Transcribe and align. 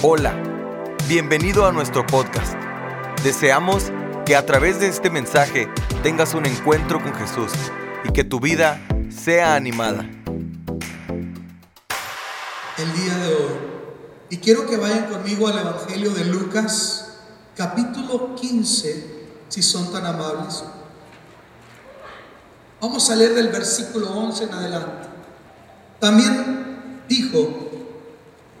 Hola, 0.00 0.32
bienvenido 1.08 1.66
a 1.66 1.72
nuestro 1.72 2.06
podcast. 2.06 2.54
Deseamos 3.24 3.90
que 4.24 4.36
a 4.36 4.46
través 4.46 4.78
de 4.78 4.86
este 4.86 5.10
mensaje 5.10 5.68
tengas 6.04 6.34
un 6.34 6.46
encuentro 6.46 7.02
con 7.02 7.12
Jesús 7.14 7.50
y 8.04 8.12
que 8.12 8.22
tu 8.22 8.38
vida 8.38 8.80
sea 9.10 9.56
animada. 9.56 10.08
El 12.78 12.92
día 12.92 13.18
de 13.18 13.34
hoy. 13.34 13.50
Y 14.30 14.36
quiero 14.36 14.68
que 14.68 14.76
vayan 14.76 15.06
conmigo 15.06 15.48
al 15.48 15.58
Evangelio 15.58 16.12
de 16.12 16.26
Lucas, 16.26 17.18
capítulo 17.56 18.36
15, 18.36 19.26
si 19.48 19.62
son 19.62 19.90
tan 19.90 20.06
amables. 20.06 20.62
Vamos 22.80 23.10
a 23.10 23.16
leer 23.16 23.34
del 23.34 23.48
versículo 23.48 24.12
11 24.12 24.44
en 24.44 24.54
adelante. 24.54 25.08
También 25.98 27.02
dijo, 27.08 27.67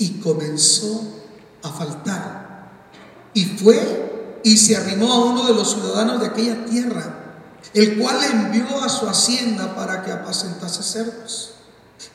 y 0.00 0.18
comenzó 0.20 1.02
a 1.62 1.68
faltar. 1.68 2.70
Y 3.34 3.44
fue 3.44 4.40
y 4.42 4.56
se 4.56 4.76
arrimó 4.76 5.12
a 5.12 5.24
uno 5.26 5.44
de 5.44 5.54
los 5.54 5.74
ciudadanos 5.74 6.20
de 6.20 6.26
aquella 6.26 6.64
tierra, 6.64 7.36
el 7.74 7.98
cual 7.98 8.18
le 8.18 8.26
envió 8.26 8.82
a 8.82 8.88
su 8.88 9.06
hacienda 9.06 9.76
para 9.76 10.02
que 10.02 10.10
apacentase 10.10 10.82
cerdos. 10.82 11.52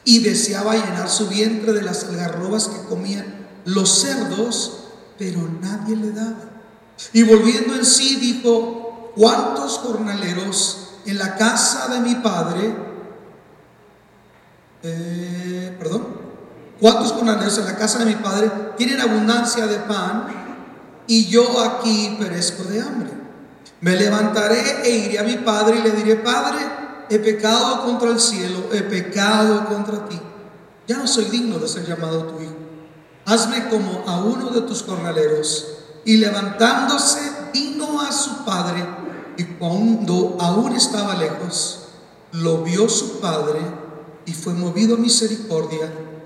Y 0.04 0.20
deseaba 0.20 0.74
llenar 0.74 1.08
su 1.10 1.28
vientre 1.28 1.74
de 1.74 1.84
las 1.84 2.06
algarrobas 2.06 2.68
que 2.68 2.88
comían 2.90 3.48
los 3.66 4.02
cerdos, 4.02 4.80
pero 5.20 5.48
nadie 5.62 5.96
le 5.96 6.12
daba. 6.12 6.52
Y 7.14 7.22
volviendo 7.22 7.76
en 7.76 7.86
sí 7.86 8.16
dijo, 8.16 9.14
¿cuántos 9.16 9.78
jornaleros 9.78 10.90
en 11.06 11.20
la 11.20 11.36
casa 11.36 11.88
de 11.90 12.00
mi 12.00 12.16
padre? 12.16 12.76
Eh, 14.82 15.76
perdón, 15.78 16.25
¿Cuántos 16.80 17.14
jornaleros 17.14 17.58
en 17.58 17.66
la 17.66 17.78
casa 17.78 18.00
de 18.00 18.06
mi 18.06 18.16
padre 18.16 18.52
tienen 18.78 19.00
abundancia 19.00 19.66
de 19.66 19.78
pan 19.80 20.28
y 21.08 21.26
yo 21.28 21.62
aquí 21.62 22.18
perezco 22.20 22.64
de 22.64 22.82
hambre? 22.82 23.12
Me 23.80 23.96
levantaré 23.96 24.82
e 24.84 24.90
iré 24.90 25.20
a 25.20 25.24
mi 25.24 25.38
padre 25.38 25.80
y 25.80 25.84
le 25.84 25.92
diré, 25.92 26.16
Padre, 26.18 26.60
he 27.10 27.20
pecado 27.20 27.86
contra 27.86 28.10
el 28.10 28.20
cielo, 28.20 28.70
he 28.74 28.82
pecado 28.82 29.66
contra 29.66 30.06
ti. 30.08 30.20
Ya 30.88 30.98
no 30.98 31.08
soy 31.08 31.26
digno 31.26 31.60
de 31.60 31.68
ser 31.68 31.86
llamado 31.86 32.24
tu 32.26 32.42
hijo. 32.42 32.56
Hazme 33.26 33.70
como 33.70 34.04
a 34.08 34.18
uno 34.18 34.50
de 34.50 34.62
tus 34.62 34.84
jornaleros. 34.84 35.68
Y 36.04 36.18
levantándose, 36.18 37.32
vino 37.54 38.02
a 38.02 38.12
su 38.12 38.44
padre 38.46 38.86
y 39.38 39.44
cuando 39.44 40.38
aún 40.40 40.76
estaba 40.76 41.16
lejos, 41.16 41.88
lo 42.32 42.64
vio 42.64 42.88
su 42.90 43.20
padre 43.20 43.60
y 44.26 44.34
fue 44.34 44.54
movido 44.54 44.96
a 44.96 45.00
misericordia 45.00 45.90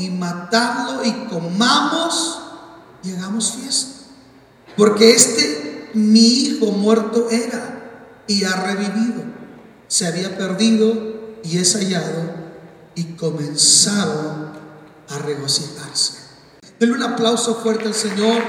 y 0.00 0.10
matarlo 0.10 1.04
y 1.04 1.12
comamos 1.28 2.40
y 3.02 3.12
hagamos 3.14 3.52
fiesta. 3.52 4.00
Porque 4.76 5.14
este 5.14 5.90
mi 5.94 6.44
hijo 6.44 6.66
muerto 6.72 7.28
era 7.30 8.22
y 8.26 8.44
ha 8.44 8.52
revivido. 8.52 9.22
Se 9.88 10.06
había 10.06 10.38
perdido 10.38 11.38
y 11.42 11.58
es 11.58 11.74
hallado 11.74 12.34
y 12.94 13.04
comenzaron 13.14 14.52
a 15.08 15.18
regocijarse. 15.18 16.18
Denle 16.78 16.94
un 16.94 17.02
aplauso 17.02 17.56
fuerte 17.56 17.86
al 17.86 17.94
Señor 17.94 18.42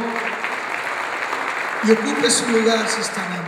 y 1.84 1.92
ocupe 1.92 2.30
su 2.30 2.48
lugar 2.50 2.88
si 2.88 3.02
está 3.02 3.26
en 3.26 3.42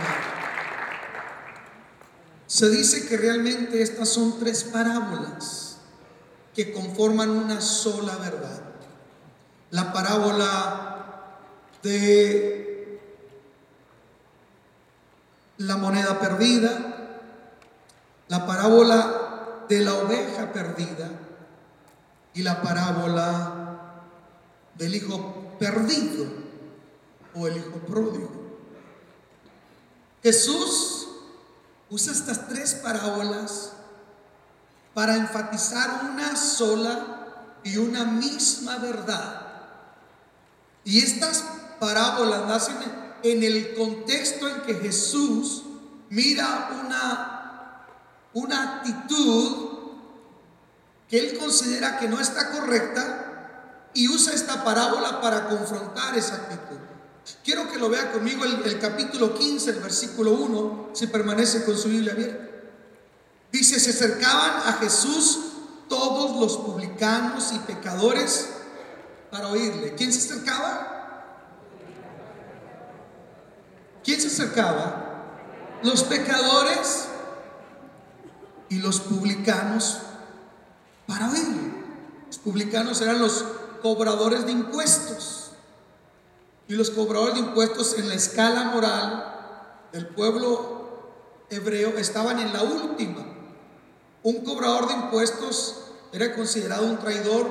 Se 2.46 2.68
dice 2.68 3.06
que 3.06 3.16
realmente 3.16 3.82
estas 3.82 4.10
son 4.10 4.38
tres 4.38 4.64
parábolas 4.64 5.63
que 6.54 6.72
conforman 6.72 7.30
una 7.30 7.60
sola 7.60 8.16
verdad. 8.16 8.62
La 9.70 9.92
parábola 9.92 11.30
de 11.82 13.00
la 15.58 15.76
moneda 15.76 16.18
perdida, 16.20 17.20
la 18.28 18.46
parábola 18.46 19.64
de 19.68 19.80
la 19.80 19.94
oveja 19.94 20.52
perdida 20.52 21.10
y 22.34 22.42
la 22.42 22.62
parábola 22.62 24.02
del 24.76 24.94
hijo 24.94 25.56
perdido 25.58 26.26
o 27.34 27.46
el 27.46 27.56
hijo 27.56 27.78
pródigo. 27.86 28.30
Jesús 30.22 31.08
usa 31.90 32.12
estas 32.12 32.48
tres 32.48 32.74
parábolas 32.74 33.72
para 34.94 35.16
enfatizar 35.16 36.10
una 36.12 36.36
sola 36.36 37.24
y 37.64 37.76
una 37.76 38.04
misma 38.04 38.78
verdad. 38.78 39.42
Y 40.84 41.00
estas 41.00 41.44
parábolas 41.80 42.46
nacen 42.46 42.76
en 43.22 43.42
el 43.42 43.74
contexto 43.74 44.48
en 44.48 44.62
que 44.62 44.74
Jesús 44.74 45.64
mira 46.10 46.70
una, 46.84 47.86
una 48.34 48.76
actitud 48.76 49.68
que 51.08 51.18
él 51.18 51.38
considera 51.38 51.98
que 51.98 52.08
no 52.08 52.20
está 52.20 52.52
correcta 52.52 53.90
y 53.94 54.08
usa 54.08 54.34
esta 54.34 54.62
parábola 54.62 55.20
para 55.20 55.48
confrontar 55.48 56.16
esa 56.16 56.36
actitud. 56.36 56.78
Quiero 57.42 57.70
que 57.70 57.78
lo 57.78 57.88
vea 57.88 58.12
conmigo 58.12 58.44
el, 58.44 58.62
el 58.64 58.78
capítulo 58.78 59.34
15, 59.34 59.70
el 59.70 59.80
versículo 59.80 60.32
1, 60.32 60.90
si 60.92 61.06
permanece 61.06 61.64
con 61.64 61.76
su 61.76 61.88
Biblia 61.88 62.12
abierta. 62.12 62.53
Dice, 63.54 63.78
se 63.78 63.90
acercaban 63.90 64.66
a 64.66 64.72
Jesús 64.80 65.38
todos 65.88 66.40
los 66.40 66.56
publicanos 66.56 67.52
y 67.52 67.60
pecadores 67.60 68.48
para 69.30 69.46
oírle. 69.46 69.94
¿Quién 69.94 70.12
se 70.12 70.18
acercaba? 70.18 71.36
¿Quién 74.02 74.20
se 74.20 74.26
acercaba? 74.26 75.78
Los 75.84 76.02
pecadores 76.02 77.04
y 78.70 78.80
los 78.80 78.98
publicanos 78.98 79.98
para 81.06 81.30
oírle. 81.30 81.74
Los 82.26 82.38
publicanos 82.38 83.00
eran 83.02 83.20
los 83.20 83.44
cobradores 83.82 84.46
de 84.46 84.50
impuestos. 84.50 85.52
Y 86.66 86.74
los 86.74 86.90
cobradores 86.90 87.34
de 87.34 87.40
impuestos 87.42 87.96
en 87.98 88.08
la 88.08 88.16
escala 88.16 88.64
moral 88.64 89.86
del 89.92 90.08
pueblo 90.08 91.12
hebreo 91.50 91.96
estaban 91.98 92.40
en 92.40 92.52
la 92.52 92.64
última. 92.64 93.33
Un 94.24 94.42
cobrador 94.42 94.88
de 94.88 94.94
impuestos 94.94 95.82
era 96.10 96.34
considerado 96.34 96.86
un 96.86 96.96
traidor 96.96 97.46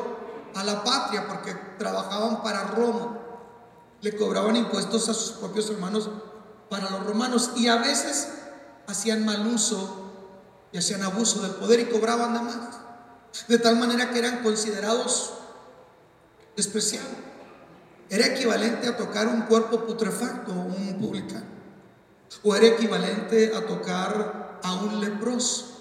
a 0.55 0.63
la 0.63 0.83
patria 0.83 1.27
porque 1.27 1.53
trabajaban 1.77 2.41
para 2.41 2.63
Roma. 2.63 3.19
Le 4.01 4.17
cobraban 4.17 4.55
impuestos 4.55 5.07
a 5.07 5.13
sus 5.13 5.33
propios 5.33 5.69
hermanos 5.69 6.09
para 6.71 6.89
los 6.89 7.05
romanos 7.05 7.51
y 7.55 7.67
a 7.67 7.75
veces 7.75 8.27
hacían 8.87 9.23
mal 9.23 9.45
uso 9.45 10.11
y 10.71 10.79
hacían 10.79 11.03
abuso 11.03 11.43
del 11.43 11.51
poder 11.51 11.79
y 11.81 11.85
cobraban 11.85 12.33
nada 12.33 12.43
más. 12.43 13.47
De 13.47 13.59
tal 13.59 13.77
manera 13.77 14.09
que 14.09 14.17
eran 14.17 14.41
considerados 14.41 15.33
despreciados. 16.55 17.07
Era 18.09 18.25
equivalente 18.25 18.87
a 18.87 18.97
tocar 18.97 19.27
un 19.27 19.43
cuerpo 19.43 19.85
putrefacto, 19.85 20.51
un 20.51 20.97
publicano. 20.99 21.45
O 22.43 22.55
era 22.55 22.65
equivalente 22.65 23.55
a 23.55 23.63
tocar 23.63 24.59
a 24.63 24.73
un 24.73 24.99
leproso. 24.99 25.72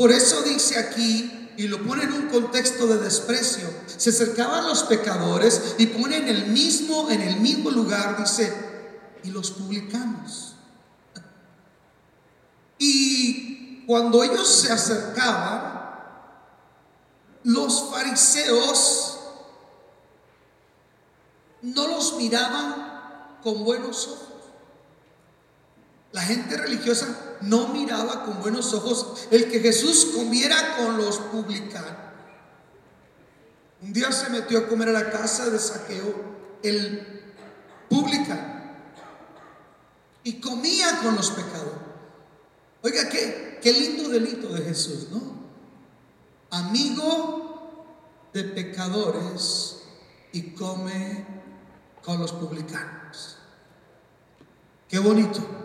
Por 0.00 0.12
eso 0.12 0.40
dice 0.40 0.78
aquí 0.78 1.50
y 1.58 1.68
lo 1.68 1.86
pone 1.86 2.04
en 2.04 2.14
un 2.14 2.28
contexto 2.28 2.86
de 2.86 2.96
desprecio. 2.96 3.68
Se 3.86 4.08
acercaban 4.08 4.66
los 4.66 4.84
pecadores 4.84 5.74
y 5.76 5.88
pone 5.88 6.16
en 6.16 6.28
el 6.28 6.46
mismo, 6.46 7.10
en 7.10 7.20
el 7.20 7.38
mismo 7.38 7.70
lugar, 7.70 8.16
dice, 8.18 8.50
y 9.22 9.30
los 9.30 9.50
publicanos. 9.50 10.54
Y 12.78 13.84
cuando 13.84 14.24
ellos 14.24 14.48
se 14.48 14.72
acercaban, 14.72 15.90
los 17.44 17.90
fariseos 17.90 19.18
no 21.60 21.88
los 21.88 22.16
miraban 22.16 23.36
con 23.42 23.64
buenos 23.64 24.08
ojos. 24.08 24.28
La 26.12 26.22
gente 26.22 26.56
religiosa 26.56 27.29
no 27.42 27.68
miraba 27.68 28.24
con 28.24 28.40
buenos 28.40 28.72
ojos 28.74 29.28
el 29.30 29.50
que 29.50 29.60
Jesús 29.60 30.12
comiera 30.14 30.76
con 30.76 30.96
los 30.96 31.18
publicanos. 31.18 32.10
Un 33.82 33.92
día 33.92 34.12
se 34.12 34.28
metió 34.30 34.58
a 34.58 34.68
comer 34.68 34.90
a 34.90 34.92
la 34.92 35.10
casa 35.10 35.48
de 35.48 35.58
saqueo 35.58 36.14
el 36.62 37.34
publicano 37.88 38.60
y 40.22 40.40
comía 40.40 41.00
con 41.02 41.16
los 41.16 41.30
pecadores. 41.30 41.80
Oiga, 42.82 43.08
qué, 43.08 43.58
qué 43.62 43.72
lindo 43.72 44.08
delito 44.08 44.48
de 44.48 44.62
Jesús, 44.62 45.08
¿no? 45.10 45.40
Amigo 46.50 48.28
de 48.32 48.44
pecadores 48.44 49.82
y 50.32 50.50
come 50.52 51.26
con 52.02 52.18
los 52.20 52.32
publicanos. 52.32 53.38
Qué 54.88 54.98
bonito. 54.98 55.59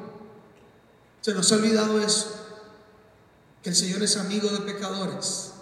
Se 1.25 1.33
nos 1.33 1.51
ha 1.51 1.55
olvidado 1.55 1.99
eso, 1.99 2.27
que 3.63 3.71
el 3.71 3.75
Señor 3.75 4.03
es 4.03 4.15
amigo 4.15 4.47
de 4.47 4.59
pecadores 4.59 5.53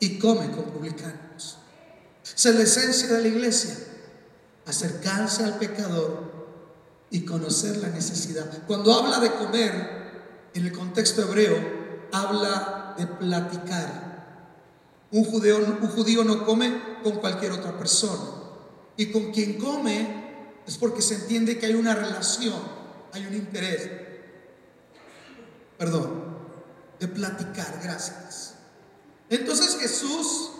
y 0.00 0.18
come 0.18 0.50
con 0.50 0.64
publicanos. 0.64 1.58
Esa 2.24 2.48
es 2.48 2.54
la 2.56 2.62
esencia 2.62 3.12
de 3.12 3.22
la 3.22 3.28
iglesia, 3.28 3.76
acercarse 4.66 5.44
al 5.44 5.56
pecador 5.56 6.48
y 7.12 7.24
conocer 7.24 7.76
la 7.76 7.90
necesidad. 7.90 8.66
Cuando 8.66 8.92
habla 8.92 9.20
de 9.20 9.30
comer, 9.34 10.50
en 10.52 10.66
el 10.66 10.72
contexto 10.72 11.22
hebreo, 11.22 12.08
habla 12.10 12.96
de 12.98 13.06
platicar. 13.06 14.48
Un 15.12 15.26
judío, 15.26 15.58
un 15.58 15.90
judío 15.90 16.24
no 16.24 16.44
come 16.44 16.98
con 17.04 17.20
cualquier 17.20 17.52
otra 17.52 17.78
persona. 17.78 18.24
Y 18.96 19.12
con 19.12 19.30
quien 19.30 19.58
come 19.60 20.58
es 20.66 20.76
porque 20.76 21.02
se 21.02 21.14
entiende 21.14 21.56
que 21.56 21.66
hay 21.66 21.74
una 21.74 21.94
relación, 21.94 22.60
hay 23.12 23.26
un 23.26 23.34
interés. 23.34 24.09
Perdón, 25.80 26.36
de 26.98 27.08
platicar, 27.08 27.80
gracias. 27.82 28.56
Entonces 29.30 29.78
Jesús, 29.78 30.50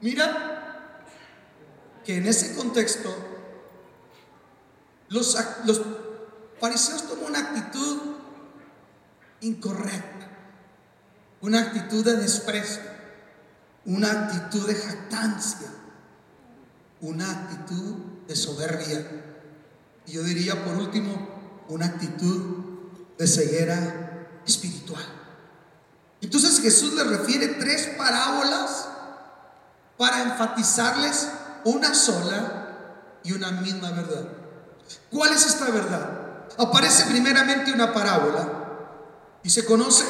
mira 0.00 1.02
que 2.04 2.18
en 2.18 2.26
ese 2.26 2.54
contexto 2.54 3.12
los, 5.08 5.36
los 5.64 5.82
fariseos 6.60 7.08
toman 7.08 7.24
una 7.24 7.38
actitud 7.40 7.98
incorrecta, 9.40 10.30
una 11.40 11.60
actitud 11.60 12.04
de 12.04 12.18
desprecio, 12.18 12.82
una 13.86 14.12
actitud 14.12 14.68
de 14.68 14.74
jactancia 14.76 15.68
una 17.00 17.30
actitud 17.30 17.94
de 18.26 18.36
soberbia. 18.36 19.06
Y 20.06 20.12
yo 20.12 20.22
diría 20.22 20.64
por 20.64 20.76
último, 20.76 21.28
una 21.68 21.86
actitud 21.86 22.64
de 23.16 23.26
ceguera 23.26 24.07
espiritual. 24.48 25.04
Entonces 26.20 26.60
Jesús 26.60 26.94
le 26.94 27.04
refiere 27.04 27.46
tres 27.48 27.90
parábolas 27.96 28.88
para 29.96 30.22
enfatizarles 30.22 31.28
una 31.64 31.94
sola 31.94 33.20
y 33.22 33.32
una 33.32 33.52
misma 33.52 33.90
verdad. 33.90 34.24
¿Cuál 35.10 35.32
es 35.32 35.46
esta 35.46 35.66
verdad? 35.66 36.10
Aparece 36.58 37.04
primeramente 37.06 37.72
una 37.72 37.92
parábola 37.92 38.48
y 39.42 39.50
se 39.50 39.64
conoce 39.64 40.04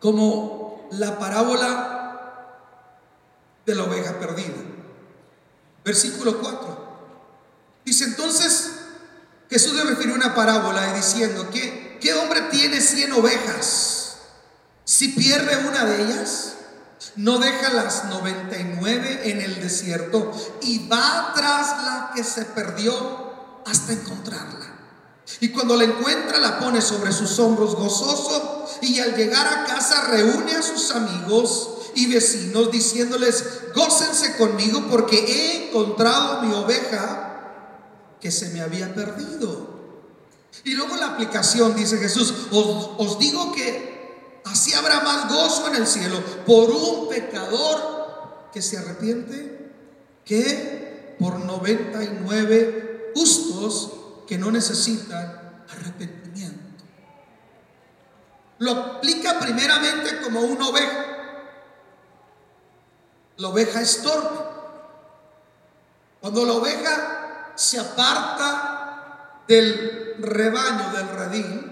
como 0.00 0.88
la 0.92 1.18
parábola 1.18 1.98
de 3.66 3.74
la 3.74 3.84
oveja 3.84 4.18
perdida. 4.18 4.54
Versículo 5.84 6.38
4. 6.38 6.88
Dice 7.84 8.04
entonces, 8.04 8.70
Jesús 9.48 9.72
le 9.74 9.84
refirió 9.84 10.14
una 10.14 10.34
parábola 10.34 10.92
diciendo 10.92 11.48
que, 11.50 11.87
¿qué 12.00 12.14
hombre 12.14 12.42
tiene 12.50 12.80
100 12.80 13.12
ovejas? 13.12 14.16
Si 14.84 15.08
pierde 15.08 15.68
una 15.68 15.84
de 15.84 16.02
ellas, 16.02 16.54
no 17.16 17.38
deja 17.38 17.72
las 17.72 18.06
99 18.06 19.30
en 19.30 19.40
el 19.40 19.60
desierto 19.60 20.32
y 20.62 20.88
va 20.88 21.32
tras 21.34 21.82
la 21.84 22.10
que 22.14 22.24
se 22.24 22.44
perdió 22.44 23.62
hasta 23.66 23.92
encontrarla. 23.92 24.66
Y 25.40 25.50
cuando 25.50 25.76
la 25.76 25.84
encuentra 25.84 26.38
la 26.38 26.58
pone 26.58 26.80
sobre 26.80 27.12
sus 27.12 27.38
hombros 27.38 27.76
gozoso 27.76 28.66
y 28.80 28.98
al 29.00 29.14
llegar 29.14 29.46
a 29.46 29.64
casa 29.66 30.06
reúne 30.10 30.52
a 30.52 30.62
sus 30.62 30.90
amigos 30.92 31.70
y 31.94 32.06
vecinos 32.06 32.70
diciéndoles, 32.70 33.44
gócense 33.74 34.36
conmigo 34.36 34.86
porque 34.90 35.16
he 35.18 35.68
encontrado 35.68 36.42
mi 36.42 36.54
oveja 36.54 37.28
que 38.20 38.30
se 38.30 38.48
me 38.50 38.62
había 38.62 38.94
perdido. 38.94 39.77
Y 40.64 40.74
luego 40.74 40.96
la 40.96 41.08
aplicación, 41.08 41.74
dice 41.74 41.98
Jesús, 41.98 42.34
os, 42.50 42.90
os 42.98 43.18
digo 43.18 43.52
que 43.52 44.40
así 44.44 44.74
habrá 44.74 45.00
más 45.00 45.28
gozo 45.32 45.68
en 45.68 45.76
el 45.76 45.86
cielo 45.86 46.20
por 46.46 46.70
un 46.70 47.08
pecador 47.08 48.48
que 48.52 48.62
se 48.62 48.78
arrepiente 48.78 49.72
que 50.24 51.16
por 51.18 51.38
99 51.38 53.12
justos 53.14 53.92
que 54.26 54.38
no 54.38 54.50
necesitan 54.50 55.64
arrepentimiento. 55.68 56.84
Lo 58.58 58.72
aplica 58.72 59.38
primeramente 59.38 60.20
como 60.22 60.40
una 60.40 60.68
oveja 60.68 61.08
la 63.38 63.48
oveja 63.48 63.80
es 63.80 64.02
torpe. 64.02 64.44
Cuando 66.20 66.44
la 66.44 66.54
oveja 66.54 67.52
se 67.54 67.78
aparta 67.78 68.77
del 69.48 70.16
rebaño, 70.20 70.92
del 70.92 71.08
redil, 71.08 71.68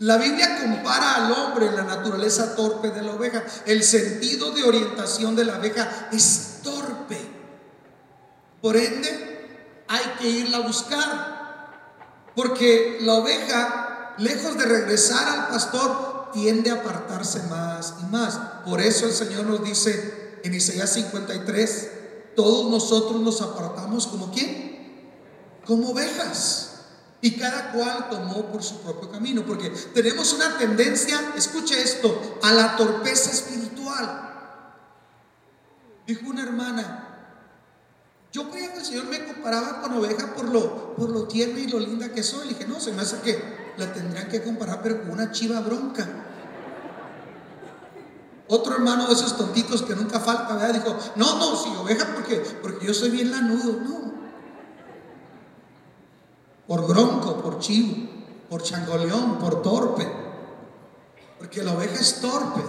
la 0.00 0.16
Biblia 0.16 0.58
compara 0.58 1.16
al 1.16 1.32
hombre 1.32 1.66
en 1.66 1.76
la 1.76 1.82
naturaleza 1.82 2.56
torpe 2.56 2.90
de 2.90 3.02
la 3.02 3.12
oveja. 3.12 3.44
El 3.66 3.82
sentido 3.82 4.50
de 4.50 4.64
orientación 4.64 5.36
de 5.36 5.44
la 5.44 5.58
oveja 5.58 6.08
es 6.10 6.60
torpe. 6.62 7.18
Por 8.62 8.78
ende, 8.78 9.84
hay 9.88 10.04
que 10.18 10.26
irla 10.26 10.56
a 10.56 10.66
buscar. 10.66 12.30
Porque 12.34 12.96
la 13.02 13.14
oveja, 13.16 14.14
lejos 14.16 14.56
de 14.56 14.64
regresar 14.64 15.28
al 15.28 15.48
pastor, 15.48 16.30
tiende 16.32 16.70
a 16.70 16.76
apartarse 16.76 17.42
más 17.50 17.96
y 18.00 18.06
más. 18.06 18.40
Por 18.64 18.80
eso 18.80 19.04
el 19.04 19.12
Señor 19.12 19.44
nos 19.44 19.62
dice, 19.62 20.38
en 20.42 20.54
Isaías 20.54 20.94
53, 20.94 21.90
todos 22.36 22.70
nosotros 22.70 23.20
nos 23.20 23.42
apartamos 23.42 24.06
como 24.06 24.32
quién? 24.32 24.69
Como 25.70 25.90
ovejas. 25.90 26.70
Y 27.20 27.38
cada 27.38 27.70
cual 27.70 28.08
tomó 28.10 28.46
por 28.46 28.60
su 28.60 28.80
propio 28.80 29.08
camino, 29.08 29.44
porque 29.46 29.70
tenemos 29.94 30.32
una 30.32 30.58
tendencia, 30.58 31.32
escuche 31.36 31.80
esto, 31.80 32.40
a 32.42 32.52
la 32.52 32.76
torpeza 32.76 33.30
espiritual. 33.30 34.32
Dijo 36.08 36.28
una 36.28 36.42
hermana, 36.42 37.36
yo 38.32 38.50
creía 38.50 38.72
que 38.72 38.80
el 38.80 38.84
Señor 38.84 39.04
me 39.04 39.24
comparaba 39.24 39.80
con 39.80 39.92
oveja 39.92 40.34
por 40.34 40.48
lo, 40.48 40.96
por 40.96 41.10
lo 41.10 41.28
tierna 41.28 41.60
y 41.60 41.68
lo 41.68 41.78
linda 41.78 42.08
que 42.08 42.24
soy. 42.24 42.48
Le 42.48 42.54
dije, 42.54 42.66
no, 42.66 42.80
se 42.80 42.90
me 42.90 43.02
hace 43.02 43.20
que 43.20 43.72
la 43.76 43.92
tendrían 43.92 44.28
que 44.28 44.42
comparar, 44.42 44.82
pero 44.82 45.02
con 45.02 45.12
una 45.12 45.30
chiva 45.30 45.60
bronca. 45.60 46.04
Otro 48.48 48.74
hermano 48.74 49.06
de 49.06 49.12
esos 49.12 49.36
tontitos 49.36 49.82
que 49.82 49.94
nunca 49.94 50.18
falta, 50.18 50.56
¿verdad? 50.56 50.82
Dijo, 50.82 50.98
no, 51.14 51.38
no, 51.38 51.54
si 51.54 51.68
oveja 51.76 52.12
porque, 52.12 52.38
porque 52.60 52.88
yo 52.88 52.92
soy 52.92 53.10
bien 53.10 53.30
lanudo, 53.30 53.78
no. 53.84 54.09
Por 56.70 56.86
bronco, 56.86 57.42
por 57.42 57.58
chivo, 57.58 57.96
por 58.48 58.62
changoleón, 58.62 59.40
por 59.40 59.60
torpe. 59.60 60.06
Porque 61.36 61.64
la 61.64 61.72
oveja 61.72 61.96
es 61.96 62.20
torpe, 62.20 62.60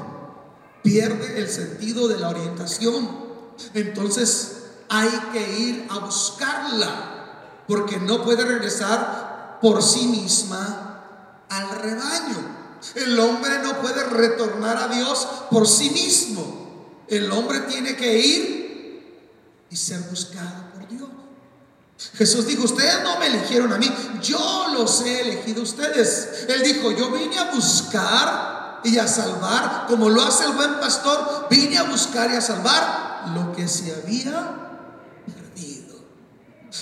pierde 0.81 1.38
el 1.38 1.48
sentido 1.48 2.08
de 2.08 2.17
la 2.17 2.29
orientación. 2.29 3.08
Entonces 3.75 4.63
hay 4.89 5.08
que 5.31 5.60
ir 5.60 5.88
a 5.91 6.00
buscarla, 6.00 7.63
porque 7.67 8.00
no 8.00 8.24
puede 8.24 8.43
regresar 8.43 9.60
por 9.62 9.84
sí 9.84 10.08
misma 10.08 11.43
al 11.48 11.70
rebaño. 11.70 12.79
El 12.96 13.20
hombre 13.20 13.60
no 13.60 13.81
puede 13.81 14.03
retornar 14.03 14.77
a 14.77 14.88
Dios 14.88 15.27
por 15.51 15.67
sí 15.67 15.91
mismo. 15.91 17.03
El 17.08 17.31
hombre 17.31 17.60
tiene 17.70 17.96
que 17.96 18.17
ir 18.17 19.67
y 19.70 19.75
ser 19.75 20.01
buscado 20.10 20.72
por 20.74 20.88
Dios. 20.88 21.08
Jesús 22.15 22.46
dijo, 22.46 22.63
ustedes 22.63 23.03
no 23.03 23.17
me 23.20 23.27
eligieron 23.27 23.72
a 23.72 23.77
mí, 23.77 23.89
yo 24.22 24.67
los 24.74 25.01
he 25.01 25.22
elegido 25.22 25.62
a 25.62 25.63
ustedes. 25.63 26.46
Él 26.48 26.63
dijo, 26.63 26.91
yo 26.91 27.12
vine 27.12 27.38
a 27.39 27.51
buscar 27.51 28.81
y 28.84 28.98
a 28.98 29.08
salvar, 29.08 29.86
como 29.88 30.10
lo 30.10 30.22
hace 30.24 30.46
el 30.46 30.53
buen 30.53 30.79
pastor, 30.79 31.48
vine 31.50 31.77
a 31.77 31.84
buscar 31.84 32.31
y 32.31 32.36
a 32.36 32.41
salvar 32.41 33.31
lo 33.36 33.53
que 33.53 33.67
se 33.67 33.93
había 33.93 34.81
perdido. 35.25 35.96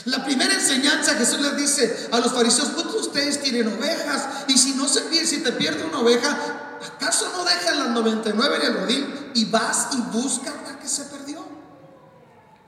La 0.05 0.23
primera 0.23 0.53
enseñanza 0.53 1.15
Jesús 1.15 1.41
les 1.41 1.57
dice 1.57 2.09
a 2.11 2.19
los 2.19 2.31
fariseos, 2.31 2.69
ustedes 2.99 3.41
tienen 3.41 3.67
ovejas 3.67 4.45
y 4.47 4.57
si 4.57 4.73
no 4.73 4.87
se 4.87 5.01
pierde, 5.01 5.27
si 5.27 5.43
te 5.43 5.51
pierde 5.51 5.83
una 5.83 5.99
oveja, 5.99 6.79
¿acaso 6.95 7.29
no 7.35 7.43
dejan 7.43 7.79
las 7.79 7.89
99 7.89 8.55
en 8.55 8.61
el 8.61 8.73
rodil 8.73 9.31
y 9.33 9.45
vas 9.45 9.89
y 9.93 9.97
buscas 10.17 10.53
la 10.65 10.79
que 10.79 10.87
se 10.87 11.03
perdió? 11.05 11.28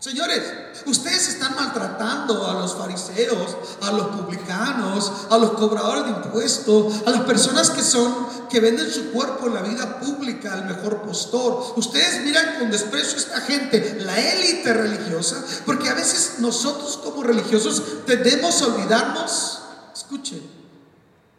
Señores, 0.02 0.42
ustedes 0.88 1.28
están 1.28 1.56
maltratando 1.56 2.48
a 2.48 2.54
los 2.54 2.76
fariseos, 2.76 3.56
a 3.84 3.92
los 3.92 4.08
publicanos, 4.08 5.12
a 5.30 5.38
los 5.38 5.52
cobradores 5.52 6.06
de 6.06 6.10
impuestos, 6.10 7.04
a 7.06 7.12
las 7.12 7.22
personas 7.22 7.70
que 7.70 7.84
son 7.84 8.12
que 8.50 8.60
venden 8.60 8.90
su 8.90 9.12
cuerpo 9.12 9.46
en 9.46 9.54
la 9.54 9.62
vida 9.62 10.00
pública 10.00 10.54
al 10.54 10.66
mejor 10.66 11.04
postor. 11.04 11.76
Ustedes 11.76 12.26
miran 12.26 12.58
con 12.58 12.72
desprecio 12.72 13.14
a 13.14 13.22
esta 13.22 13.42
gente, 13.42 14.00
la 14.02 14.20
élite 14.20 14.74
religiosa, 14.74 15.46
porque 15.68 15.88
a 15.88 15.94
veces 15.94 16.40
nosotros 16.40 16.98
como 17.04 17.22
religiosos 17.22 18.04
tendemos 18.08 18.60
a 18.64 18.66
olvidarnos, 18.74 19.60
escuchen, 19.94 20.42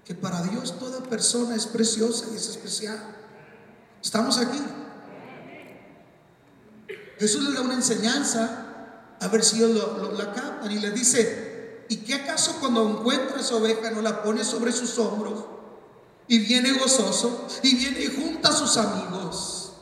que 0.05 0.15
para 0.15 0.41
Dios 0.41 0.79
toda 0.79 1.03
persona 1.03 1.57
es 1.57 1.67
preciosa 1.67 2.27
y 2.33 2.37
es 2.37 2.47
especial. 2.47 3.03
Estamos 4.01 4.39
aquí. 4.39 4.63
Jesús 7.23 7.45
le 7.45 7.55
da 7.55 7.61
una 7.61 7.75
enseñanza, 7.75 8.67
a 9.21 9.29
ver 9.29 9.45
si 9.45 9.63
ellos 9.63 10.19
la 10.19 10.33
captan, 10.33 10.73
y 10.73 10.81
le 10.81 10.91
dice, 10.91 11.85
¿y 11.89 11.99
qué 11.99 12.15
acaso 12.15 12.57
cuando 12.59 12.89
encuentra 12.89 13.41
su 13.45 13.55
oveja 13.55 13.93
no 13.93 14.03
la 14.03 14.25
pone 14.25 14.43
sobre 14.43 14.73
sus 14.73 14.99
hombros? 14.99 15.45
Y 16.27 16.41
viene 16.41 16.73
gozoso, 16.73 17.47
y 17.63 17.77
viene 17.77 18.01
y 18.01 18.09
junta 18.09 18.49
a 18.49 18.53
sus 18.53 18.77
amigos, 18.77 19.73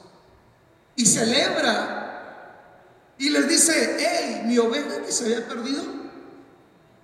y 0.94 1.06
celebra, 1.06 3.14
y 3.16 3.30
les 3.30 3.48
dice, 3.48 3.96
hey, 3.98 4.42
mi 4.44 4.58
oveja 4.58 5.00
que 5.00 5.10
se 5.10 5.24
había 5.24 5.48
perdido, 5.48 5.82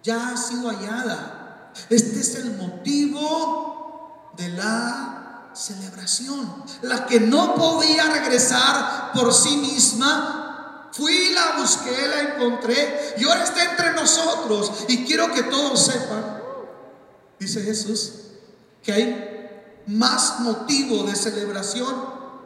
ya 0.02 0.33
ha 0.33 0.37
sido 0.37 0.69
hallada. 0.69 1.73
Este 1.88 2.21
es 2.21 2.35
el 2.35 2.59
motivo 2.59 4.35
de 4.37 4.50
la 4.50 5.25
celebración. 5.57 6.65
La 6.83 7.07
que 7.07 7.21
no 7.21 7.55
podía 7.55 8.05
regresar 8.11 9.13
por 9.13 9.33
sí 9.33 9.57
misma, 9.57 10.91
fui, 10.93 11.31
la 11.31 11.59
busqué, 11.59 12.09
la 12.09 12.35
encontré 12.35 13.15
y 13.19 13.25
ahora 13.25 13.45
está 13.45 13.65
entre 13.65 13.93
nosotros. 13.95 14.73
Y 14.89 15.05
quiero 15.05 15.33
que 15.33 15.45
todos 15.45 15.81
sepan, 15.81 16.43
dice 17.39 17.63
Jesús, 17.63 18.13
que 18.83 18.93
hay 18.93 19.83
más 19.87 20.41
motivo 20.41 21.05
de 21.05 21.15
celebración 21.15 21.95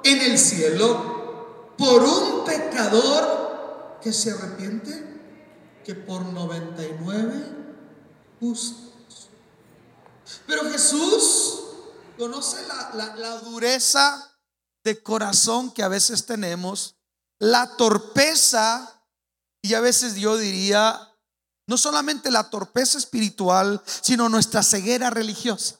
en 0.05 0.21
el 0.21 0.39
cielo 0.39 1.75
por 1.77 2.03
un 2.03 2.45
pecador 2.45 3.99
que 4.03 4.13
se 4.13 4.31
arrepiente 4.31 5.11
que 5.85 5.95
por 5.95 6.23
99 6.23 7.33
justos. 8.39 9.29
Pero 10.47 10.71
Jesús 10.71 11.60
conoce 12.21 12.59
la, 12.69 13.39
dureza 13.39 14.39
de 14.85 15.03
corazón 15.03 15.71
que 15.71 15.83
a 15.83 15.89
veces 15.89 16.27
tenemos, 16.27 16.97
la 17.39 17.79
torpeza 17.79 19.07
y 19.63 19.73
a 19.73 19.81
veces 19.81 20.17
yo 20.17 20.37
diría, 20.37 21.17
no 21.67 21.79
solamente 21.79 22.31
la 22.31 22.51
torpeza 22.51 22.99
espiritual, 22.99 23.83
sino 23.87 24.29
nuestra 24.29 24.63
ceguera 24.63 25.09
religiosa. 25.09 25.77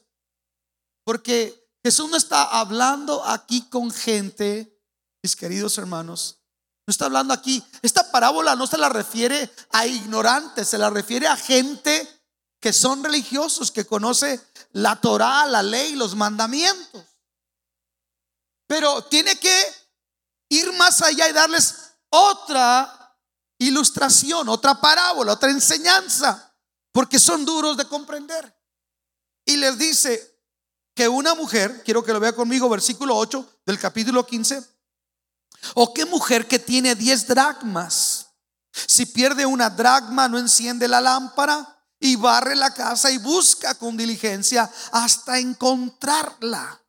Porque 1.05 1.69
Jesús 1.83 2.09
no 2.09 2.17
está 2.17 2.43
hablando 2.43 3.23
aquí 3.23 3.69
con 3.69 3.91
gente, 3.91 4.81
mis 5.21 5.35
queridos 5.35 5.77
hermanos, 5.77 6.39
no 6.87 6.91
está 6.91 7.05
hablando 7.05 7.35
aquí, 7.35 7.63
esta 7.83 8.11
parábola 8.11 8.55
no 8.55 8.65
se 8.65 8.79
la 8.79 8.89
refiere 8.89 9.47
a 9.69 9.85
ignorantes, 9.85 10.69
se 10.69 10.79
la 10.79 10.89
refiere 10.89 11.27
a 11.27 11.37
gente 11.37 12.20
que 12.61 12.71
son 12.71 13.03
religiosos, 13.03 13.71
que 13.71 13.87
conoce 13.87 14.39
la 14.73 14.95
Torah, 15.01 15.47
la 15.47 15.63
ley, 15.63 15.95
los 15.95 16.15
mandamientos. 16.15 17.03
Pero 18.67 19.03
tiene 19.05 19.37
que 19.37 19.65
ir 20.49 20.71
más 20.73 21.01
allá 21.01 21.27
y 21.27 21.33
darles 21.33 21.95
otra 22.09 23.17
ilustración, 23.57 24.47
otra 24.47 24.79
parábola, 24.79 25.33
otra 25.33 25.49
enseñanza, 25.49 26.55
porque 26.91 27.17
son 27.17 27.43
duros 27.45 27.75
de 27.77 27.85
comprender. 27.85 28.55
Y 29.43 29.57
les 29.57 29.77
dice 29.79 30.39
que 30.93 31.07
una 31.09 31.33
mujer, 31.33 31.81
quiero 31.83 32.03
que 32.03 32.13
lo 32.13 32.19
vea 32.19 32.35
conmigo, 32.35 32.69
versículo 32.69 33.17
8 33.17 33.61
del 33.65 33.79
capítulo 33.79 34.25
15, 34.25 34.63
o 35.73 35.93
qué 35.93 36.05
mujer 36.05 36.47
que 36.47 36.59
tiene 36.59 36.93
10 36.93 37.27
dracmas, 37.27 38.27
si 38.71 39.07
pierde 39.07 39.47
una 39.47 39.69
dracma 39.69 40.27
no 40.27 40.37
enciende 40.37 40.87
la 40.87 41.01
lámpara 41.01 41.80
y 42.01 42.15
barre 42.15 42.55
la 42.55 42.73
casa 42.73 43.09
y 43.11 43.19
busca 43.19 43.75
con 43.75 43.95
diligencia 43.95 44.69
hasta 44.91 45.39
encontrarla. 45.39 46.83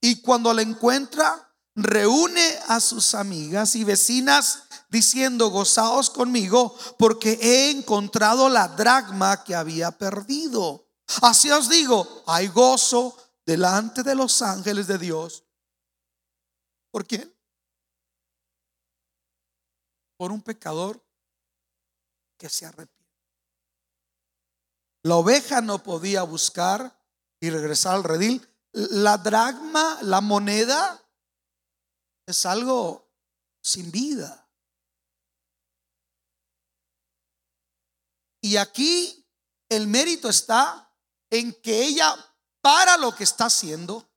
Y 0.00 0.22
cuando 0.22 0.54
la 0.54 0.62
encuentra, 0.62 1.52
reúne 1.74 2.58
a 2.68 2.80
sus 2.80 3.14
amigas 3.14 3.74
y 3.74 3.82
vecinas 3.82 4.62
diciendo, 4.88 5.50
gozaos 5.50 6.08
conmigo 6.08 6.74
porque 6.98 7.38
he 7.42 7.70
encontrado 7.70 8.48
la 8.48 8.68
dragma 8.68 9.42
que 9.42 9.56
había 9.56 9.90
perdido. 9.90 10.88
Así 11.22 11.50
os 11.50 11.68
digo, 11.68 12.22
hay 12.26 12.46
gozo 12.46 13.16
delante 13.44 14.04
de 14.04 14.14
los 14.14 14.40
ángeles 14.40 14.86
de 14.86 14.98
Dios. 14.98 15.44
¿Por 16.92 17.06
quién? 17.06 17.34
Por 20.16 20.30
un 20.30 20.40
pecador 20.40 21.04
que 22.38 22.48
se 22.48 22.66
arrepiente. 22.66 22.95
La 25.06 25.14
oveja 25.14 25.60
no 25.60 25.84
podía 25.84 26.24
buscar 26.24 27.00
y 27.38 27.48
regresar 27.50 27.94
al 27.94 28.02
redil. 28.02 28.44
La 28.72 29.16
dragma, 29.16 29.98
la 30.02 30.20
moneda, 30.20 31.00
es 32.26 32.44
algo 32.44 33.08
sin 33.62 33.92
vida. 33.92 34.50
Y 38.40 38.56
aquí 38.56 39.24
el 39.68 39.86
mérito 39.86 40.28
está 40.28 40.92
en 41.30 41.52
que 41.52 41.84
ella 41.84 42.12
para 42.60 42.96
lo 42.96 43.14
que 43.14 43.22
está 43.22 43.44
haciendo, 43.44 44.10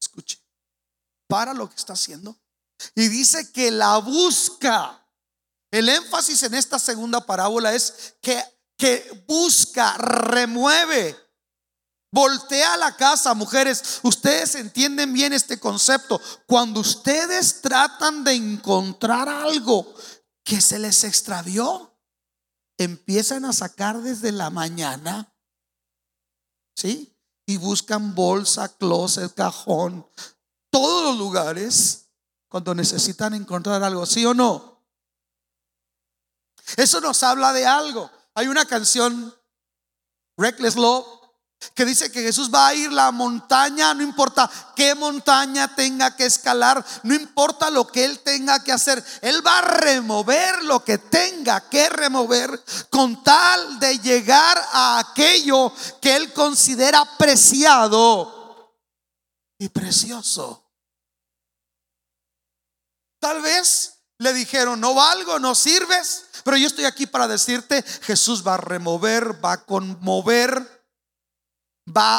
escuche, 0.00 0.42
para 1.28 1.52
lo 1.52 1.68
que 1.68 1.76
está 1.76 1.92
haciendo, 1.92 2.34
y 2.94 3.08
dice 3.08 3.52
que 3.52 3.70
la 3.70 3.98
busca. 3.98 5.06
El 5.70 5.90
énfasis 5.90 6.42
en 6.44 6.54
esta 6.54 6.78
segunda 6.78 7.26
parábola 7.26 7.74
es 7.74 8.16
que 8.22 8.42
que 8.80 9.24
busca, 9.28 9.98
remueve, 9.98 11.14
voltea 12.10 12.78
la 12.78 12.96
casa, 12.96 13.34
mujeres. 13.34 14.00
Ustedes 14.02 14.54
entienden 14.54 15.12
bien 15.12 15.34
este 15.34 15.60
concepto. 15.60 16.18
Cuando 16.46 16.80
ustedes 16.80 17.60
tratan 17.60 18.24
de 18.24 18.32
encontrar 18.32 19.28
algo 19.28 19.94
que 20.42 20.62
se 20.62 20.78
les 20.78 21.04
extravió, 21.04 21.94
empiezan 22.78 23.44
a 23.44 23.52
sacar 23.52 24.00
desde 24.00 24.32
la 24.32 24.48
mañana, 24.48 25.30
¿sí? 26.74 27.14
Y 27.44 27.58
buscan 27.58 28.14
bolsa, 28.14 28.74
closet, 28.78 29.34
cajón, 29.34 30.08
todos 30.70 31.04
los 31.04 31.18
lugares 31.18 32.06
cuando 32.48 32.74
necesitan 32.74 33.34
encontrar 33.34 33.84
algo, 33.84 34.06
¿sí 34.06 34.24
o 34.24 34.32
no? 34.32 34.82
Eso 36.78 37.02
nos 37.02 37.22
habla 37.22 37.52
de 37.52 37.66
algo. 37.66 38.10
Hay 38.34 38.48
una 38.48 38.64
canción, 38.64 39.34
Reckless 40.36 40.76
Love, 40.76 41.20
que 41.74 41.84
dice 41.84 42.10
que 42.10 42.22
Jesús 42.22 42.50
va 42.52 42.68
a 42.68 42.74
ir 42.74 42.90
la 42.90 43.12
montaña, 43.12 43.92
no 43.92 44.02
importa 44.02 44.50
qué 44.74 44.94
montaña 44.94 45.74
tenga 45.74 46.16
que 46.16 46.24
escalar, 46.24 46.84
no 47.02 47.14
importa 47.14 47.68
lo 47.70 47.86
que 47.86 48.04
Él 48.04 48.20
tenga 48.20 48.64
que 48.64 48.72
hacer, 48.72 49.04
Él 49.20 49.46
va 49.46 49.58
a 49.58 49.62
remover 49.62 50.64
lo 50.64 50.82
que 50.82 50.96
tenga 50.96 51.68
que 51.68 51.90
remover 51.90 52.64
con 52.88 53.22
tal 53.22 53.78
de 53.78 53.98
llegar 53.98 54.58
a 54.72 55.00
aquello 55.00 55.72
que 56.00 56.16
Él 56.16 56.32
considera 56.32 57.04
preciado 57.18 58.74
y 59.58 59.68
precioso. 59.68 60.66
Tal 63.20 63.42
vez 63.42 64.00
le 64.18 64.32
dijeron, 64.32 64.80
no 64.80 64.94
valgo, 64.94 65.38
no 65.38 65.54
sirves. 65.54 66.29
Pero 66.44 66.56
yo 66.56 66.66
estoy 66.66 66.84
aquí 66.84 67.06
para 67.06 67.28
decirte, 67.28 67.82
Jesús 68.02 68.46
va 68.46 68.54
a 68.54 68.58
remover, 68.58 69.44
va 69.44 69.52
a 69.52 69.64
conmover, 69.64 70.84
va 71.86 72.18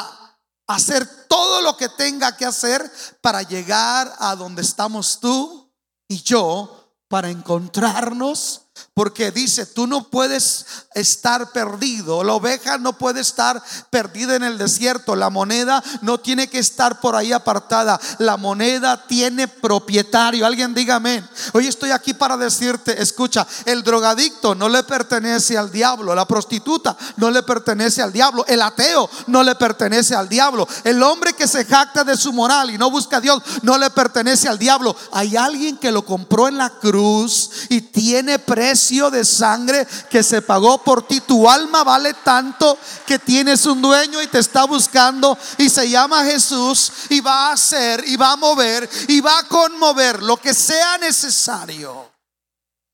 a 0.66 0.74
hacer 0.74 1.06
todo 1.28 1.60
lo 1.62 1.76
que 1.76 1.88
tenga 1.88 2.36
que 2.36 2.46
hacer 2.46 2.90
para 3.20 3.42
llegar 3.42 4.12
a 4.18 4.36
donde 4.36 4.62
estamos 4.62 5.20
tú 5.20 5.72
y 6.08 6.22
yo, 6.22 6.94
para 7.08 7.30
encontrarnos 7.30 8.61
Porque 8.94 9.30
dice, 9.30 9.64
tú 9.64 9.86
no 9.86 10.08
puedes 10.08 10.66
estar 10.94 11.50
perdido. 11.52 12.22
La 12.22 12.34
oveja 12.34 12.76
no 12.76 12.92
puede 12.92 13.20
estar 13.20 13.62
perdida 13.88 14.36
en 14.36 14.42
el 14.42 14.58
desierto. 14.58 15.16
La 15.16 15.30
moneda 15.30 15.82
no 16.02 16.18
tiene 16.18 16.48
que 16.48 16.58
estar 16.58 17.00
por 17.00 17.16
ahí 17.16 17.32
apartada. 17.32 17.98
La 18.18 18.36
moneda 18.36 19.06
tiene 19.06 19.48
propietario. 19.48 20.44
Alguien 20.44 20.74
diga 20.74 20.96
amén. 20.96 21.26
Hoy 21.54 21.68
estoy 21.68 21.90
aquí 21.90 22.12
para 22.12 22.36
decirte, 22.36 23.00
escucha, 23.00 23.46
el 23.64 23.82
drogadicto 23.82 24.54
no 24.54 24.68
le 24.68 24.82
pertenece 24.82 25.56
al 25.56 25.72
diablo. 25.72 26.14
La 26.14 26.26
prostituta 26.26 26.96
no 27.16 27.30
le 27.30 27.42
pertenece 27.42 28.02
al 28.02 28.12
diablo. 28.12 28.44
El 28.46 28.60
ateo 28.60 29.08
no 29.28 29.42
le 29.42 29.54
pertenece 29.54 30.14
al 30.14 30.28
diablo. 30.28 30.68
El 30.84 31.02
hombre 31.02 31.32
que 31.32 31.48
se 31.48 31.64
jacta 31.64 32.04
de 32.04 32.16
su 32.16 32.32
moral 32.32 32.70
y 32.70 32.78
no 32.78 32.90
busca 32.90 33.16
a 33.16 33.20
Dios 33.20 33.42
no 33.62 33.78
le 33.78 33.88
pertenece 33.88 34.48
al 34.48 34.58
diablo. 34.58 34.94
Hay 35.12 35.34
alguien 35.36 35.78
que 35.78 35.92
lo 35.92 36.04
compró 36.04 36.48
en 36.48 36.58
la 36.58 36.68
cruz 36.68 37.50
y 37.70 37.80
tiene 37.80 38.38
precio 38.38 38.71
de 39.10 39.24
sangre 39.24 39.86
que 40.10 40.22
se 40.22 40.42
pagó 40.42 40.82
por 40.82 41.06
ti. 41.06 41.20
Tu 41.20 41.48
alma 41.48 41.84
vale 41.84 42.14
tanto 42.14 42.78
que 43.06 43.18
tienes 43.18 43.66
un 43.66 43.82
dueño 43.82 44.22
y 44.22 44.26
te 44.26 44.38
está 44.38 44.64
buscando 44.64 45.36
y 45.58 45.68
se 45.68 45.88
llama 45.88 46.24
Jesús 46.24 46.92
y 47.10 47.20
va 47.20 47.48
a 47.48 47.52
hacer 47.52 48.04
y 48.06 48.16
va 48.16 48.32
a 48.32 48.36
mover 48.36 48.88
y 49.08 49.20
va 49.20 49.38
a 49.38 49.48
conmover 49.48 50.22
lo 50.22 50.36
que 50.36 50.54
sea 50.54 50.98
necesario. 50.98 52.10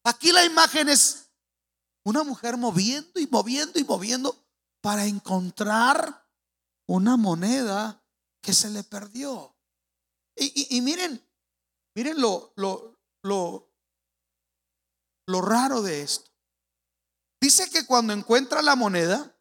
Aquí 0.05 0.33
la 0.33 0.45
imagen 0.45 0.89
es 0.89 1.29
una 2.05 2.25
mujer 2.25 2.57
moviendo 2.57 3.21
y 3.21 3.27
moviendo 3.27 3.79
y 3.79 3.85
moviendo 3.85 4.37
para 4.81 5.05
encontrar 5.05 6.27
una 6.87 7.17
moneda 7.17 8.03
que 8.41 8.55
se 8.55 8.71
le 8.71 8.83
perdió. 8.83 9.55
Y, 10.35 10.81
miren, 10.83 11.21
miren 11.95 12.21
lo, 12.21 12.53
lo, 12.57 12.97
lo, 13.23 13.68
lo 15.29 15.43
raro 15.43 15.83
de 15.83 16.03
esto. 16.03 16.31
Dice 17.41 17.71
que 17.71 17.87
cuando 17.87 18.13
encuentra 18.13 18.63
la 18.63 18.75
moneda, 18.75 19.35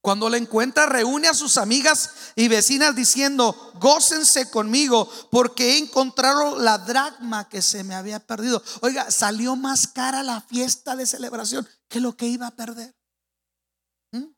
cuando 0.00 0.30
la 0.30 0.36
encuentra, 0.36 0.86
reúne 0.86 1.26
a 1.26 1.34
sus 1.34 1.58
amigas 1.58 2.32
y 2.36 2.46
vecinas 2.46 2.94
diciendo, 2.94 3.72
gócense 3.80 4.48
conmigo 4.50 5.10
porque 5.32 5.72
he 5.72 5.78
encontrado 5.78 6.56
la 6.60 6.78
dracma 6.78 7.48
que 7.48 7.60
se 7.60 7.82
me 7.82 7.96
había 7.96 8.20
perdido. 8.20 8.62
Oiga, 8.82 9.10
salió 9.10 9.56
más 9.56 9.88
cara 9.88 10.22
la 10.22 10.40
fiesta 10.42 10.94
de 10.94 11.06
celebración 11.06 11.68
que 11.88 11.98
lo 11.98 12.16
que 12.16 12.26
iba 12.26 12.46
a 12.46 12.54
perder. 12.54 12.96
¿Mm? 14.12 14.32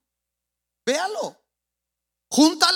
Véalo. 0.87 1.37
Junta 2.31 2.69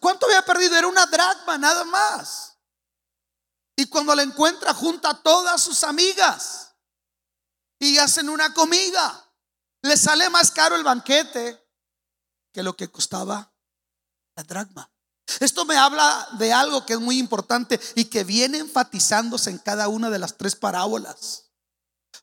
¿Cuánto 0.00 0.26
había 0.26 0.44
perdido? 0.44 0.76
Era 0.76 0.88
una 0.88 1.04
dracma, 1.06 1.58
nada 1.58 1.84
más. 1.84 2.49
Y 3.80 3.86
cuando 3.86 4.14
la 4.14 4.22
encuentra, 4.22 4.74
junta 4.74 5.08
a 5.08 5.22
todas 5.22 5.62
sus 5.62 5.84
amigas 5.84 6.74
y 7.78 7.96
hacen 7.96 8.28
una 8.28 8.52
comida. 8.52 9.34
Le 9.80 9.96
sale 9.96 10.28
más 10.28 10.50
caro 10.50 10.76
el 10.76 10.84
banquete 10.84 11.66
que 12.52 12.62
lo 12.62 12.76
que 12.76 12.90
costaba 12.90 13.54
la 14.36 14.42
dracma. 14.42 14.92
Esto 15.40 15.64
me 15.64 15.78
habla 15.78 16.28
de 16.32 16.52
algo 16.52 16.84
que 16.84 16.92
es 16.92 17.00
muy 17.00 17.18
importante 17.18 17.80
y 17.94 18.04
que 18.04 18.22
viene 18.22 18.58
enfatizándose 18.58 19.48
en 19.48 19.56
cada 19.56 19.88
una 19.88 20.10
de 20.10 20.18
las 20.18 20.36
tres 20.36 20.54
parábolas. 20.54 21.46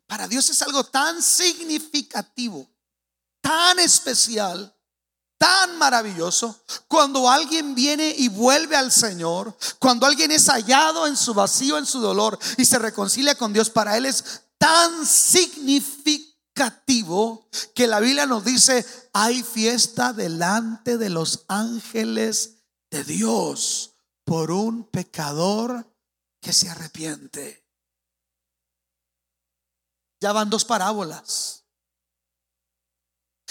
Para 0.05 0.27
Dios 0.27 0.51
es 0.51 0.61
algo 0.61 0.83
tan 0.83 1.23
significativo, 1.23 2.69
tan 3.41 3.79
especial, 3.79 4.76
tan 5.37 5.77
maravilloso 5.77 6.63
cuando 6.87 7.29
alguien 7.29 7.75
viene 7.75 8.13
y 8.17 8.29
vuelve 8.29 8.75
al 8.75 8.91
Señor, 8.91 9.55
cuando 9.79 10.05
alguien 10.05 10.31
es 10.31 10.47
hallado 10.47 11.07
en 11.07 11.15
su 11.15 11.33
vacío, 11.33 11.77
en 11.77 11.85
su 11.85 11.99
dolor 11.99 12.37
y 12.57 12.65
se 12.65 12.79
reconcilia 12.79 13.35
con 13.35 13.53
Dios, 13.53 13.69
para 13.69 13.97
Él 13.97 14.05
es 14.05 14.41
tan 14.57 15.05
significativo 15.05 17.47
que 17.75 17.87
la 17.87 17.99
Biblia 17.99 18.25
nos 18.25 18.43
dice, 18.43 18.85
hay 19.13 19.43
fiesta 19.43 20.13
delante 20.13 20.97
de 20.97 21.09
los 21.09 21.45
ángeles 21.47 22.55
de 22.89 23.03
Dios 23.03 23.93
por 24.23 24.51
un 24.51 24.85
pecador 24.85 25.85
que 26.41 26.53
se 26.53 26.69
arrepiente. 26.69 27.63
Ya 30.19 30.33
van 30.33 30.49
dos 30.49 30.65
parábolas. 30.65 31.56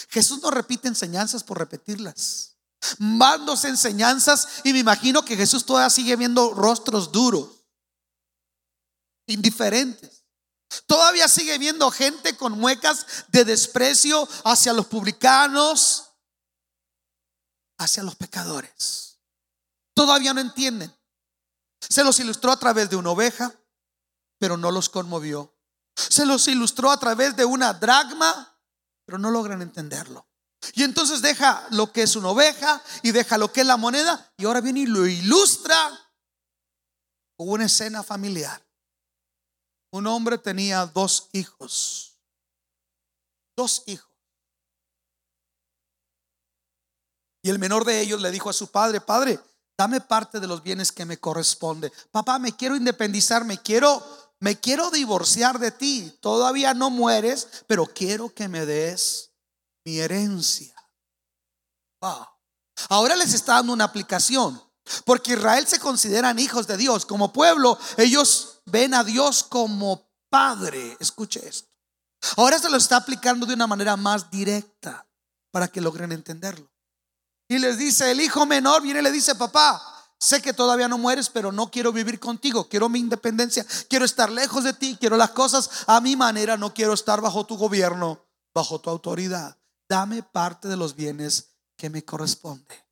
Jesús 0.09 0.41
no 0.43 0.51
repite 0.51 0.89
enseñanzas 0.89 1.43
por 1.43 1.59
repetirlas. 1.59 2.57
Van 2.99 3.47
dos 3.47 3.65
enseñanzas 3.65 4.61
y 4.65 4.73
me 4.73 4.81
imagino 4.81 5.25
que 5.25 5.37
Jesús 5.37 5.65
todavía 5.65 5.91
sigue 5.91 6.17
viendo 6.17 6.55
rostros 6.55 7.11
duros, 7.11 7.65
indiferentes. 9.27 10.25
Todavía 10.87 11.29
sigue 11.29 11.59
viendo 11.59 11.91
gente 11.91 12.37
con 12.37 12.59
muecas 12.59 13.07
de 13.29 13.45
desprecio 13.45 14.29
hacia 14.45 14.73
los 14.73 14.87
publicanos, 14.87 16.11
hacia 17.79 18.03
los 18.03 18.17
pecadores. 18.17 19.19
Todavía 19.95 20.35
no 20.35 20.41
entienden. 20.41 20.95
Se 21.81 22.05
los 22.05 22.19
ilustró 22.21 22.53
a 22.53 22.59
través 22.59 22.91
de 22.91 22.97
una 22.97 23.11
oveja, 23.11 23.55
pero 24.39 24.57
no 24.57 24.71
los 24.71 24.89
conmovió. 24.89 25.55
Se 25.95 26.27
los 26.27 26.47
ilustró 26.49 26.91
a 26.91 26.99
través 26.99 27.37
de 27.37 27.45
una 27.45 27.73
dragma, 27.73 28.56
pero 29.07 29.19
no 29.19 29.31
logran 29.31 29.63
entenderlo. 29.63 30.29
Y 30.75 30.83
entonces 30.83 31.23
deja 31.23 31.67
lo 31.71 31.93
que 31.93 32.03
es 32.03 32.17
una 32.17 32.29
oveja 32.29 32.83
y 33.03 33.13
deja 33.13 33.39
lo 33.39 33.53
que 33.53 33.61
es 33.61 33.67
la 33.67 33.77
moneda 33.77 34.33
y 34.37 34.45
ahora 34.45 34.61
viene 34.61 34.81
y 34.81 34.87
lo 34.87 35.07
ilustra 35.07 35.77
con 37.37 37.49
una 37.49 37.67
escena 37.67 38.03
familiar. 38.03 38.67
Un 39.93 40.07
hombre 40.07 40.39
tenía 40.39 40.85
dos 40.87 41.29
hijos. 41.33 42.19
Dos 43.57 43.85
hijos. 43.87 44.11
Y 47.43 47.51
el 47.51 47.61
menor 47.61 47.85
de 47.85 48.01
ellos 48.01 48.21
le 48.21 48.33
dijo 48.33 48.51
a 48.51 48.53
su 48.53 48.73
padre, 48.73 49.01
padre, 49.01 49.39
dame 49.79 50.01
parte 50.01 50.41
de 50.41 50.49
los 50.49 50.65
bienes 50.65 50.91
que 50.91 51.05
me 51.05 51.19
corresponde. 51.19 51.93
Papá, 52.11 52.41
me 52.41 52.57
quiero 52.57 52.75
independizar, 52.75 53.45
me 53.45 53.63
quiero 53.63 54.03
me 54.41 54.59
quiero 54.59 54.91
divorciar 54.91 55.59
de 55.59 55.71
ti. 55.71 56.13
Todavía 56.21 56.75
no 56.75 56.91
mueres, 56.91 57.65
pero 57.67 57.87
quiero 57.87 58.33
que 58.33 58.49
me 58.49 58.67
des 58.67 59.33
mi 59.85 59.99
herencia. 59.99 60.75
Ahora 62.89 63.17
les 63.17 63.35
está 63.35 63.55
dando 63.55 63.73
una 63.73 63.85
aplicación. 63.85 64.63
Porque 65.05 65.33
Israel 65.33 65.67
se 65.67 65.81
consideran 65.81 66.39
hijos 66.39 66.67
de 66.67 66.77
Dios. 66.77 67.07
Como 67.07 67.33
pueblo, 67.33 67.79
ellos 67.97 68.61
ven 68.67 68.95
a 68.95 69.03
Dios 69.03 69.43
como 69.43 70.09
Padre. 70.31 70.97
Escuche 71.01 71.47
esto. 71.47 71.69
Ahora 72.37 72.59
se 72.59 72.71
lo 72.71 72.77
está 72.77 72.97
aplicando 72.97 73.47
de 73.47 73.55
una 73.55 73.67
manera 73.67 73.97
más 73.97 74.31
directa 74.31 75.07
para 75.51 75.69
que 75.69 75.81
logren 75.81 76.13
entenderlo. 76.13 76.71
Y 77.49 77.59
les 77.59 77.79
dice, 77.79 78.11
el 78.11 78.21
hijo 78.21 78.47
menor 78.47 78.83
viene 78.83 79.01
y 79.01 79.03
le 79.03 79.13
dice, 79.13 79.35
papá, 79.35 79.96
sé 80.19 80.43
que 80.43 80.53
todavía 80.53 80.89
no 80.89 80.99
mueres, 80.99 81.29
pero 81.29 81.53
no 81.53 81.71
quiero 81.71 81.93
vivir 81.93 82.19
contigo, 82.19 82.69
quiero 82.69 82.89
mi 82.89 82.99
independencia, 82.99 83.67
quiero 83.89 84.05
estar 84.05 84.31
lejos 84.31 84.65
de 84.65 84.73
ti, 84.73 84.97
quiero 84.99 85.17
las 85.17 85.31
cosas 85.31 85.85
a 85.87 86.01
mi 86.01 86.17
manera, 86.17 86.57
no 86.57 86.75
quiero 86.75 86.93
estar 86.95 87.21
bajo 87.21 87.47
tu 87.47 87.57
gobierno, 87.57 88.25
bajo 88.55 88.81
tu 88.81 88.91
autoridad. 88.91 89.59
Dame 89.89 90.23
parte 90.23 90.69
de 90.69 90.77
los 90.77 90.95
bienes 90.95 91.57
que 91.77 91.91
me 91.91 92.05
corresponde. 92.05 92.87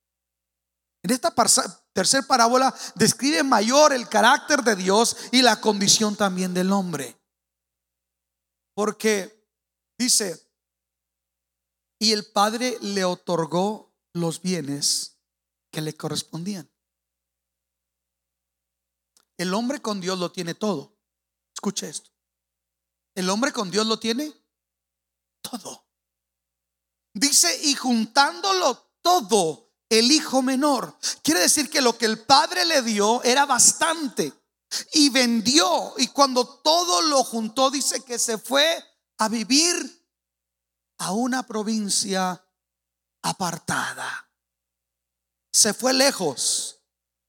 En 1.03 1.11
esta 1.11 1.35
tercera 1.93 2.27
parábola 2.27 2.75
describe 2.95 3.43
mayor 3.43 3.93
el 3.93 4.09
carácter 4.09 4.63
de 4.63 4.75
Dios 4.75 5.17
y 5.33 5.43
la 5.43 5.61
condición 5.61 6.17
también 6.17 6.55
del 6.55 6.73
hombre. 6.73 7.21
Porque 8.75 9.47
dice, 9.99 10.41
y 11.99 12.13
el 12.13 12.25
Padre 12.25 12.79
le 12.81 13.05
otorgó 13.05 13.95
los 14.13 14.41
bienes 14.41 15.19
que 15.71 15.81
le 15.81 15.95
correspondían. 15.95 16.71
El 19.37 19.53
hombre 19.53 19.81
con 19.81 20.01
Dios 20.01 20.19
lo 20.19 20.31
tiene 20.31 20.55
todo. 20.55 20.97
Escuche 21.53 21.89
esto. 21.89 22.11
El 23.15 23.31
hombre 23.31 23.53
con 23.53 23.71
Dios 23.71 23.87
lo 23.87 23.99
tiene 23.99 24.33
todo. 25.41 25.87
Dice, 27.13 27.61
y 27.65 27.75
juntándolo 27.75 28.93
todo, 29.03 29.73
el 29.89 30.11
hijo 30.11 30.43
menor. 30.43 30.99
Quiere 31.23 31.41
decir 31.41 31.71
que 31.71 31.81
lo 31.81 31.97
que 31.97 32.07
el 32.07 32.25
padre 32.25 32.65
le 32.65 32.83
dio 32.83 33.23
era 33.23 33.47
bastante. 33.47 34.33
Y 34.93 35.11
vendió. 35.11 35.95
Y 35.99 36.09
cuando 36.09 36.47
todo 36.47 37.03
lo 37.03 37.23
juntó, 37.23 37.71
dice 37.71 38.05
que 38.05 38.19
se 38.19 38.39
fue 38.39 38.83
a 39.19 39.29
vivir 39.29 40.09
a 40.99 41.13
una 41.13 41.45
provincia 41.45 42.45
apartada. 43.23 44.29
Se 45.53 45.73
fue 45.73 45.93
lejos, 45.93 46.81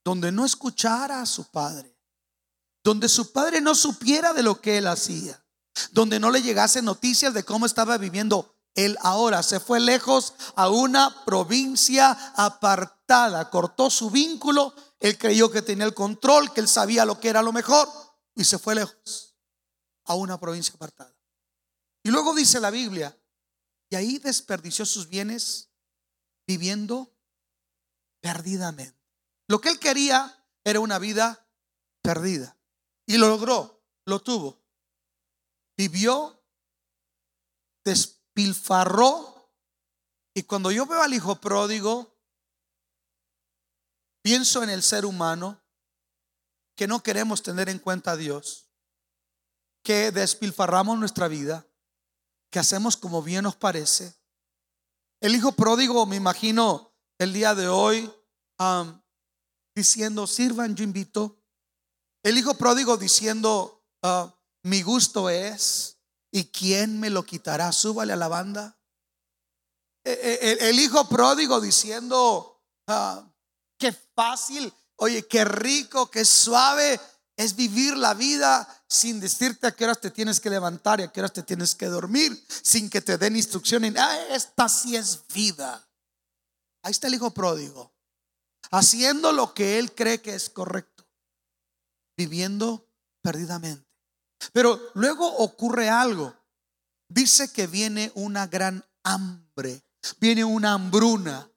donde 0.04 0.32
no 0.32 0.46
escuchara 0.46 1.22
a 1.22 1.26
su 1.26 1.46
padre 1.52 1.95
donde 2.86 3.10
su 3.10 3.32
padre 3.32 3.62
no 3.62 3.74
supiera 3.74 4.32
de 4.32 4.44
lo 4.44 4.62
que 4.62 4.78
él 4.78 4.86
hacía, 4.86 5.44
donde 5.90 6.20
no 6.20 6.30
le 6.30 6.44
llegase 6.44 6.84
noticias 6.84 7.34
de 7.34 7.44
cómo 7.44 7.66
estaba 7.66 7.98
viviendo 7.98 8.56
él 8.76 8.96
ahora. 9.02 9.42
Se 9.42 9.60
fue 9.60 9.80
lejos 9.80 10.36
a 10.56 10.70
una 10.70 11.26
provincia 11.26 12.12
apartada, 12.36 13.50
cortó 13.50 13.90
su 13.90 14.12
vínculo, 14.12 14.76
él 15.00 15.18
creyó 15.18 15.50
que 15.50 15.64
tenía 15.64 15.86
el 15.86 15.96
control, 15.96 16.54
que 16.54 16.62
él 16.62 16.68
sabía 16.68 17.06
lo 17.06 17.20
que 17.20 17.30
era 17.30 17.42
lo 17.42 17.52
mejor 17.52 17.90
y 18.36 18.44
se 18.44 18.60
fue 18.60 18.76
lejos. 18.76 19.36
a 20.08 20.14
una 20.14 20.40
provincia 20.40 20.76
apartada. 20.76 21.12
Y 22.04 22.12
luego 22.12 22.36
dice 22.36 22.60
la 22.60 22.70
Biblia, 22.70 23.18
y 23.90 23.96
ahí 23.96 24.20
desperdició 24.20 24.86
sus 24.86 25.10
bienes 25.10 25.72
viviendo 26.46 27.12
perdidamente. 28.22 29.02
Lo 29.48 29.60
que 29.60 29.70
él 29.70 29.80
quería 29.80 30.46
era 30.64 30.80
una 30.80 31.00
vida 31.00 31.48
perdida. 32.04 32.56
Y 33.08 33.18
lo 33.18 33.28
logró, 33.28 33.84
lo 34.06 34.20
tuvo. 34.20 34.64
Vivió, 35.78 36.44
despilfarró. 37.84 39.52
Y 40.34 40.44
cuando 40.44 40.72
yo 40.72 40.86
veo 40.86 41.02
al 41.02 41.14
hijo 41.14 41.40
pródigo, 41.40 42.18
pienso 44.22 44.64
en 44.64 44.70
el 44.70 44.84
ser 44.84 45.06
humano 45.06 45.62
que 46.76 46.88
no 46.88 47.02
queremos 47.02 47.42
tener 47.42 47.70
en 47.70 47.80
cuenta 47.80 48.12
a 48.12 48.18
Dios, 48.18 48.70
que 49.84 50.12
despilfarramos 50.12 50.98
nuestra 51.00 51.28
vida, 51.28 51.66
que 52.52 52.60
hacemos 52.60 52.98
como 52.98 53.22
bien 53.22 53.44
nos 53.44 53.56
parece. 53.56 54.16
El 55.22 55.36
hijo 55.36 55.54
pródigo, 55.54 56.06
me 56.06 56.18
imagino, 56.18 56.94
el 57.18 57.32
día 57.34 57.56
de 57.56 57.68
hoy, 57.68 58.12
diciendo, 59.76 60.28
sirvan, 60.28 60.76
yo 60.76 60.84
invito. 60.84 61.42
El 62.26 62.40
hijo 62.40 62.56
pródigo 62.56 62.98
diciendo, 62.98 63.86
ah, 64.02 64.36
mi 64.64 64.82
gusto 64.82 65.30
es, 65.30 66.00
¿y 66.32 66.46
quién 66.46 67.00
me 67.00 67.12
lo 67.12 67.24
quitará? 67.24 67.72
Súbale 67.72 68.14
a 68.14 68.16
la 68.16 68.28
banda. 68.28 68.80
E, 70.04 70.12
e, 70.12 70.70
el, 70.70 70.80
hijo 70.80 71.08
pródigo 71.08 71.62
diciendo, 71.62 72.64
ah, 72.88 73.32
qué 73.78 73.96
fácil, 74.16 74.74
oye, 74.96 75.28
qué 75.28 75.46
rico, 75.46 76.10
qué 76.10 76.26
suave 76.26 77.00
es 77.38 77.56
vivir 77.56 77.96
la 77.96 78.16
vida 78.16 78.68
sin 78.90 79.20
decirte 79.20 79.68
a 79.68 79.76
qué 79.76 79.84
horas 79.84 80.02
te 80.02 80.10
tienes 80.10 80.40
que 80.40 80.50
levantar 80.50 81.02
y 81.02 81.04
a 81.04 81.12
qué 81.12 81.20
horas 81.20 81.34
te 81.34 81.44
tienes 81.44 81.76
que 81.76 81.86
dormir, 81.86 82.44
sin 82.64 82.90
que 82.90 83.02
te 83.02 83.20
den 83.20 83.36
instrucciones. 83.36 83.94
Ah, 84.00 84.18
esta 84.32 84.68
sí 84.68 84.96
es 84.96 85.28
vida. 85.32 85.88
Ahí 86.82 86.90
está 86.90 87.06
el 87.06 87.14
hijo 87.14 87.30
pródigo, 87.30 87.94
haciendo 88.72 89.32
lo 89.32 89.54
que 89.54 89.78
él 89.78 89.94
cree 89.94 90.24
que 90.24 90.34
es 90.34 90.50
correcto, 90.50 90.95
viviendo 92.18 92.88
perdidamente. 93.22 93.86
Pero 94.54 94.92
luego 94.96 95.28
ocurre 95.38 95.90
algo. 95.90 96.36
Dice 97.10 97.52
que 97.52 97.68
viene 97.68 98.12
una 98.16 98.48
gran 98.48 98.84
hambre, 99.04 99.84
viene 100.20 100.44
una 100.44 100.74
hambruna. 100.74 101.50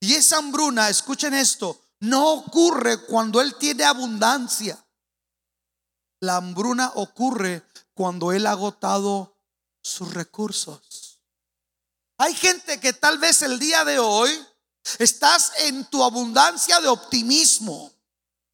Y 0.00 0.14
esa 0.14 0.38
hambruna, 0.38 0.88
escuchen 0.88 1.34
esto, 1.34 1.80
no 2.00 2.32
ocurre 2.32 3.04
cuando 3.06 3.40
él 3.40 3.56
tiene 3.56 3.84
abundancia. 3.84 4.82
La 6.20 6.36
hambruna 6.36 6.92
ocurre 6.96 7.64
cuando 7.94 8.32
Él 8.32 8.46
ha 8.46 8.52
agotado 8.52 9.36
sus 9.82 10.12
recursos. 10.14 11.20
Hay 12.18 12.34
gente 12.34 12.80
que 12.80 12.92
tal 12.92 13.18
vez 13.18 13.42
el 13.42 13.58
día 13.58 13.84
de 13.84 13.98
hoy 13.98 14.30
estás 14.98 15.52
en 15.58 15.84
tu 15.86 16.02
abundancia 16.02 16.80
de 16.80 16.88
optimismo 16.88 17.92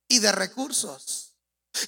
y 0.09 0.19
de 0.19 0.33
recursos. 0.33 1.24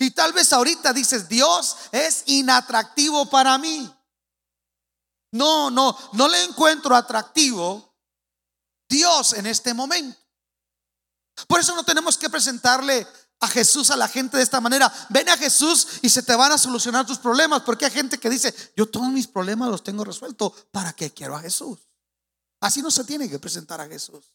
Y 0.01 0.11
tal 0.11 0.33
vez 0.33 0.53
ahorita 0.53 0.93
dices, 0.93 1.29
Dios 1.29 1.77
es 1.93 2.25
inatractivo 2.27 3.29
para 3.31 3.57
mí. 3.59 3.93
No, 5.33 5.71
no, 5.71 5.97
no 6.13 6.29
le 6.29 6.43
encuentro 6.45 6.95
atractivo 6.97 7.95
Dios 8.89 9.35
en 9.35 9.47
este 9.47 9.75
momento. 9.75 10.19
Por 11.47 11.61
eso 11.61 11.75
no 11.75 11.85
tenemos 11.85 12.17
que 12.17 12.31
presentarle 12.31 13.07
a 13.41 13.49
Jesús 13.49 13.91
a 13.91 13.97
la 13.97 14.09
gente 14.09 14.37
de 14.37 14.43
esta 14.43 14.61
manera. 14.61 14.91
Ven 15.11 15.29
a 15.29 15.37
Jesús 15.37 15.87
y 16.03 16.09
se 16.09 16.23
te 16.23 16.35
van 16.35 16.53
a 16.53 16.59
solucionar 16.59 17.05
tus 17.07 17.19
problemas. 17.19 17.63
Porque 17.63 17.85
hay 17.85 17.91
gente 17.91 18.19
que 18.19 18.31
dice, 18.31 18.55
yo 18.77 18.87
todos 18.87 19.09
mis 19.09 19.27
problemas 19.27 19.69
los 19.69 19.85
tengo 19.85 20.05
resueltos. 20.05 20.53
¿Para 20.71 20.93
qué 20.95 21.13
quiero 21.13 21.37
a 21.37 21.41
Jesús? 21.41 21.79
Así 22.61 22.81
no 22.81 22.91
se 22.91 23.05
tiene 23.05 23.29
que 23.29 23.39
presentar 23.39 23.81
a 23.81 23.87
Jesús. 23.87 24.33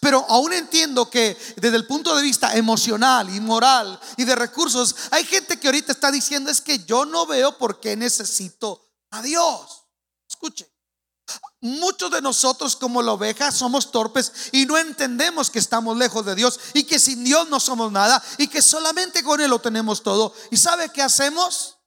Pero 0.00 0.24
aún 0.28 0.52
entiendo 0.52 1.08
que 1.10 1.36
desde 1.56 1.76
el 1.76 1.86
punto 1.86 2.14
de 2.14 2.22
vista 2.22 2.54
emocional 2.54 3.34
y 3.34 3.40
moral 3.40 3.98
y 4.16 4.24
de 4.24 4.36
recursos, 4.36 4.94
hay 5.10 5.24
gente 5.24 5.58
que 5.58 5.68
ahorita 5.68 5.92
está 5.92 6.10
diciendo 6.10 6.50
es 6.50 6.60
que 6.60 6.84
yo 6.84 7.04
no 7.04 7.26
veo 7.26 7.56
por 7.58 7.80
qué 7.80 7.96
necesito 7.96 8.90
a 9.10 9.22
Dios. 9.22 9.84
Escuche. 10.28 10.70
Muchos 11.62 12.10
de 12.10 12.22
nosotros 12.22 12.74
como 12.74 13.02
la 13.02 13.12
oveja 13.12 13.52
somos 13.52 13.92
torpes 13.92 14.32
y 14.52 14.64
no 14.66 14.78
entendemos 14.78 15.50
que 15.50 15.58
estamos 15.58 15.96
lejos 15.96 16.24
de 16.24 16.34
Dios 16.34 16.58
y 16.72 16.84
que 16.84 16.98
sin 16.98 17.22
Dios 17.22 17.48
no 17.48 17.60
somos 17.60 17.92
nada 17.92 18.22
y 18.38 18.48
que 18.48 18.62
solamente 18.62 19.22
con 19.22 19.40
Él 19.40 19.50
lo 19.50 19.60
tenemos 19.60 20.02
todo. 20.02 20.34
¿Y 20.50 20.56
sabe 20.56 20.88
qué 20.88 21.02
hacemos? 21.02 21.78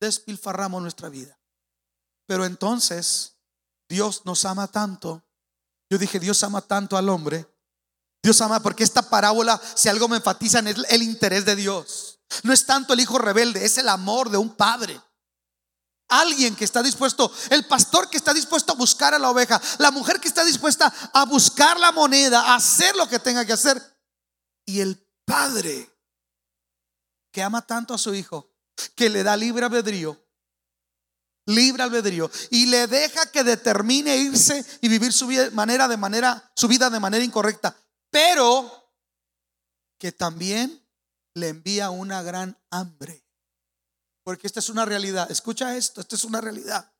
Despilfarramos 0.00 0.80
nuestra 0.80 1.08
vida. 1.08 1.38
Pero 2.26 2.44
entonces 2.44 3.36
Dios 3.88 4.22
nos 4.24 4.44
ama 4.44 4.68
tanto. 4.68 5.24
Yo 5.90 5.98
dije, 5.98 6.20
Dios 6.20 6.42
ama 6.44 6.62
tanto 6.62 6.96
al 6.96 7.08
hombre. 7.08 7.46
Dios 8.22 8.40
ama 8.40 8.62
porque 8.62 8.84
esta 8.84 9.02
parábola, 9.02 9.60
si 9.74 9.88
algo 9.88 10.08
me 10.08 10.16
enfatiza, 10.16 10.60
es 10.60 10.76
el 10.88 11.02
interés 11.02 11.44
de 11.44 11.56
Dios. 11.56 12.20
No 12.44 12.52
es 12.52 12.64
tanto 12.64 12.92
el 12.92 13.00
hijo 13.00 13.18
rebelde, 13.18 13.64
es 13.64 13.76
el 13.78 13.88
amor 13.88 14.30
de 14.30 14.38
un 14.38 14.54
padre. 14.54 15.00
Alguien 16.08 16.54
que 16.54 16.64
está 16.64 16.82
dispuesto, 16.82 17.32
el 17.50 17.66
pastor 17.66 18.08
que 18.08 18.16
está 18.16 18.32
dispuesto 18.32 18.72
a 18.72 18.76
buscar 18.76 19.14
a 19.14 19.18
la 19.18 19.30
oveja, 19.30 19.60
la 19.78 19.90
mujer 19.90 20.20
que 20.20 20.28
está 20.28 20.44
dispuesta 20.44 20.92
a 21.12 21.24
buscar 21.24 21.78
la 21.78 21.92
moneda, 21.92 22.40
a 22.40 22.56
hacer 22.56 22.94
lo 22.96 23.08
que 23.08 23.18
tenga 23.18 23.44
que 23.44 23.52
hacer. 23.52 23.80
Y 24.66 24.80
el 24.80 24.96
padre 25.24 25.90
que 27.32 27.42
ama 27.42 27.62
tanto 27.62 27.94
a 27.94 27.98
su 27.98 28.14
hijo, 28.14 28.52
que 28.94 29.08
le 29.08 29.22
da 29.22 29.36
libre 29.36 29.64
albedrío, 29.64 30.20
libre 31.54 31.82
albedrío, 31.82 32.30
y 32.50 32.66
le 32.66 32.86
deja 32.86 33.30
que 33.30 33.44
determine 33.44 34.16
irse 34.16 34.64
y 34.80 34.88
vivir 34.88 35.12
su 35.12 35.26
vida, 35.26 35.50
manera 35.50 35.88
de 35.88 35.96
manera, 35.96 36.50
su 36.54 36.68
vida 36.68 36.90
de 36.90 37.00
manera 37.00 37.24
incorrecta, 37.24 37.76
pero 38.10 38.92
que 39.98 40.12
también 40.12 40.82
le 41.34 41.48
envía 41.48 41.90
una 41.90 42.22
gran 42.22 42.58
hambre. 42.70 43.24
Porque 44.22 44.46
esta 44.46 44.60
es 44.60 44.68
una 44.68 44.84
realidad. 44.84 45.30
Escucha 45.30 45.76
esto, 45.76 46.00
esta 46.00 46.16
es 46.16 46.24
una 46.24 46.40
realidad. 46.40 46.92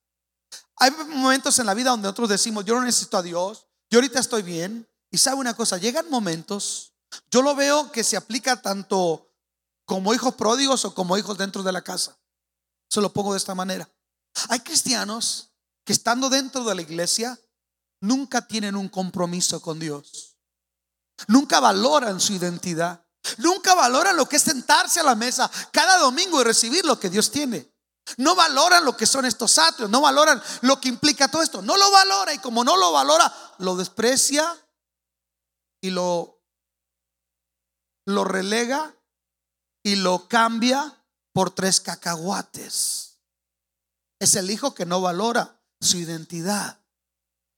Hay 0.77 0.91
momentos 0.91 1.59
en 1.59 1.67
la 1.67 1.75
vida 1.75 1.91
donde 1.91 2.07
nosotros 2.07 2.29
decimos, 2.29 2.65
yo 2.65 2.75
no 2.75 2.85
necesito 2.85 3.17
a 3.17 3.23
Dios, 3.23 3.67
yo 3.91 3.99
ahorita 3.99 4.21
estoy 4.21 4.43
bien. 4.43 4.89
Y 5.11 5.19
sabe 5.19 5.37
una 5.37 5.55
cosa, 5.55 5.77
llegan 5.77 6.09
momentos, 6.09 6.93
yo 7.31 7.43
lo 7.43 7.55
veo 7.55 7.91
que 7.91 8.05
se 8.05 8.17
aplica 8.17 8.63
tanto 8.63 9.29
como 9.85 10.15
hijos 10.15 10.35
pródigos 10.35 10.85
o 10.85 10.95
como 10.95 11.19
hijos 11.19 11.37
dentro 11.37 11.63
de 11.63 11.73
la 11.73 11.83
casa. 11.83 12.17
Se 12.89 13.01
lo 13.01 13.13
pongo 13.13 13.33
de 13.33 13.39
esta 13.39 13.55
manera. 13.55 13.89
Hay 14.49 14.61
cristianos 14.61 15.51
que 15.85 15.93
estando 15.93 16.29
dentro 16.31 16.65
de 16.65 16.75
la 16.75 16.83
iglesia 16.83 17.39
nunca 18.01 18.47
tienen 18.47 18.77
un 18.77 18.89
compromiso 18.89 19.61
con 19.61 19.79
Dios. 19.79 20.37
Nunca 21.29 21.61
valoran 21.61 22.21
su 22.21 22.33
identidad. 22.33 23.05
Nunca 23.39 23.75
valoran 23.75 24.17
lo 24.17 24.27
que 24.27 24.37
es 24.37 24.43
sentarse 24.43 25.01
a 25.01 25.05
la 25.05 25.15
mesa 25.15 25.51
cada 25.73 25.99
domingo 25.99 26.41
y 26.41 26.45
recibir 26.45 26.85
lo 26.85 26.99
que 26.99 27.11
Dios 27.11 27.31
tiene. 27.31 27.71
No 28.17 28.35
valoran 28.35 28.85
lo 28.85 28.97
que 28.97 29.07
son 29.07 29.25
estos 29.25 29.59
atrios, 29.59 29.91
no 29.91 30.01
valoran 30.01 30.43
lo 30.63 30.81
que 30.81 30.89
implica 30.89 31.29
todo 31.29 31.43
esto. 31.43 31.63
No 31.63 31.77
lo 31.77 31.91
valora 31.91 32.33
y 32.33 32.39
como 32.39 32.65
no 32.65 32.77
lo 32.77 32.93
valora, 32.93 33.33
lo 33.59 33.77
desprecia 33.77 34.57
y 35.81 35.91
lo, 35.91 36.43
lo 38.07 38.25
relega 38.25 38.95
y 39.83 39.97
lo 39.97 40.29
cambia 40.29 41.05
por 41.33 41.51
tres 41.51 41.81
cacahuates. 41.81 43.10
Es 44.21 44.37
el 44.37 44.51
hijo 44.51 44.75
que 44.75 44.87
no 44.87 45.01
valora 45.01 45.61
su 45.81 45.97
identidad. 45.97 46.79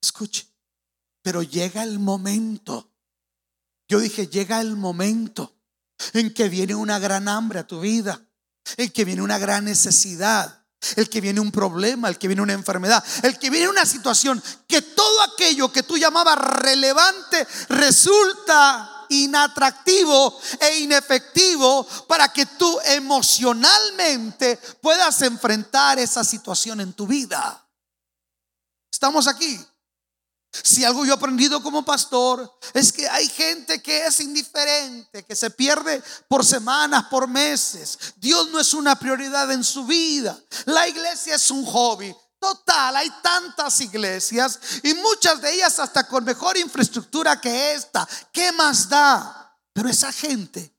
Escuche, 0.00 0.46
pero 1.20 1.42
llega 1.42 1.82
el 1.82 1.98
momento 1.98 2.92
yo 3.92 4.00
dije, 4.00 4.26
llega 4.26 4.58
el 4.62 4.74
momento 4.74 5.54
en 6.14 6.32
que 6.32 6.48
viene 6.48 6.74
una 6.74 6.98
gran 6.98 7.28
hambre 7.28 7.58
a 7.58 7.66
tu 7.66 7.80
vida, 7.80 8.22
en 8.78 8.90
que 8.90 9.04
viene 9.04 9.20
una 9.20 9.36
gran 9.36 9.66
necesidad, 9.66 10.64
el 10.96 11.10
que 11.10 11.20
viene 11.20 11.40
un 11.40 11.52
problema, 11.52 12.08
el 12.08 12.16
que 12.16 12.26
viene 12.26 12.40
una 12.40 12.54
enfermedad, 12.54 13.04
el 13.22 13.38
que 13.38 13.50
viene 13.50 13.68
una 13.68 13.84
situación 13.84 14.42
que 14.66 14.80
todo 14.80 15.22
aquello 15.24 15.70
que 15.70 15.82
tú 15.82 15.98
llamabas 15.98 16.38
relevante 16.38 17.46
resulta 17.68 18.91
inatractivo 19.12 20.38
e 20.60 20.80
inefectivo 20.80 21.86
para 22.08 22.32
que 22.32 22.46
tú 22.46 22.78
emocionalmente 22.86 24.58
puedas 24.80 25.22
enfrentar 25.22 25.98
esa 25.98 26.24
situación 26.24 26.80
en 26.80 26.92
tu 26.92 27.06
vida. 27.06 27.62
¿Estamos 28.90 29.26
aquí? 29.26 29.58
Si 30.52 30.84
algo 30.84 31.06
yo 31.06 31.12
he 31.12 31.16
aprendido 31.16 31.62
como 31.62 31.82
pastor 31.82 32.58
es 32.74 32.92
que 32.92 33.08
hay 33.08 33.26
gente 33.28 33.82
que 33.82 34.06
es 34.06 34.20
indiferente, 34.20 35.24
que 35.24 35.34
se 35.34 35.50
pierde 35.50 36.02
por 36.28 36.44
semanas, 36.44 37.06
por 37.10 37.26
meses. 37.26 37.98
Dios 38.16 38.50
no 38.50 38.60
es 38.60 38.74
una 38.74 38.96
prioridad 38.96 39.50
en 39.50 39.64
su 39.64 39.86
vida. 39.86 40.38
La 40.66 40.86
iglesia 40.86 41.36
es 41.36 41.50
un 41.50 41.64
hobby. 41.64 42.14
Total, 42.42 42.96
hay 42.96 43.08
tantas 43.22 43.80
iglesias 43.82 44.58
y 44.82 44.94
muchas 44.94 45.40
de 45.40 45.54
ellas 45.54 45.78
hasta 45.78 46.08
con 46.08 46.24
mejor 46.24 46.56
infraestructura 46.56 47.40
que 47.40 47.74
esta. 47.74 48.06
¿Qué 48.32 48.50
más 48.50 48.88
da? 48.88 49.56
Pero 49.72 49.88
esa 49.88 50.10
gente 50.10 50.74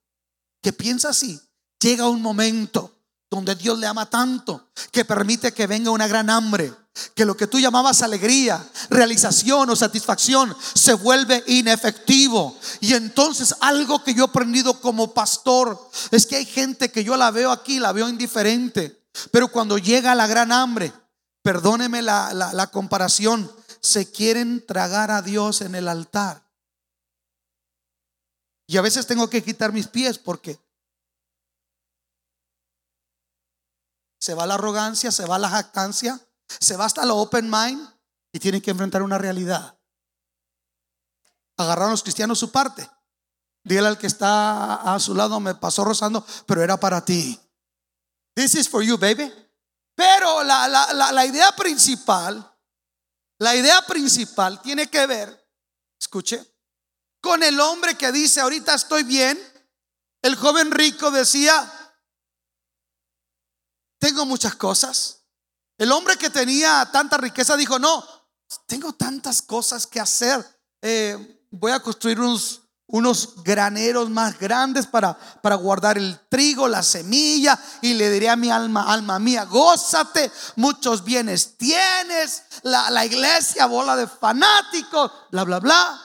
que 0.62 0.74
piensa 0.74 1.12
así, 1.12 1.40
llega 1.80 2.10
un 2.10 2.22
momento 2.22 2.92
donde 3.32 3.56
Dios 3.56 3.80
le 3.80 3.88
ama 3.88 4.10
tanto, 4.10 4.72
que 4.92 5.06
permite 5.06 5.54
que 5.54 5.66
venga 5.66 5.90
una 5.90 6.06
gran 6.06 6.30
hambre, 6.30 6.74
que 7.16 7.24
lo 7.24 7.38
que 7.38 7.48
tú 7.48 7.60
llamabas 7.60 8.02
alegría, 8.02 8.62
realización 8.90 9.70
o 9.70 9.76
satisfacción 9.78 10.54
se 10.74 10.94
vuelve 10.96 11.46
inefectivo. 11.48 12.60
Y 12.82 12.94
entonces 12.94 13.56
algo 13.62 14.04
que 14.04 14.14
yo 14.14 14.26
he 14.26 14.28
aprendido 14.28 14.82
como 14.82 15.14
pastor 15.14 15.90
es 16.12 16.26
que 16.26 16.36
hay 16.36 16.46
gente 16.46 16.92
que 16.92 17.06
yo 17.06 17.16
la 17.16 17.32
veo 17.32 17.52
aquí, 17.52 17.80
la 17.80 17.94
veo 17.94 18.10
indiferente, 18.10 19.02
pero 19.32 19.48
cuando 19.48 19.78
llega 19.78 20.14
la 20.14 20.28
gran 20.28 20.52
hambre, 20.52 20.92
perdóneme 21.44 22.02
la, 22.02 22.34
la 22.34 22.68
comparación, 22.72 23.52
se 23.82 24.12
quieren 24.12 24.66
tragar 24.66 25.12
a 25.12 25.22
Dios 25.22 25.62
en 25.62 25.76
el 25.76 25.88
altar. 25.88 26.44
Y 28.66 28.78
a 28.78 28.82
veces 28.82 29.06
tengo 29.06 29.30
que 29.30 29.44
quitar 29.44 29.72
mis 29.72 29.88
pies 29.88 30.18
porque 30.18 30.58
se 34.20 34.34
va 34.34 34.48
la 34.48 34.54
arrogancia, 34.56 35.12
se 35.12 35.26
va 35.26 35.38
la 35.38 35.50
jactancia, 35.50 36.20
se 36.48 36.78
va 36.78 36.86
hasta 36.86 37.06
la 37.06 37.14
open 37.14 37.50
mind 37.52 37.88
y 38.32 38.40
tienen 38.40 38.62
que 38.62 38.72
enfrentar 38.72 39.04
una 39.04 39.18
realidad. 39.18 39.78
Agarraron 41.58 41.92
los 41.92 42.04
cristianos 42.04 42.40
su 42.40 42.52
parte. 42.52 42.90
Dígale 43.66 43.90
al 43.90 43.98
que 43.98 44.08
está 44.08 44.76
a 44.76 45.00
su 45.00 45.14
lado, 45.14 45.40
me 45.40 45.56
pasó 45.56 45.84
rozando, 45.84 46.26
pero 46.46 46.64
era 46.64 46.80
para 46.80 47.04
ti. 47.04 47.40
This 48.34 48.56
is 48.56 48.70
for 48.70 48.82
you, 48.82 48.98
baby. 48.98 49.32
Pero 49.96 50.44
la, 50.44 50.68
la, 50.68 51.12
la 51.12 51.26
idea 51.26 51.56
principal, 51.56 52.58
la 53.40 53.56
idea 53.56 53.86
principal 53.86 54.62
tiene 54.62 54.90
que 54.90 55.06
ver, 55.06 55.50
escuche, 56.00 56.54
con 57.22 57.42
el 57.42 57.60
hombre 57.60 57.96
que 57.96 58.12
dice, 58.12 58.42
ahorita 58.42 58.74
estoy 58.74 59.04
bien. 59.04 59.40
El 60.22 60.36
joven 60.36 60.72
rico 60.72 61.10
decía, 61.10 61.72
tengo 63.98 64.26
muchas 64.26 64.56
cosas. 64.56 65.24
El 65.78 65.92
hombre 65.94 66.18
que 66.18 66.30
tenía 66.30 66.90
tanta 66.92 67.18
riqueza 67.18 67.56
dijo, 67.56 67.80
no, 67.80 68.06
tengo 68.68 68.92
tantas 68.92 69.42
cosas 69.42 69.88
que 69.88 70.02
hacer. 70.02 70.46
Eh, 70.82 71.46
voy 71.50 71.72
a 71.72 71.80
construir 71.80 72.20
unos, 72.20 72.63
unos 72.94 73.44
graneros 73.44 74.12
más 74.12 74.38
grandes 74.38 74.86
para, 74.86 75.18
para 75.42 75.56
guardar 75.56 75.98
el 75.98 76.20
trigo, 76.30 76.68
la 76.68 76.84
semilla, 76.84 77.60
y 77.82 77.96
le 77.96 78.12
diré 78.12 78.30
a 78.30 78.36
mi 78.36 78.52
alma, 78.52 78.84
alma 78.94 79.18
mía, 79.18 79.46
gózate, 79.46 80.32
muchos 80.58 81.04
bienes 81.04 81.58
tienes, 81.58 82.44
la, 82.62 82.92
la 82.92 83.04
iglesia, 83.04 83.66
bola 83.66 83.96
de 83.96 84.06
fanáticos, 84.06 85.12
bla, 85.32 85.44
bla, 85.44 85.60
bla. 85.60 86.02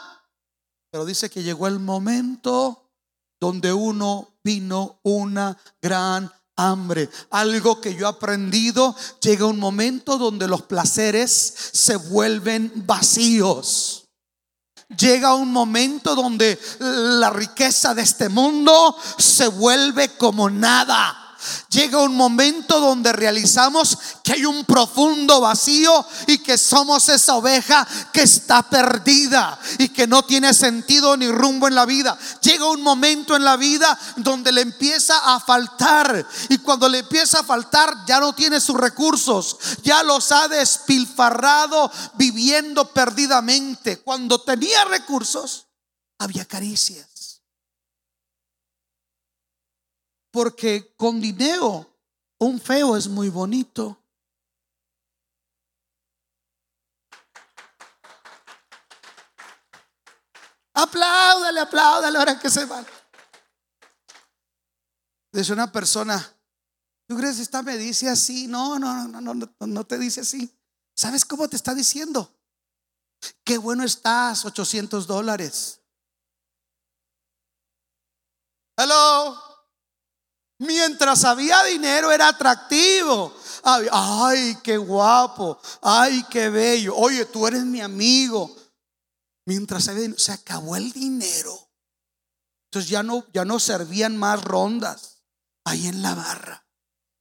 Pero 0.90 1.04
dice 1.04 1.28
que 1.28 1.42
llegó 1.42 1.66
el 1.66 1.78
momento 1.78 2.90
donde 3.38 3.70
uno 3.70 4.38
vino 4.42 4.98
una 5.02 5.58
gran 5.82 6.32
hambre. 6.56 7.10
Algo 7.28 7.82
que 7.82 7.94
yo 7.94 8.06
he 8.06 8.08
aprendido, 8.08 8.96
llega 9.20 9.44
un 9.44 9.58
momento 9.58 10.16
donde 10.16 10.48
los 10.48 10.62
placeres 10.62 11.30
se 11.72 11.96
vuelven 11.96 12.72
vacíos. 12.86 14.07
Llega 14.96 15.34
un 15.34 15.52
momento 15.52 16.14
donde 16.14 16.58
la 16.80 17.28
riqueza 17.30 17.94
de 17.94 18.02
este 18.02 18.28
mundo 18.28 18.96
se 19.18 19.46
vuelve 19.48 20.16
como 20.16 20.48
nada 20.48 21.27
llega 21.70 22.02
un 22.02 22.14
momento 22.14 22.80
donde 22.80 23.12
realizamos 23.12 23.98
que 24.22 24.32
hay 24.32 24.44
un 24.44 24.64
profundo 24.64 25.40
vacío 25.40 26.04
y 26.26 26.38
que 26.38 26.58
somos 26.58 27.08
esa 27.08 27.34
oveja 27.36 27.86
que 28.12 28.22
está 28.22 28.62
perdida 28.62 29.58
y 29.78 29.90
que 29.90 30.06
no 30.06 30.22
tiene 30.24 30.54
sentido 30.54 31.16
ni 31.16 31.30
rumbo 31.30 31.68
en 31.68 31.74
la 31.74 31.86
vida. 31.86 32.18
Llega 32.42 32.70
un 32.70 32.82
momento 32.82 33.36
en 33.36 33.44
la 33.44 33.56
vida 33.56 33.98
donde 34.16 34.52
le 34.52 34.62
empieza 34.62 35.34
a 35.34 35.40
faltar 35.40 36.26
y 36.48 36.58
cuando 36.58 36.88
le 36.88 36.98
empieza 36.98 37.40
a 37.40 37.44
faltar 37.44 38.04
ya 38.06 38.20
no 38.20 38.32
tiene 38.34 38.60
sus 38.60 38.76
recursos, 38.76 39.56
ya 39.82 40.02
los 40.02 40.32
ha 40.32 40.48
despilfarrado 40.48 41.90
viviendo 42.14 42.92
perdidamente. 42.92 43.98
Cuando 43.98 44.40
tenía 44.40 44.84
recursos, 44.84 45.66
había 46.18 46.44
caricias 46.44 47.17
Porque 50.30 50.94
con 50.96 51.20
dinero 51.20 51.86
un 52.38 52.60
feo 52.60 52.96
es 52.96 53.08
muy 53.08 53.28
bonito. 53.28 53.98
Apláudale, 60.74 61.60
apláudale 61.60 62.18
ahora 62.18 62.38
que 62.38 62.48
se 62.48 62.64
va. 62.64 62.84
Dice 65.32 65.52
una 65.52 65.70
persona, 65.72 66.16
¿tú 67.08 67.16
crees 67.16 67.36
que 67.36 67.42
esta 67.42 67.62
me 67.62 67.76
dice 67.76 68.08
así? 68.08 68.46
No, 68.46 68.78
no, 68.78 69.08
no, 69.08 69.20
no, 69.20 69.50
no, 69.58 69.84
te 69.84 69.98
dice 69.98 70.20
así. 70.20 70.56
¿Sabes 70.94 71.24
cómo 71.24 71.48
te 71.48 71.56
está 71.56 71.74
diciendo? 71.74 72.32
Qué 73.44 73.58
bueno 73.58 73.82
estás, 73.82 74.44
800 74.44 75.06
dólares. 75.08 75.80
Hello. 78.76 79.47
Mientras 80.58 81.24
había 81.24 81.62
dinero 81.64 82.10
era 82.10 82.28
atractivo. 82.28 83.34
Ay, 83.62 84.56
qué 84.62 84.76
guapo. 84.76 85.60
Ay, 85.82 86.24
qué 86.30 86.48
bello. 86.48 86.96
Oye, 86.96 87.24
tú 87.26 87.46
eres 87.46 87.64
mi 87.64 87.80
amigo. 87.80 88.54
Mientras 89.46 89.88
se 90.16 90.32
acabó 90.32 90.76
el 90.76 90.92
dinero. 90.92 91.56
Entonces 92.66 92.90
ya 92.90 93.02
no, 93.02 93.24
ya 93.32 93.44
no 93.44 93.58
servían 93.60 94.16
más 94.16 94.42
rondas 94.42 95.22
ahí 95.64 95.86
en 95.86 96.02
la 96.02 96.14
barra. 96.14 96.66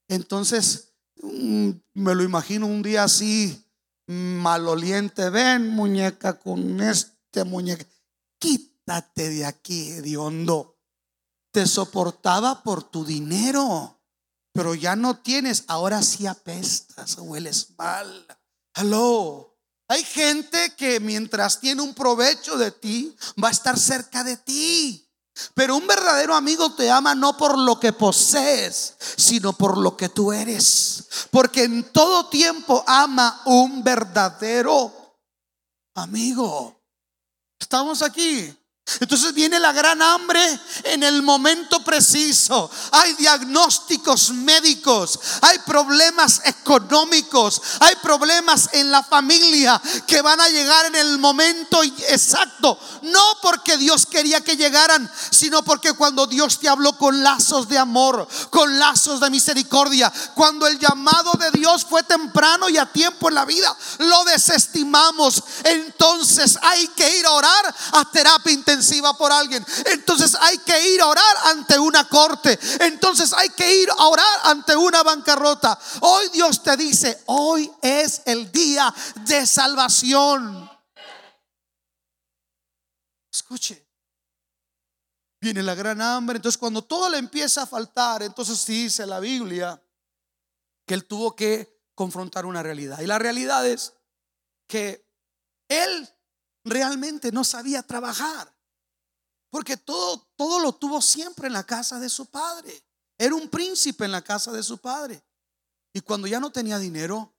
Entonces 0.10 0.96
mm, 1.22 1.70
me 1.94 2.16
lo 2.16 2.24
imagino 2.24 2.66
un 2.66 2.82
día 2.82 3.04
así, 3.04 3.66
maloliente. 4.08 5.30
Ven, 5.30 5.70
muñeca, 5.70 6.40
con 6.40 6.82
este 6.82 7.44
muñeca. 7.46 7.86
Quítate 8.40 9.30
de 9.30 9.46
aquí, 9.46 9.92
hediondo 9.92 10.77
te 11.58 11.66
soportaba 11.66 12.62
por 12.62 12.84
tu 12.84 13.04
dinero, 13.04 14.00
pero 14.54 14.76
ya 14.76 14.96
no 14.96 15.18
tienes, 15.18 15.64
ahora 15.66 16.04
sí 16.04 16.28
apestas, 16.28 17.18
hueles 17.18 17.72
mal. 17.80 18.28
Hello. 18.76 19.58
Hay 19.88 20.04
gente 20.04 20.76
que 20.76 21.00
mientras 21.00 21.60
tiene 21.60 21.82
un 21.82 21.96
provecho 21.96 22.60
de 22.60 22.70
ti, 22.70 23.18
va 23.44 23.48
a 23.48 23.52
estar 23.52 23.80
cerca 23.80 24.24
de 24.24 24.38
ti. 24.38 25.10
Pero 25.56 25.78
un 25.78 25.88
verdadero 25.88 26.36
amigo 26.36 26.76
te 26.76 26.92
ama 26.92 27.16
no 27.16 27.36
por 27.36 27.58
lo 27.58 27.80
que 27.80 27.92
posees, 27.92 28.94
sino 29.16 29.52
por 29.54 29.80
lo 29.80 29.98
que 29.98 30.10
tú 30.10 30.32
eres. 30.32 31.08
Porque 31.32 31.64
en 31.64 31.92
todo 31.92 32.30
tiempo 32.30 32.84
ama 32.86 33.42
un 33.46 33.84
verdadero 33.84 34.94
amigo. 35.96 36.80
Estamos 37.60 38.04
aquí. 38.04 38.56
Entonces 39.02 39.34
viene 39.34 39.60
la 39.60 39.74
gran 39.74 40.02
hambre 40.02 40.60
en 40.84 41.04
el 41.04 41.22
momento 41.22 41.84
preciso. 41.84 42.72
Hay 42.92 43.14
diagnósticos 43.16 44.30
médicos, 44.30 45.20
hay 45.42 45.60
problemas 45.60 46.42
económicos, 46.46 47.62
hay 47.82 47.96
problemas 47.98 48.70
en 48.72 48.90
la 48.90 49.04
familia 49.04 49.82
que 50.08 50.22
van 50.22 50.40
a 50.40 50.48
llegar 50.48 50.86
en 50.86 50.96
el 50.96 51.18
momento 51.18 51.84
exacto. 51.84 52.80
No 53.02 53.22
porque 53.42 53.76
Dios 53.76 54.06
quería 54.06 54.40
que 54.42 54.56
llegaran, 54.56 55.12
sino 55.32 55.64
porque 55.64 55.92
cuando 55.94 56.26
Dios 56.26 56.58
te 56.60 56.70
habló 56.70 56.98
con 56.98 57.22
lazos 57.22 57.68
de 57.68 57.78
amor, 57.78 58.26
con 58.50 58.80
lazos 58.80 59.20
de 59.20 59.30
misericordia, 59.30 60.12
cuando 60.34 60.66
el 60.66 60.80
llamado 60.80 61.34
de 61.34 61.52
Dios 61.52 61.86
fue 61.86 62.04
temprano 62.04 62.70
y 62.70 62.78
a 62.78 62.86
tiempo 62.86 63.28
en 63.28 63.36
la 63.36 63.44
vida, 63.44 63.76
lo 64.00 64.24
desestimamos. 64.24 65.44
Entonces 65.66 66.58
hay 66.62 66.88
que 66.90 67.20
ir 67.20 67.26
a 67.26 67.32
orar 67.32 67.76
a 67.92 68.06
terapia 68.10 68.54
intensiva 68.54 68.77
por 69.18 69.32
alguien. 69.32 69.66
Entonces 69.86 70.36
hay 70.40 70.58
que 70.60 70.94
ir 70.94 71.02
a 71.02 71.08
orar 71.08 71.38
ante 71.46 71.78
una 71.80 72.08
corte. 72.08 72.58
Entonces 72.82 73.34
hay 73.34 73.50
que 73.50 73.82
ir 73.82 73.90
a 73.90 74.08
orar 74.08 74.40
ante 74.44 74.76
una 74.76 75.04
bancarrota. 75.04 75.78
Hoy 76.02 76.30
Dios 76.30 76.64
te 76.64 76.76
dice, 76.78 77.24
hoy 77.28 77.72
es 77.82 78.22
el 78.26 78.52
día 78.52 78.94
de 79.26 79.46
salvación. 79.46 80.70
Escuche. 83.32 83.86
Viene 85.40 85.62
la 85.62 85.76
gran 85.76 86.02
hambre. 86.02 86.38
Entonces 86.38 86.58
cuando 86.58 86.84
todo 86.84 87.10
le 87.10 87.18
empieza 87.18 87.64
a 87.64 87.68
faltar, 87.68 88.24
entonces 88.24 88.66
dice 88.66 89.06
la 89.06 89.20
Biblia 89.20 89.82
que 90.86 90.94
él 90.94 91.06
tuvo 91.06 91.36
que 91.36 91.78
confrontar 91.94 92.46
una 92.46 92.64
realidad. 92.64 93.00
Y 93.02 93.06
la 93.06 93.20
realidad 93.20 93.68
es 93.68 93.94
que 94.68 95.06
él 95.68 96.10
realmente 96.64 97.32
no 97.32 97.44
sabía 97.44 97.84
trabajar. 97.84 98.57
Porque 99.50 99.78
todo, 99.78 100.30
todo 100.36 100.60
lo 100.60 100.74
tuvo 100.74 101.02
siempre 101.02 101.48
en 101.48 101.54
la 101.54 101.66
casa 101.66 102.00
de 102.00 102.10
su 102.10 102.26
padre. 102.26 102.84
Era 103.18 103.36
un 103.36 103.50
príncipe 103.50 104.06
en 104.06 104.12
la 104.12 104.22
casa 104.22 104.52
de 104.52 104.62
su 104.64 104.78
padre. 104.78 105.24
Y 105.94 106.02
cuando 106.02 106.28
ya 106.28 106.40
no 106.40 106.52
tenía 106.52 106.78
dinero, 106.80 107.36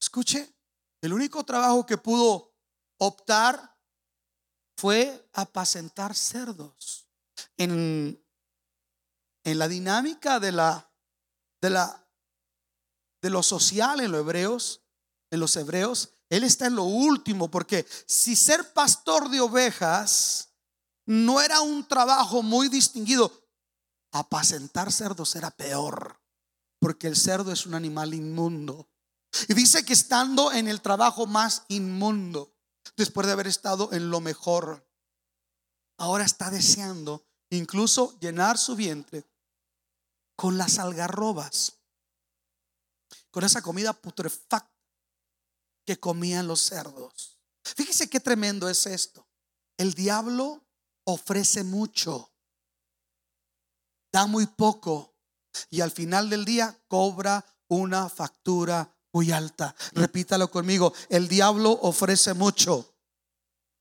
escuche, 0.00 0.54
el 1.00 1.12
único 1.12 1.44
trabajo 1.44 1.86
que 1.86 1.98
pudo 1.98 2.54
optar 2.98 3.76
fue 4.76 5.28
apacentar 5.32 6.14
cerdos. 6.14 7.08
En, 7.56 8.20
en 9.44 9.58
la 9.58 9.68
dinámica 9.68 10.40
de 10.40 10.52
la, 10.52 10.92
de 11.60 11.70
la 11.70 12.08
de 13.20 13.30
lo 13.30 13.42
social 13.42 14.00
en 14.00 14.12
los 14.12 14.20
hebreos, 14.20 14.82
en 15.30 15.40
los 15.40 15.56
hebreos, 15.56 16.10
él 16.28 16.44
está 16.44 16.66
en 16.66 16.76
lo 16.76 16.84
último 16.84 17.50
porque 17.50 17.86
si 18.06 18.36
ser 18.36 18.72
pastor 18.72 19.28
de 19.28 19.40
ovejas 19.40 20.47
no 21.08 21.40
era 21.40 21.62
un 21.62 21.88
trabajo 21.88 22.42
muy 22.42 22.68
distinguido, 22.68 23.32
apacentar 24.12 24.92
cerdos 24.92 25.34
era 25.36 25.50
peor, 25.50 26.20
porque 26.78 27.06
el 27.06 27.16
cerdo 27.16 27.50
es 27.50 27.64
un 27.64 27.72
animal 27.72 28.12
inmundo. 28.12 28.90
Y 29.48 29.54
dice 29.54 29.86
que 29.86 29.94
estando 29.94 30.52
en 30.52 30.68
el 30.68 30.82
trabajo 30.82 31.26
más 31.26 31.62
inmundo, 31.68 32.54
después 32.94 33.26
de 33.26 33.32
haber 33.32 33.46
estado 33.46 33.90
en 33.94 34.10
lo 34.10 34.20
mejor, 34.20 34.86
ahora 35.96 36.26
está 36.26 36.50
deseando 36.50 37.26
incluso 37.48 38.18
llenar 38.20 38.58
su 38.58 38.76
vientre 38.76 39.24
con 40.36 40.58
las 40.58 40.78
algarrobas, 40.78 41.78
con 43.30 43.44
esa 43.44 43.62
comida 43.62 43.94
putrefacta 43.94 44.70
que 45.86 45.98
comían 45.98 46.46
los 46.46 46.60
cerdos. 46.60 47.38
Fíjese 47.64 48.10
qué 48.10 48.20
tremendo 48.20 48.68
es 48.68 48.84
esto. 48.84 49.26
El 49.78 49.94
diablo 49.94 50.67
ofrece 51.08 51.64
mucho, 51.64 52.30
da 54.12 54.26
muy 54.26 54.46
poco 54.46 55.14
y 55.70 55.80
al 55.80 55.90
final 55.90 56.28
del 56.28 56.44
día 56.44 56.78
cobra 56.86 57.44
una 57.68 58.10
factura 58.10 58.94
muy 59.12 59.32
alta. 59.32 59.74
Repítalo 59.92 60.50
conmigo, 60.50 60.92
el 61.08 61.26
diablo 61.26 61.70
ofrece 61.82 62.34
mucho, 62.34 62.94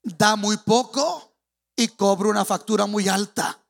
da 0.04 0.38
muy 0.38 0.56
poco 0.58 1.36
y 1.76 1.90
cobra 1.90 2.30
una 2.30 2.46
factura 2.46 2.86
muy 2.86 3.10
alta. 3.10 3.62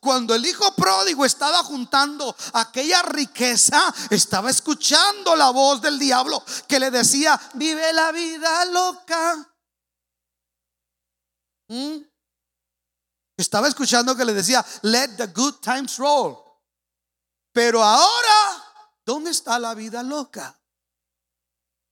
Cuando 0.00 0.34
el 0.34 0.44
hijo 0.44 0.74
pródigo 0.74 1.24
estaba 1.24 1.62
juntando 1.62 2.34
aquella 2.52 3.02
riqueza, 3.02 3.94
estaba 4.10 4.50
escuchando 4.50 5.36
la 5.36 5.50
voz 5.50 5.80
del 5.80 6.00
diablo 6.00 6.42
que 6.66 6.80
le 6.80 6.90
decía, 6.90 7.40
vive 7.54 7.92
la 7.92 8.10
vida 8.10 8.64
loca. 8.66 9.54
¿Mm? 11.68 12.13
Estaba 13.36 13.68
escuchando 13.68 14.16
que 14.16 14.24
le 14.24 14.32
decía, 14.32 14.64
let 14.82 15.16
the 15.16 15.26
good 15.28 15.54
times 15.60 15.96
roll. 15.96 16.36
Pero 17.52 17.82
ahora, 17.82 18.64
¿dónde 19.04 19.30
está 19.30 19.58
la 19.58 19.74
vida 19.74 20.02
loca? 20.02 20.60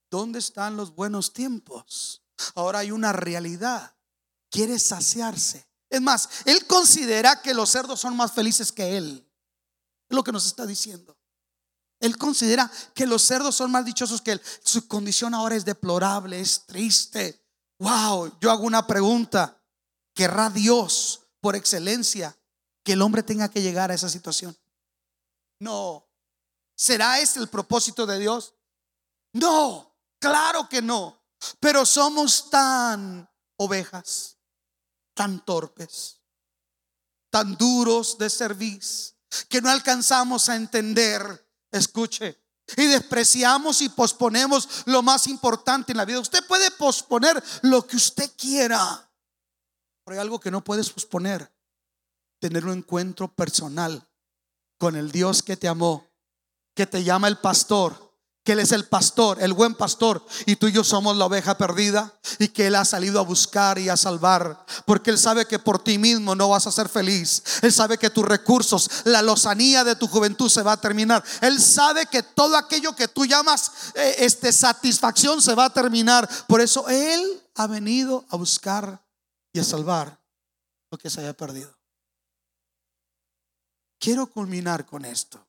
¿Dónde 0.09 0.39
están 0.39 0.77
los 0.77 0.93
buenos 0.93 1.33
tiempos? 1.33 2.21
Ahora 2.55 2.79
hay 2.79 2.91
una 2.91 3.11
realidad. 3.11 3.95
Quiere 4.49 4.77
saciarse. 4.79 5.67
Es 5.89 6.01
más, 6.01 6.29
él 6.45 6.65
considera 6.67 7.41
que 7.41 7.53
los 7.53 7.69
cerdos 7.69 7.99
son 7.99 8.15
más 8.15 8.31
felices 8.31 8.71
que 8.71 8.97
él. 8.97 9.27
Es 10.09 10.15
lo 10.15 10.23
que 10.23 10.31
nos 10.31 10.45
está 10.45 10.65
diciendo. 10.65 11.17
Él 11.99 12.17
considera 12.17 12.69
que 12.93 13.05
los 13.05 13.21
cerdos 13.21 13.55
son 13.55 13.71
más 13.71 13.85
dichosos 13.85 14.21
que 14.21 14.33
él. 14.33 14.41
Su 14.63 14.87
condición 14.87 15.33
ahora 15.33 15.55
es 15.55 15.65
deplorable, 15.65 16.39
es 16.39 16.65
triste. 16.65 17.41
Wow, 17.79 18.37
yo 18.39 18.51
hago 18.51 18.63
una 18.63 18.85
pregunta. 18.85 19.57
¿Querrá 20.13 20.49
Dios 20.49 21.22
por 21.43 21.57
excelencia 21.57 22.37
que 22.85 22.93
el 22.93 23.01
hombre 23.01 23.21
tenga 23.21 23.49
que 23.49 23.61
llegar 23.61 23.91
a 23.91 23.95
esa 23.95 24.07
situación? 24.07 24.57
No. 25.59 26.07
¿Será 26.73 27.19
ese 27.19 27.41
el 27.41 27.49
propósito 27.49 28.05
de 28.05 28.17
Dios? 28.17 28.53
No, 29.33 29.93
claro 30.19 30.69
que 30.69 30.81
no. 30.81 31.21
Pero 31.59 31.85
somos 31.85 32.49
tan 32.49 33.29
ovejas, 33.57 34.37
tan 35.13 35.43
torpes, 35.43 36.21
tan 37.29 37.57
duros 37.57 38.17
de 38.17 38.29
servir, 38.29 38.81
que 39.49 39.59
no 39.59 39.69
alcanzamos 39.69 40.47
a 40.47 40.55
entender, 40.55 41.45
escuche, 41.71 42.41
y 42.77 42.85
despreciamos 42.85 43.81
y 43.81 43.89
posponemos 43.89 44.83
lo 44.85 45.03
más 45.03 45.27
importante 45.27 45.91
en 45.91 45.97
la 45.97 46.05
vida. 46.05 46.21
Usted 46.21 46.47
puede 46.47 46.71
posponer 46.71 47.43
lo 47.63 47.85
que 47.85 47.97
usted 47.97 48.31
quiera, 48.37 49.11
pero 50.03 50.15
hay 50.15 50.21
algo 50.21 50.39
que 50.39 50.51
no 50.51 50.63
puedes 50.63 50.89
posponer. 50.89 51.51
Tener 52.39 52.65
un 52.65 52.77
encuentro 52.77 53.33
personal 53.33 54.07
con 54.77 54.95
el 54.95 55.11
Dios 55.11 55.43
que 55.43 55.55
te 55.55 55.67
amó, 55.67 56.07
que 56.75 56.85
te 56.85 57.03
llama 57.03 57.27
el 57.27 57.37
pastor, 57.37 58.13
que 58.43 58.51
Él 58.51 58.59
es 58.59 58.73
el 58.73 58.85
pastor, 58.85 59.41
el 59.41 59.53
buen 59.53 59.75
pastor, 59.75 60.25
y 60.45 60.57
tú 60.57 60.67
y 60.67 60.73
yo 60.73 60.83
somos 60.83 61.15
la 61.15 61.25
oveja 61.25 61.57
perdida, 61.57 62.13
y 62.39 62.49
que 62.49 62.67
Él 62.67 62.75
ha 62.75 62.83
salido 62.83 63.19
a 63.19 63.23
buscar 63.23 63.79
y 63.79 63.87
a 63.87 63.95
salvar, 63.95 64.65
porque 64.85 65.11
Él 65.11 65.17
sabe 65.17 65.45
que 65.45 65.59
por 65.59 65.81
ti 65.81 65.97
mismo 65.97 66.35
no 66.35 66.49
vas 66.49 66.67
a 66.67 66.71
ser 66.71 66.89
feliz. 66.89 67.41
Él 67.61 67.71
sabe 67.71 67.97
que 67.97 68.09
tus 68.09 68.25
recursos, 68.25 68.89
la 69.05 69.21
lozanía 69.21 69.85
de 69.85 69.95
tu 69.95 70.07
juventud 70.07 70.49
se 70.49 70.63
va 70.63 70.73
a 70.73 70.81
terminar. 70.81 71.23
Él 71.39 71.61
sabe 71.61 72.05
que 72.07 72.21
todo 72.21 72.57
aquello 72.57 72.93
que 72.95 73.07
tú 73.07 73.25
llamas 73.25 73.71
eh, 73.95 74.15
este, 74.19 74.51
satisfacción 74.51 75.41
se 75.41 75.55
va 75.55 75.65
a 75.65 75.73
terminar. 75.73 76.27
Por 76.47 76.59
eso 76.59 76.87
Él 76.89 77.41
ha 77.55 77.67
venido 77.67 78.25
a 78.29 78.35
buscar 78.35 79.02
y 79.53 79.59
a 79.59 79.63
salvar 79.63 80.19
lo 80.91 80.97
que 80.97 81.09
se 81.09 81.21
haya 81.21 81.33
perdido. 81.33 81.77
Quiero 83.99 84.27
culminar 84.27 84.85
con 84.85 85.05
esto. 85.05 85.47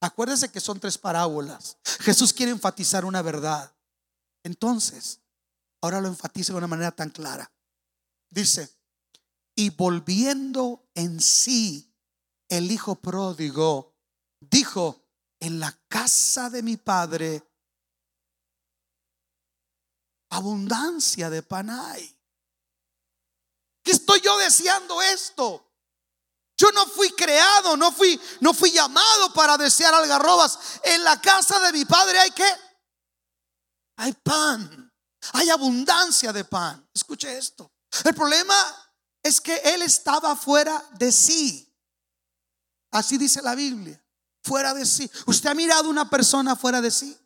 Acuérdense 0.00 0.50
que 0.50 0.60
son 0.60 0.80
tres 0.80 0.96
parábolas. 0.98 1.76
Jesús 2.00 2.32
quiere 2.32 2.52
enfatizar 2.52 3.04
una 3.04 3.22
verdad. 3.22 3.72
Entonces, 4.42 5.20
ahora 5.80 6.00
lo 6.00 6.08
enfatiza 6.08 6.52
de 6.52 6.58
una 6.58 6.66
manera 6.66 6.90
tan 6.90 7.10
clara. 7.10 7.52
Dice, 8.30 8.70
y 9.54 9.70
volviendo 9.70 10.88
en 10.94 11.20
sí, 11.20 11.94
el 12.48 12.70
hijo 12.70 12.96
pródigo 12.96 13.94
dijo, 14.40 15.04
en 15.40 15.60
la 15.60 15.72
casa 15.88 16.50
de 16.50 16.62
mi 16.62 16.76
padre, 16.76 17.42
abundancia 20.30 21.30
de 21.30 21.42
pan 21.42 21.70
hay 21.70 22.17
estoy 23.92 24.20
yo 24.20 24.36
deseando 24.38 25.00
esto? 25.02 25.64
Yo 26.56 26.72
no 26.72 26.86
fui 26.86 27.10
creado, 27.12 27.76
no 27.76 27.92
fui, 27.92 28.20
no 28.40 28.52
fui 28.52 28.72
llamado 28.72 29.32
para 29.32 29.56
desear 29.56 29.94
algarrobas. 29.94 30.58
En 30.82 31.04
la 31.04 31.20
casa 31.20 31.60
de 31.60 31.72
mi 31.72 31.84
padre 31.84 32.18
hay 32.18 32.30
que 32.32 32.44
hay 33.96 34.12
pan, 34.12 34.92
hay 35.32 35.50
abundancia 35.50 36.32
de 36.32 36.44
pan. 36.44 36.88
Escuche 36.92 37.38
esto. 37.38 37.72
El 38.04 38.14
problema 38.14 38.54
es 39.22 39.40
que 39.40 39.56
él 39.56 39.82
estaba 39.82 40.34
fuera 40.36 40.84
de 40.98 41.12
sí. 41.12 41.64
Así 42.90 43.18
dice 43.18 43.40
la 43.42 43.54
Biblia, 43.54 44.02
fuera 44.42 44.74
de 44.74 44.84
sí. 44.84 45.08
¿Usted 45.26 45.50
ha 45.50 45.54
mirado 45.54 45.88
una 45.88 46.08
persona 46.10 46.56
fuera 46.56 46.80
de 46.80 46.90
sí? 46.90 47.16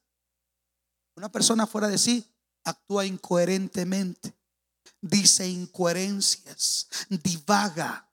Una 1.16 1.30
persona 1.30 1.66
fuera 1.66 1.88
de 1.88 1.98
sí 1.98 2.26
actúa 2.64 3.04
incoherentemente 3.04 4.34
dice 5.00 5.48
incoherencias, 5.48 6.88
divaga, 7.08 8.08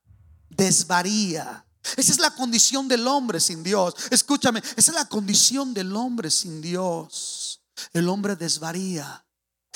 desvaría. 0.49 1.65
Esa 1.95 2.11
es 2.11 2.19
la 2.19 2.31
condición 2.31 2.87
del 2.87 3.07
hombre 3.07 3.39
sin 3.39 3.63
Dios. 3.63 3.95
Escúchame, 4.11 4.59
esa 4.59 4.91
es 4.91 4.93
la 4.93 5.05
condición 5.05 5.73
del 5.73 5.95
hombre 5.95 6.29
sin 6.29 6.61
Dios. 6.61 7.61
El 7.93 8.09
hombre 8.09 8.35
desvaría. 8.35 9.25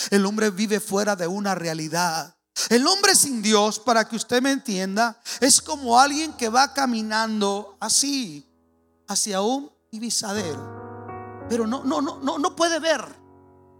El 0.09 0.25
hombre 0.25 0.49
vive 0.49 0.79
fuera 0.79 1.15
de 1.15 1.27
una 1.27 1.55
realidad. 1.55 2.35
El 2.69 2.85
hombre 2.87 3.15
sin 3.15 3.41
Dios, 3.41 3.79
para 3.79 4.07
que 4.07 4.15
usted 4.15 4.41
me 4.41 4.51
entienda, 4.51 5.19
es 5.39 5.61
como 5.61 5.99
alguien 5.99 6.33
que 6.33 6.49
va 6.49 6.73
caminando 6.73 7.77
así 7.79 8.47
hacia 9.07 9.41
un 9.41 9.71
ibisadero. 9.91 11.45
Pero 11.49 11.65
no 11.67 11.83
no 11.83 12.01
no 12.01 12.19
no 12.19 12.37
no 12.37 12.55
puede 12.55 12.79
ver. 12.79 13.22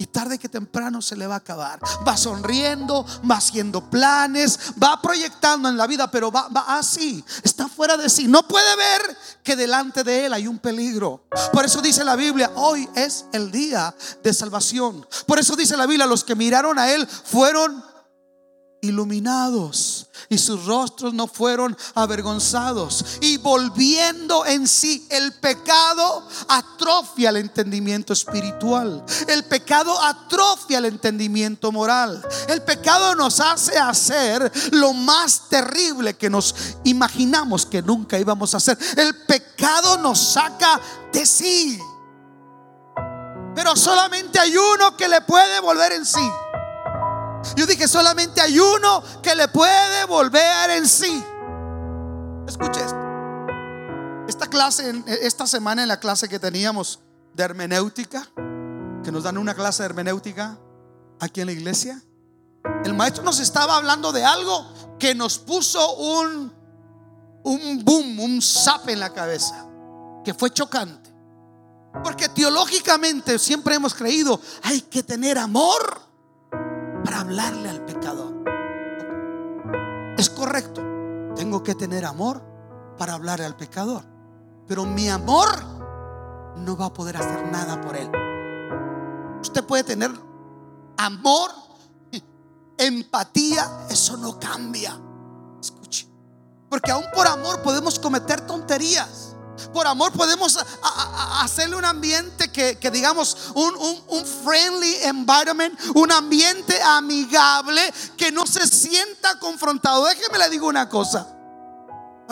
Y 0.04 0.08
tarde 0.08 0.38
que 0.38 0.50
temprano 0.50 1.02
se 1.02 1.16
le 1.16 1.26
va 1.28 1.36
a 1.36 1.38
acabar. 1.38 1.80
Va 2.06 2.18
sonriendo, 2.18 3.06
va 3.30 3.38
haciendo 3.38 3.89
planes, 3.89 4.60
va 4.84 5.02
proyectando 5.02 5.70
en 5.70 5.78
la 5.78 5.88
vida, 5.88 6.12
pero 6.12 6.30
va, 6.30 6.50
va 6.50 6.78
así. 6.78 7.24
Está 7.42 7.70
fuera 7.70 7.96
de 7.96 8.10
sí. 8.10 8.28
No 8.28 8.46
puede 8.46 8.76
ver 8.76 9.18
que 9.44 9.56
delante 9.56 10.04
de 10.04 10.26
él 10.26 10.34
hay 10.34 10.46
un 10.46 10.60
peligro. 10.60 11.24
Por 11.54 11.63
eso 11.63 11.82
dice 11.82 12.04
la 12.04 12.18
Biblia, 12.18 12.52
hoy 12.56 12.89
es 12.96 13.28
el 13.32 13.50
día 13.50 13.96
de 14.22 14.34
salvación. 14.34 15.08
Por 15.26 15.39
eso 15.39 15.56
dice 15.56 15.78
la 15.78 15.86
Biblia, 15.86 16.06
los 16.06 16.26
que 16.26 16.36
miraron 16.36 16.78
a 16.80 16.92
él 16.92 17.08
fueron 17.08 17.92
iluminados 18.84 20.08
y 20.30 20.38
sus 20.38 20.65
rostros 20.65 21.13
no 21.13 21.28
fueron 21.28 21.76
avergonzados. 21.96 23.17
Y 23.21 23.38
volviendo 23.38 24.46
en 24.46 24.67
sí, 24.67 25.08
el 25.10 25.34
pecado 25.34 26.27
atrofia 26.48 27.29
el 27.29 27.38
entendimiento 27.38 28.13
espiritual. 28.13 29.04
El 29.27 29.46
pecado 29.46 30.00
atrofia 30.02 30.79
el 30.79 30.86
entendimiento 30.86 31.71
moral. 31.71 32.21
El 32.48 32.62
pecado 32.62 33.15
nos 33.15 33.40
hace 33.40 33.77
hacer 33.77 34.52
lo 34.71 34.94
más 34.94 35.50
terrible 35.50 36.15
que 36.15 36.29
nos 36.29 36.54
imaginamos 36.84 37.65
que 37.65 37.81
nunca 37.81 38.19
íbamos 38.19 38.54
a 38.54 38.58
hacer. 38.58 38.77
El 38.98 39.15
pecado 39.25 39.98
nos 39.98 40.19
saca 40.19 40.79
de 41.12 41.25
sí. 41.25 41.79
Pero 43.56 43.75
solamente 43.75 44.40
hay 44.40 44.58
uno 44.58 44.98
que 44.98 45.08
le 45.08 45.21
puede 45.21 45.60
volver 45.62 45.94
en 45.94 46.06
sí. 46.06 46.29
Yo 47.56 47.65
dije, 47.65 47.87
solamente 47.87 48.41
hay 48.41 48.60
uno 48.60 49.04
que 49.21 49.35
le 49.35 49.48
puede 49.48 50.06
volver 50.06 50.71
en 50.71 50.87
sí. 50.87 51.23
Escuche 52.48 52.81
esto. 52.81 53.04
esta 54.27 54.48
clase, 54.48 55.04
esta 55.21 55.48
semana 55.48 55.81
en 55.83 55.87
la 55.87 56.00
clase 56.00 56.27
que 56.27 56.39
teníamos 56.39 57.00
de 57.33 57.44
hermenéutica, 57.44 58.27
que 59.04 59.12
nos 59.12 59.23
dan 59.23 59.37
una 59.37 59.54
clase 59.54 59.83
de 59.83 59.87
hermenéutica 59.87 60.58
aquí 61.19 61.41
en 61.41 61.48
la 61.48 61.54
iglesia, 61.54 62.02
el 62.85 62.94
maestro 62.94 63.23
nos 63.23 63.39
estaba 63.39 63.77
hablando 63.77 64.12
de 64.12 64.23
algo 64.23 64.98
que 65.00 65.13
nos 65.15 65.37
puso 65.37 65.96
un, 65.96 66.54
un 67.44 67.83
boom, 67.83 68.19
un 68.19 68.41
zap 68.41 68.87
en 68.89 69.00
la 69.00 69.13
cabeza, 69.13 69.67
que 70.23 70.33
fue 70.33 70.52
chocante. 70.52 71.12
Porque 72.04 72.27
teológicamente 72.29 73.37
siempre 73.37 73.75
hemos 73.75 73.94
creído, 73.94 74.39
hay 74.63 74.81
que 74.81 75.04
tener 75.04 75.37
amor 75.37 76.02
para 77.04 77.21
hablarle 77.21 77.69
al 77.69 77.85
pecador. 77.85 78.43
Es 80.17 80.29
correcto, 80.29 80.81
tengo 81.35 81.63
que 81.63 81.75
tener 81.75 82.06
amor 82.06 82.41
para 82.97 83.13
hablarle 83.13 83.45
al 83.45 83.56
pecador. 83.56 84.04
Pero 84.67 84.85
mi 84.85 85.10
amor 85.10 85.49
no 86.58 86.77
va 86.77 86.85
a 86.85 86.93
poder 86.93 87.17
hacer 87.17 87.51
nada 87.51 87.81
por 87.81 87.95
él. 87.95 88.10
Usted 89.41 89.63
puede 89.65 89.83
tener 89.83 90.12
amor, 90.97 91.51
empatía, 92.77 93.85
eso 93.89 94.17
no 94.17 94.39
cambia. 94.39 94.97
Escuche, 95.60 96.08
porque 96.69 96.91
aún 96.91 97.06
por 97.13 97.27
amor 97.27 97.62
podemos 97.62 97.99
cometer 97.99 98.41
tonterías. 98.47 99.33
Por 99.73 99.87
amor 99.87 100.12
podemos 100.12 100.58
hacerle 101.41 101.75
un 101.75 101.85
ambiente 101.85 102.51
que, 102.51 102.91
digamos, 102.91 103.37
un, 103.56 103.75
un, 104.08 104.25
friendly 104.25 104.95
environment, 105.04 105.79
un 105.95 106.12
ambiente 106.12 106.81
amigable 106.81 107.81
que 108.17 108.31
no 108.31 108.45
se 108.45 108.67
sienta 108.67 109.39
confrontado. 109.39 110.06
Déjeme 110.06 110.37
le 110.37 110.49
digo 110.49 110.67
una 110.67 110.89
cosa. 110.89 111.27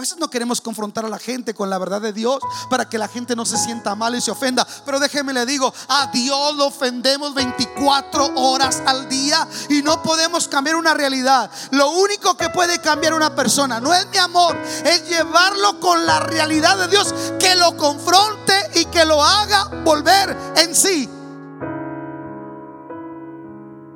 Veces 0.02 0.18
no 0.18 0.32
queremos 0.32 0.62
confrontar 0.62 1.06
a 1.06 1.10
la 1.10 1.20
gente 1.20 1.54
con 1.54 1.70
la 1.70 1.78
verdad 1.78 2.02
de 2.02 2.12
Dios 2.12 2.40
para 2.72 2.90
que 2.90 2.98
la 2.98 3.08
gente 3.08 3.36
no 3.36 3.46
se 3.46 3.56
sienta 3.56 3.94
mal 3.94 4.16
y 4.16 4.22
se 4.22 4.32
ofenda. 4.32 4.66
Pero 4.84 5.00
déjeme 5.00 5.32
le 5.32 5.46
digo, 5.46 5.72
a 5.90 6.08
Dios 6.08 6.56
lo 6.56 6.66
ofendemos 6.66 7.36
24 7.36 8.34
horas 8.34 8.82
al 8.88 9.08
día 9.08 9.48
y 9.70 9.84
no 9.84 10.02
podemos 10.02 10.48
cambiar 10.48 10.76
una 10.76 10.96
realidad. 10.96 11.52
Lo 11.70 11.92
único 11.92 12.36
que 12.36 12.50
puede 12.50 12.82
cambiar 12.82 13.14
una 13.14 13.36
persona 13.36 13.80
no 13.80 13.94
es 13.94 14.08
mi 14.08 14.18
amor, 14.18 14.58
es 14.84 15.08
llevarlo 15.08 15.80
con 15.80 16.04
la 16.04 16.20
realidad 16.20 16.80
de 16.80 16.88
Dios, 16.88 17.14
que 17.40 17.56
lo 17.56 17.78
confronte 17.78 18.54
y 18.74 18.86
que 18.86 19.06
lo 19.06 19.24
haga 19.24 19.66
volver 19.86 20.36
en 20.56 20.74
sí. 20.74 21.08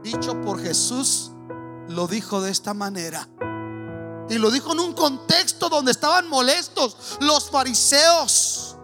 Dicho 0.04 0.40
por 0.42 0.62
Jesús, 0.62 1.32
lo 1.88 2.06
dijo 2.06 2.42
de 2.42 2.52
esta 2.52 2.76
manera. 2.76 3.28
Y 4.30 4.38
lo 4.38 4.50
dijo 4.50 4.74
en 4.74 4.80
un 4.80 4.94
contexto 4.94 5.70
donde 5.70 5.92
estaban 5.92 6.28
molestos 6.28 7.18
los 7.20 7.50
fariseos. 7.50 8.76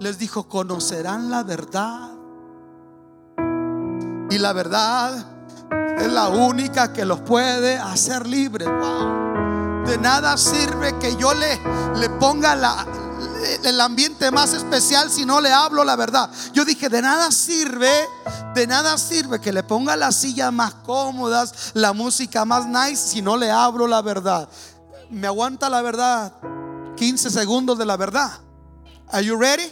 Les 0.00 0.18
dijo, 0.18 0.48
conocerán 0.48 1.30
la 1.30 1.42
verdad. 1.42 2.10
Y 4.30 4.38
la 4.38 4.52
verdad 4.52 5.26
es 5.98 6.12
la 6.12 6.28
única 6.28 6.92
que 6.92 7.04
los 7.04 7.20
puede 7.20 7.78
hacer 7.78 8.26
libres. 8.26 8.68
De 9.86 9.98
nada 9.98 10.36
sirve 10.36 10.98
que 10.98 11.16
yo 11.16 11.32
le, 11.34 11.58
le 11.96 12.10
ponga 12.10 12.54
la, 12.54 12.86
el 13.64 13.80
ambiente 13.80 14.30
más 14.30 14.52
especial 14.52 15.10
si 15.10 15.24
no 15.24 15.40
le 15.40 15.52
hablo 15.52 15.84
la 15.84 15.96
verdad. 15.96 16.30
Yo 16.52 16.64
dije, 16.64 16.88
de 16.88 17.02
nada 17.02 17.30
sirve, 17.30 17.90
de 18.54 18.66
nada 18.66 18.98
sirve 18.98 19.40
que 19.40 19.52
le 19.52 19.62
ponga 19.62 19.96
las 19.96 20.16
sillas 20.16 20.52
más 20.52 20.74
cómodas, 20.74 21.72
la 21.74 21.92
música 21.92 22.44
más 22.44 22.66
nice 22.66 23.08
si 23.08 23.22
no 23.22 23.36
le 23.36 23.50
hablo 23.50 23.86
la 23.86 24.02
verdad 24.02 24.48
me 25.12 25.26
aguanta 25.26 25.68
la 25.68 25.82
verdad 25.82 26.32
15 26.96 27.30
segundos 27.30 27.78
de 27.78 27.86
la 27.86 27.96
verdad. 27.96 28.30
Are 29.10 29.24
you 29.24 29.36
ready? 29.36 29.70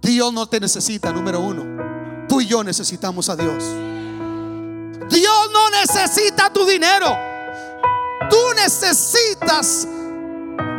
Dios 0.00 0.32
no 0.32 0.46
te 0.46 0.60
necesita, 0.60 1.12
número 1.12 1.40
uno. 1.40 2.26
Tú 2.28 2.40
y 2.40 2.46
yo 2.46 2.62
necesitamos 2.64 3.28
a 3.28 3.36
Dios. 3.36 3.64
Dios 5.10 5.50
no 5.52 5.70
necesita 5.70 6.52
tu 6.52 6.64
dinero. 6.64 7.16
Tú 8.30 8.36
necesitas 8.56 9.86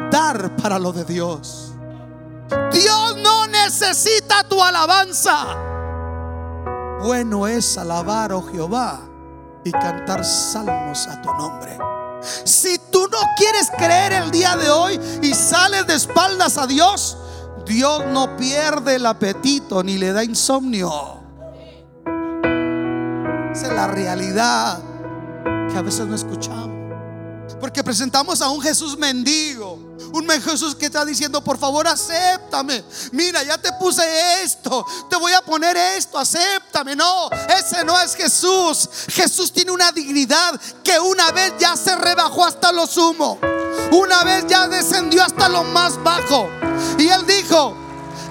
dar 0.10 0.56
para 0.56 0.80
lo 0.80 0.92
de 0.92 1.06
Dios. 1.06 1.74
Dios 2.72 3.18
no 3.18 3.48
necesita 3.48 4.44
tu 4.44 4.62
alabanza. 4.64 5.48
Bueno 7.04 7.48
es 7.48 7.78
alabar, 7.78 8.32
oh 8.32 8.44
Jehová, 8.44 9.02
y 9.64 9.72
cantar 9.72 10.24
salmos 10.24 11.08
a 11.08 11.22
tu 11.22 11.34
nombre. 11.34 11.78
Si 12.22 12.78
tú 12.92 13.08
no 13.12 13.20
quieres 13.38 13.72
creer 13.78 14.14
el 14.14 14.32
día 14.32 14.56
de 14.56 14.70
hoy 14.70 15.00
y 15.22 15.34
sales 15.34 15.88
de 15.88 15.96
espaldas 15.96 16.58
a 16.58 16.68
Dios, 16.68 17.18
Dios 17.66 18.04
no 18.08 18.36
pierde 18.38 18.96
el 18.96 19.06
apetito 19.06 19.84
ni 19.84 19.98
le 19.98 20.14
da 20.14 20.24
insomnio. 20.24 20.92
Esa 23.52 23.68
es 23.68 23.74
la 23.74 23.88
realidad 23.88 24.80
que 25.72 25.78
a 25.78 25.82
veces 25.82 26.08
no 26.08 26.16
escuchamos. 26.16 26.81
Porque 27.60 27.84
presentamos 27.84 28.42
a 28.42 28.50
un 28.50 28.62
Jesús 28.62 28.98
mendigo 28.98 29.92
un 30.14 30.30
Jesús 30.30 30.76
que 30.76 30.88
está 30.88 31.06
diciendo, 31.06 31.44
por 31.44 31.58
favor, 31.58 31.88
acéptame. 31.88 32.84
Mira, 33.12 33.44
ya 33.44 33.58
te 33.58 33.72
puse 33.74 34.04
esto, 34.44 34.86
te 35.10 35.16
voy 35.16 35.34
a 35.34 35.42
poner 35.42 35.76
esto, 35.78 36.18
acéptame. 36.18 36.96
No, 36.96 37.30
ese 37.58 37.84
no 37.86 38.00
es 38.00 38.16
Jesús. 38.16 38.90
Jesús 39.10 39.52
tiene 39.52 39.72
una 39.72 39.92
dignidad 39.92 40.60
que 40.84 41.00
una 41.00 41.32
vez 41.32 41.54
ya 41.60 41.76
se 41.76 41.96
rebajó 41.96 42.46
hasta 42.46 42.72
lo 42.72 42.88
sumo. 42.88 43.40
Una 43.92 44.24
vez 44.24 44.46
ya 44.48 44.68
descendió 44.68 45.24
hasta 45.24 45.50
lo 45.50 45.64
más 45.64 46.02
bajo. 46.04 46.50
Y 46.98 47.08
él 47.08 47.26
dijo, 47.26 47.76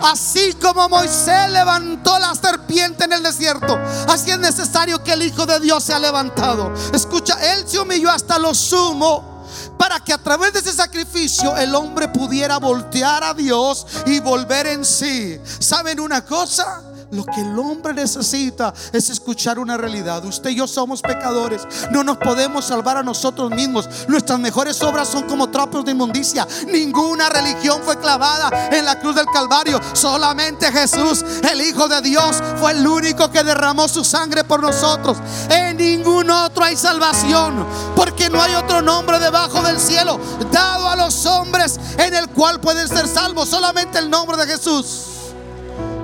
Así 0.02 0.54
como 0.54 0.88
Moisés 0.88 1.50
levantó 1.50 2.18
la 2.18 2.34
serpiente 2.34 3.04
en 3.04 3.12
el 3.12 3.22
desierto, 3.22 3.78
así 4.08 4.30
es 4.30 4.38
necesario 4.38 5.02
que 5.04 5.12
el 5.12 5.22
Hijo 5.22 5.46
de 5.46 5.60
Dios 5.60 5.84
sea 5.84 5.98
levantado. 5.98 6.72
Escucha, 6.92 7.36
Él 7.52 7.64
se 7.66 7.78
humilló 7.78 8.10
hasta 8.10 8.38
lo 8.38 8.54
sumo 8.54 9.30
para 9.76 10.00
que 10.00 10.12
a 10.12 10.18
través 10.18 10.52
de 10.52 10.60
ese 10.60 10.72
sacrificio 10.72 11.56
el 11.56 11.74
hombre 11.74 12.08
pudiera 12.08 12.58
voltear 12.58 13.24
a 13.24 13.34
Dios 13.34 13.86
y 14.06 14.20
volver 14.20 14.66
en 14.66 14.84
sí. 14.84 15.40
¿Saben 15.58 16.00
una 16.00 16.24
cosa? 16.24 16.82
Lo 17.10 17.24
que 17.24 17.40
el 17.40 17.58
hombre 17.58 17.92
necesita 17.92 18.72
es 18.92 19.10
escuchar 19.10 19.58
una 19.58 19.76
realidad. 19.76 20.24
Usted 20.24 20.50
y 20.50 20.56
yo 20.56 20.68
somos 20.68 21.02
pecadores. 21.02 21.62
No 21.90 22.04
nos 22.04 22.18
podemos 22.18 22.64
salvar 22.64 22.96
a 22.98 23.02
nosotros 23.02 23.50
mismos. 23.50 23.88
Nuestras 24.06 24.38
mejores 24.38 24.80
obras 24.82 25.08
son 25.08 25.24
como 25.24 25.50
trapos 25.50 25.84
de 25.84 25.90
inmundicia. 25.90 26.46
Ninguna 26.68 27.28
religión 27.28 27.80
fue 27.84 27.98
clavada 27.98 28.68
en 28.70 28.84
la 28.84 29.00
cruz 29.00 29.16
del 29.16 29.26
Calvario. 29.26 29.80
Solamente 29.92 30.70
Jesús, 30.70 31.24
el 31.50 31.60
Hijo 31.60 31.88
de 31.88 32.00
Dios, 32.00 32.40
fue 32.60 32.72
el 32.72 32.86
único 32.86 33.28
que 33.30 33.42
derramó 33.42 33.88
su 33.88 34.04
sangre 34.04 34.44
por 34.44 34.62
nosotros. 34.62 35.18
En 35.48 35.76
ningún 35.76 36.30
otro 36.30 36.64
hay 36.64 36.76
salvación. 36.76 37.66
Porque 37.96 38.30
no 38.30 38.40
hay 38.40 38.54
otro 38.54 38.82
nombre 38.82 39.18
debajo 39.18 39.62
del 39.62 39.80
cielo 39.80 40.20
dado 40.52 40.88
a 40.88 40.96
los 40.96 41.26
hombres 41.26 41.78
en 41.98 42.14
el 42.14 42.28
cual 42.28 42.60
pueden 42.60 42.86
ser 42.86 43.08
salvos. 43.08 43.48
Solamente 43.48 43.98
el 43.98 44.08
nombre 44.08 44.36
de 44.36 44.46
Jesús. 44.46 45.19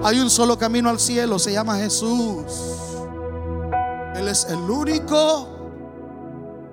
Hay 0.07 0.21
un 0.21 0.31
solo 0.31 0.57
camino 0.57 0.89
al 0.89 1.01
cielo, 1.01 1.37
se 1.37 1.53
llama 1.53 1.79
Jesús. 1.79 2.45
Él 4.15 4.29
es 4.29 4.45
el 4.49 4.61
único 4.61 5.49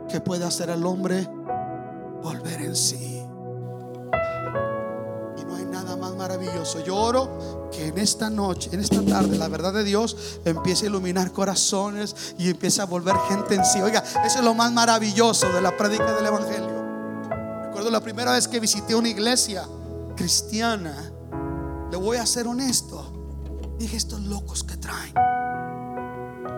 que 0.08 0.22
puede 0.22 0.46
hacer 0.46 0.70
al 0.70 0.86
hombre 0.86 1.28
volver 2.22 2.62
en 2.62 2.76
sí. 2.76 3.26
Y 5.36 5.46
no 5.46 5.56
hay 5.56 5.66
nada 5.66 5.98
más 5.98 6.16
maravilloso. 6.16 6.84
Yo 6.86 6.96
oro 6.96 7.70
que 7.72 7.88
en 7.88 7.98
esta 7.98 8.30
noche, 8.30 8.70
en 8.72 8.82
esta 8.82 9.02
tarde, 9.02 9.36
la 9.36 9.48
verdad 9.48 9.74
de 9.74 9.84
Dios 9.84 10.16
empiece 10.46 10.86
a 10.86 10.90
iluminar 10.90 11.32
corazones 11.32 12.36
y 12.38 12.52
empiece 12.52 12.84
a 12.84 12.86
volver 12.86 13.16
gente 13.30 13.56
en 13.56 13.66
sí. 13.66 13.82
Oiga, 13.82 14.04
eso 14.24 14.38
es 14.38 14.46
lo 14.46 14.54
más 14.54 14.72
maravilloso 14.72 15.52
de 15.52 15.60
la 15.60 15.76
prédica 15.76 16.14
del 16.14 16.28
Evangelio. 16.28 16.84
Recuerdo 17.64 17.90
la 17.90 18.00
primera 18.00 18.34
vez 18.34 18.48
que 18.48 18.60
visité 18.60 18.94
una 18.94 19.10
iglesia 19.10 19.68
cristiana. 20.16 21.12
Le 21.90 21.98
voy 21.98 22.18
a 22.18 22.28
ser 22.28 22.46
honesto. 22.46 23.23
Dije, 23.78 23.98
estos 23.98 24.22
locos 24.22 24.64
que 24.64 24.78
traen. 24.78 25.14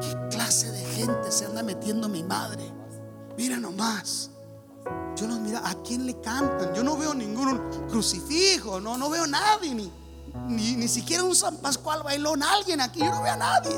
¿Qué 0.02 0.28
clase 0.30 0.72
de 0.72 0.80
gente 0.80 1.32
se 1.32 1.46
anda 1.46 1.64
metiendo 1.64 2.10
mi 2.10 2.24
madre? 2.24 2.64
Mira 3.38 3.58
nomás. 3.58 4.32
Yo 5.16 5.28
los 5.28 5.40
mira, 5.40 5.62
¿a 5.64 5.76
quién 5.82 6.06
le 6.06 6.20
cantan? 6.20 6.74
Yo 6.74 6.84
no 6.84 6.98
veo 6.98 7.14
ningún 7.14 7.60
crucifijo, 7.90 8.80
no, 8.80 8.98
no 8.98 9.10
veo 9.10 9.26
nadie, 9.26 9.74
ni, 9.74 9.92
ni, 10.48 10.88
siquiera 10.88 11.24
un 11.24 11.36
San 11.36 11.58
Pascual 11.58 12.04
bailón, 12.04 12.44
alguien 12.44 12.82
aquí, 12.82 13.00
yo 13.00 13.10
no 13.10 13.24
veo 13.24 13.34
a 13.34 13.38
nadie. 13.38 13.76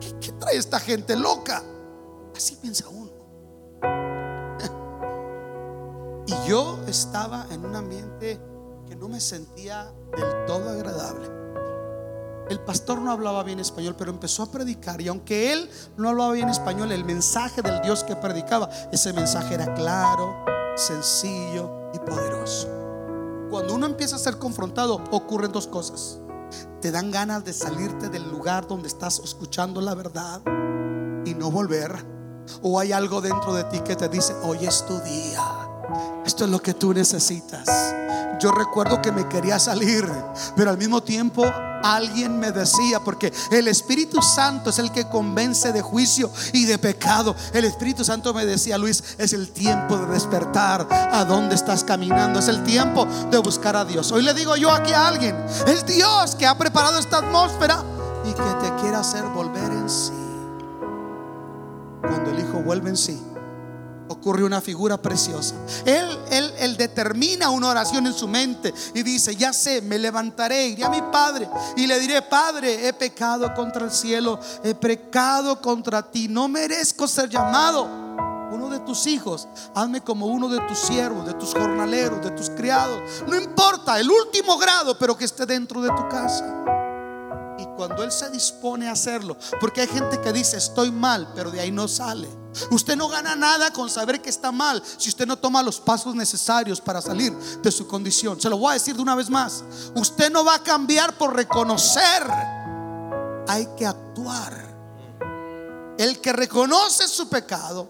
¿Qué, 0.00 0.18
qué 0.20 0.32
trae 0.32 0.56
esta 0.56 0.78
gente 0.78 1.16
loca? 1.16 1.62
Así 2.34 2.56
piensa 2.56 2.88
uno. 2.88 3.10
y 6.26 6.48
yo 6.48 6.78
estaba 6.86 7.46
en 7.50 7.64
un 7.64 7.74
ambiente 7.74 8.40
que 8.86 8.94
no 8.94 9.08
me 9.08 9.20
sentía 9.20 9.92
del 10.16 10.46
todo 10.46 10.70
agradable. 10.70 11.47
El 12.50 12.60
pastor 12.60 13.00
no 13.00 13.12
hablaba 13.12 13.42
bien 13.42 13.60
español, 13.60 13.94
pero 13.98 14.10
empezó 14.10 14.42
a 14.42 14.50
predicar. 14.50 15.00
Y 15.00 15.08
aunque 15.08 15.52
él 15.52 15.70
no 15.96 16.08
hablaba 16.08 16.32
bien 16.32 16.48
español, 16.48 16.92
el 16.92 17.04
mensaje 17.04 17.60
del 17.60 17.80
Dios 17.82 18.04
que 18.04 18.16
predicaba, 18.16 18.70
ese 18.90 19.12
mensaje 19.12 19.54
era 19.54 19.74
claro, 19.74 20.44
sencillo 20.74 21.90
y 21.92 21.98
poderoso. 21.98 22.68
Cuando 23.50 23.74
uno 23.74 23.86
empieza 23.86 24.16
a 24.16 24.18
ser 24.18 24.38
confrontado, 24.38 25.02
ocurren 25.10 25.52
dos 25.52 25.66
cosas. 25.66 26.18
Te 26.80 26.90
dan 26.90 27.10
ganas 27.10 27.44
de 27.44 27.52
salirte 27.52 28.08
del 28.08 28.30
lugar 28.30 28.66
donde 28.66 28.88
estás 28.88 29.18
escuchando 29.18 29.80
la 29.80 29.94
verdad 29.94 30.40
y 31.26 31.34
no 31.34 31.50
volver. 31.50 31.92
O 32.62 32.80
hay 32.80 32.92
algo 32.92 33.20
dentro 33.20 33.52
de 33.52 33.64
ti 33.64 33.80
que 33.80 33.94
te 33.94 34.08
dice, 34.08 34.34
hoy 34.42 34.64
es 34.64 34.86
tu 34.86 34.98
día. 35.00 35.42
Esto 36.24 36.44
es 36.44 36.50
lo 36.50 36.60
que 36.60 36.72
tú 36.74 36.94
necesitas. 36.94 37.66
Yo 38.40 38.52
recuerdo 38.52 39.02
que 39.02 39.12
me 39.12 39.28
quería 39.28 39.58
salir, 39.58 40.08
pero 40.56 40.70
al 40.70 40.78
mismo 40.78 41.02
tiempo 41.02 41.44
alguien 41.82 42.38
me 42.38 42.52
decía, 42.52 43.00
porque 43.00 43.32
el 43.50 43.68
Espíritu 43.68 44.22
Santo 44.22 44.70
es 44.70 44.78
el 44.78 44.92
que 44.92 45.08
convence 45.08 45.72
de 45.72 45.80
juicio 45.80 46.30
y 46.52 46.64
de 46.64 46.78
pecado. 46.78 47.34
El 47.52 47.64
Espíritu 47.64 48.04
Santo 48.04 48.34
me 48.34 48.44
decía, 48.46 48.78
Luis, 48.78 49.02
es 49.18 49.32
el 49.32 49.50
tiempo 49.50 49.96
de 49.96 50.06
despertar 50.06 50.86
a 50.90 51.24
dónde 51.24 51.54
estás 51.54 51.84
caminando. 51.84 52.40
Es 52.40 52.48
el 52.48 52.64
tiempo 52.64 53.06
de 53.30 53.38
buscar 53.38 53.76
a 53.76 53.84
Dios. 53.84 54.12
Hoy 54.12 54.22
le 54.22 54.34
digo 54.34 54.56
yo 54.56 54.70
aquí 54.70 54.92
a 54.92 55.08
alguien, 55.08 55.36
el 55.66 55.84
Dios 55.84 56.34
que 56.34 56.46
ha 56.46 56.56
preparado 56.56 56.98
esta 56.98 57.18
atmósfera 57.18 57.82
y 58.24 58.32
que 58.32 58.68
te 58.68 58.74
quiere 58.80 58.96
hacer 58.96 59.24
volver 59.24 59.70
en 59.70 59.88
sí. 59.88 60.12
Cuando 62.00 62.30
el 62.30 62.40
Hijo 62.40 62.60
vuelve 62.60 62.90
en 62.90 62.96
sí 62.96 63.22
ocurre 64.08 64.44
una 64.44 64.60
figura 64.60 64.96
preciosa. 64.96 65.54
Él, 65.84 66.06
él, 66.30 66.76
determina 66.76 67.50
una 67.50 67.68
oración 67.68 68.06
en 68.06 68.14
su 68.14 68.28
mente 68.28 68.72
y 68.94 69.02
dice, 69.02 69.34
ya 69.34 69.52
sé, 69.52 69.82
me 69.82 69.98
levantaré, 69.98 70.68
iré 70.68 70.84
a 70.84 70.90
mi 70.90 71.02
Padre 71.02 71.48
y 71.76 71.86
le 71.86 71.98
diré, 71.98 72.22
Padre, 72.22 72.88
he 72.88 72.92
pecado 72.92 73.52
contra 73.54 73.84
el 73.84 73.90
cielo, 73.90 74.38
he 74.62 74.74
pecado 74.74 75.60
contra 75.60 76.02
ti, 76.02 76.28
no 76.28 76.48
merezco 76.48 77.08
ser 77.08 77.28
llamado 77.28 78.08
uno 78.50 78.68
de 78.70 78.80
tus 78.80 79.06
hijos, 79.06 79.48
hazme 79.74 80.00
como 80.00 80.26
uno 80.26 80.48
de 80.48 80.60
tus 80.60 80.78
siervos, 80.78 81.26
de 81.26 81.34
tus 81.34 81.52
jornaleros, 81.52 82.24
de 82.24 82.30
tus 82.30 82.50
criados, 82.50 83.00
no 83.26 83.36
importa, 83.36 83.98
el 83.98 84.10
último 84.10 84.56
grado, 84.58 84.98
pero 84.98 85.16
que 85.16 85.24
esté 85.24 85.46
dentro 85.46 85.80
de 85.82 85.88
tu 85.88 86.08
casa. 86.08 86.77
Cuando 87.78 88.02
Él 88.02 88.10
se 88.10 88.28
dispone 88.30 88.88
a 88.88 88.92
hacerlo, 88.92 89.36
porque 89.60 89.82
hay 89.82 89.86
gente 89.86 90.20
que 90.20 90.32
dice, 90.32 90.56
estoy 90.56 90.90
mal, 90.90 91.30
pero 91.36 91.52
de 91.52 91.60
ahí 91.60 91.70
no 91.70 91.86
sale. 91.86 92.28
Usted 92.72 92.96
no 92.96 93.06
gana 93.06 93.36
nada 93.36 93.72
con 93.72 93.88
saber 93.88 94.20
que 94.20 94.30
está 94.30 94.50
mal 94.50 94.82
si 94.96 95.10
usted 95.10 95.28
no 95.28 95.38
toma 95.38 95.62
los 95.62 95.78
pasos 95.78 96.12
necesarios 96.16 96.80
para 96.80 97.00
salir 97.00 97.32
de 97.38 97.70
su 97.70 97.86
condición. 97.86 98.40
Se 98.40 98.50
lo 98.50 98.58
voy 98.58 98.70
a 98.70 98.74
decir 98.74 98.96
de 98.96 99.02
una 99.02 99.14
vez 99.14 99.30
más. 99.30 99.62
Usted 99.94 100.28
no 100.32 100.44
va 100.44 100.56
a 100.56 100.62
cambiar 100.64 101.16
por 101.16 101.36
reconocer. 101.36 102.28
Hay 103.46 103.68
que 103.76 103.86
actuar. 103.86 104.76
El 105.96 106.20
que 106.20 106.32
reconoce 106.32 107.06
su 107.06 107.28
pecado 107.28 107.88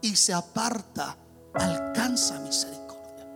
y 0.00 0.16
se 0.16 0.32
aparta, 0.32 1.14
alcanza 1.52 2.40
misericordia. 2.40 3.26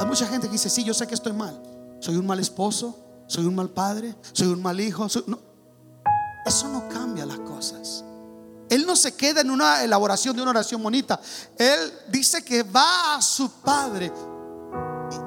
Hay 0.00 0.06
mucha 0.06 0.26
gente 0.26 0.46
que 0.46 0.54
dice, 0.54 0.70
sí, 0.70 0.84
yo 0.84 0.94
sé 0.94 1.06
que 1.06 1.14
estoy 1.14 1.34
mal. 1.34 1.62
Soy 2.00 2.16
un 2.16 2.26
mal 2.26 2.40
esposo, 2.40 3.07
soy 3.28 3.44
un 3.44 3.54
mal 3.54 3.68
padre, 3.68 4.16
soy 4.32 4.48
un 4.48 4.62
mal 4.62 4.80
hijo. 4.80 5.06
Eso 5.06 6.68
no 6.68 6.88
cambia 6.88 7.26
las 7.26 7.38
cosas. 7.40 8.02
Él 8.70 8.86
no 8.86 8.96
se 8.96 9.14
queda 9.14 9.42
en 9.42 9.50
una 9.50 9.84
elaboración 9.84 10.34
de 10.34 10.42
una 10.42 10.50
oración 10.50 10.82
bonita. 10.82 11.20
Él 11.56 11.92
dice 12.08 12.42
que 12.42 12.62
va 12.62 13.16
a 13.16 13.22
su 13.22 13.50
padre. 13.50 14.12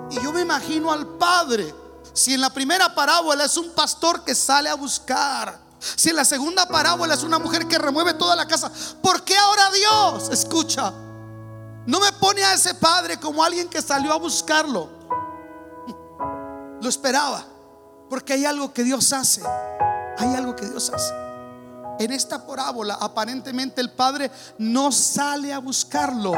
Y, 0.09 0.15
yo 0.15 0.31
me 0.33 0.41
imagino 0.41 0.91
al 0.91 1.07
padre. 1.17 1.73
Si 2.13 2.33
en 2.33 2.41
la 2.41 2.49
primera 2.51 2.93
parábola 2.93 3.45
es 3.45 3.55
un 3.57 3.69
pastor 3.71 4.23
que 4.23 4.35
sale 4.35 4.69
a 4.69 4.75
buscar. 4.75 5.59
Si 5.79 6.09
en 6.09 6.15
la 6.15 6.25
segunda 6.25 6.67
parábola 6.67 7.13
es 7.13 7.23
una 7.23 7.39
mujer 7.39 7.67
que 7.67 7.77
remueve 7.77 8.13
toda 8.15 8.35
la 8.35 8.47
casa. 8.47 8.71
¿Por 9.01 9.23
qué 9.23 9.37
ahora 9.37 9.71
Dios? 9.71 10.29
Escucha. 10.29 10.91
No 11.85 11.99
me 11.99 12.11
pone 12.13 12.43
a 12.43 12.53
ese 12.53 12.75
padre 12.75 13.19
como 13.19 13.43
alguien 13.43 13.67
que 13.67 13.81
salió 13.81 14.11
a 14.11 14.17
buscarlo. 14.17 14.89
Lo 16.81 16.89
esperaba. 16.89 17.50
Porque 18.11 18.33
hay 18.33 18.43
algo 18.43 18.73
que 18.73 18.83
Dios 18.83 19.13
hace. 19.13 19.41
Hay 20.17 20.35
algo 20.35 20.53
que 20.53 20.67
Dios 20.67 20.91
hace. 20.93 21.13
En 21.97 22.11
esta 22.11 22.45
parábola 22.45 22.95
aparentemente 22.95 23.79
el 23.79 23.89
padre 23.89 24.29
no 24.57 24.91
sale 24.91 25.53
a 25.53 25.59
buscarlo. 25.59 26.33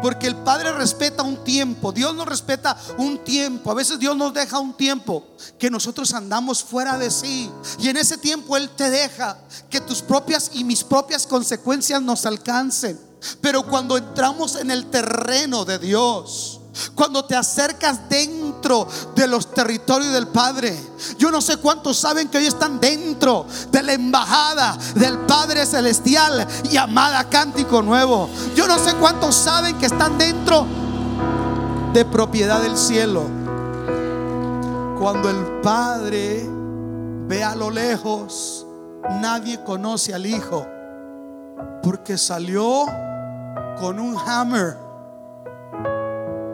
Porque 0.00 0.26
el 0.26 0.36
Padre 0.36 0.72
respeta 0.72 1.22
un 1.22 1.42
tiempo, 1.44 1.90
Dios 1.92 2.14
nos 2.14 2.26
respeta 2.26 2.76
un 2.98 3.18
tiempo, 3.24 3.70
a 3.70 3.74
veces 3.74 3.98
Dios 3.98 4.14
nos 4.14 4.34
deja 4.34 4.58
un 4.58 4.74
tiempo 4.74 5.24
que 5.58 5.70
nosotros 5.70 6.12
andamos 6.12 6.62
fuera 6.62 6.98
de 6.98 7.10
sí. 7.10 7.50
Y 7.78 7.88
en 7.88 7.96
ese 7.96 8.18
tiempo 8.18 8.56
Él 8.58 8.68
te 8.70 8.90
deja 8.90 9.38
que 9.68 9.80
tus 9.80 10.02
propias 10.02 10.50
y 10.54 10.64
mis 10.64 10.84
propias 10.84 11.26
consecuencias 11.26 12.00
nos 12.02 12.24
alcancen. 12.26 13.00
Pero 13.40 13.66
cuando 13.66 13.96
entramos 13.96 14.56
en 14.56 14.70
el 14.70 14.90
terreno 14.90 15.64
de 15.64 15.78
Dios, 15.78 16.59
cuando 16.94 17.24
te 17.24 17.36
acercas 17.36 18.08
dentro 18.08 18.86
de 19.14 19.26
los 19.26 19.52
territorios 19.52 20.12
del 20.12 20.28
Padre. 20.28 20.78
Yo 21.18 21.30
no 21.30 21.40
sé 21.40 21.56
cuántos 21.56 21.96
saben 21.96 22.28
que 22.28 22.38
hoy 22.38 22.46
están 22.46 22.80
dentro 22.80 23.46
de 23.70 23.82
la 23.82 23.92
embajada 23.92 24.76
del 24.94 25.18
Padre 25.20 25.66
Celestial 25.66 26.46
llamada 26.70 27.28
Cántico 27.28 27.82
Nuevo. 27.82 28.28
Yo 28.54 28.66
no 28.66 28.78
sé 28.78 28.94
cuántos 28.94 29.34
saben 29.34 29.78
que 29.78 29.86
están 29.86 30.18
dentro 30.18 30.66
de 31.92 32.04
propiedad 32.04 32.60
del 32.60 32.76
cielo. 32.76 33.22
Cuando 34.98 35.30
el 35.30 35.60
Padre 35.62 36.46
ve 37.26 37.42
a 37.42 37.54
lo 37.54 37.70
lejos, 37.70 38.66
nadie 39.20 39.62
conoce 39.64 40.12
al 40.14 40.26
Hijo 40.26 40.66
porque 41.82 42.18
salió 42.18 42.84
con 43.78 43.98
un 43.98 44.16
hammer 44.18 44.76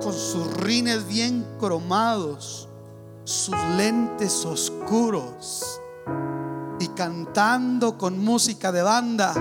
con 0.03 0.13
sus 0.13 0.53
rines 0.59 1.07
bien 1.07 1.47
cromados, 1.59 2.69
sus 3.25 3.57
lentes 3.77 4.45
oscuros 4.45 5.81
y 6.79 6.89
cantando 6.89 7.97
con 7.97 8.19
música 8.19 8.71
de 8.73 8.83
banda, 8.83 9.35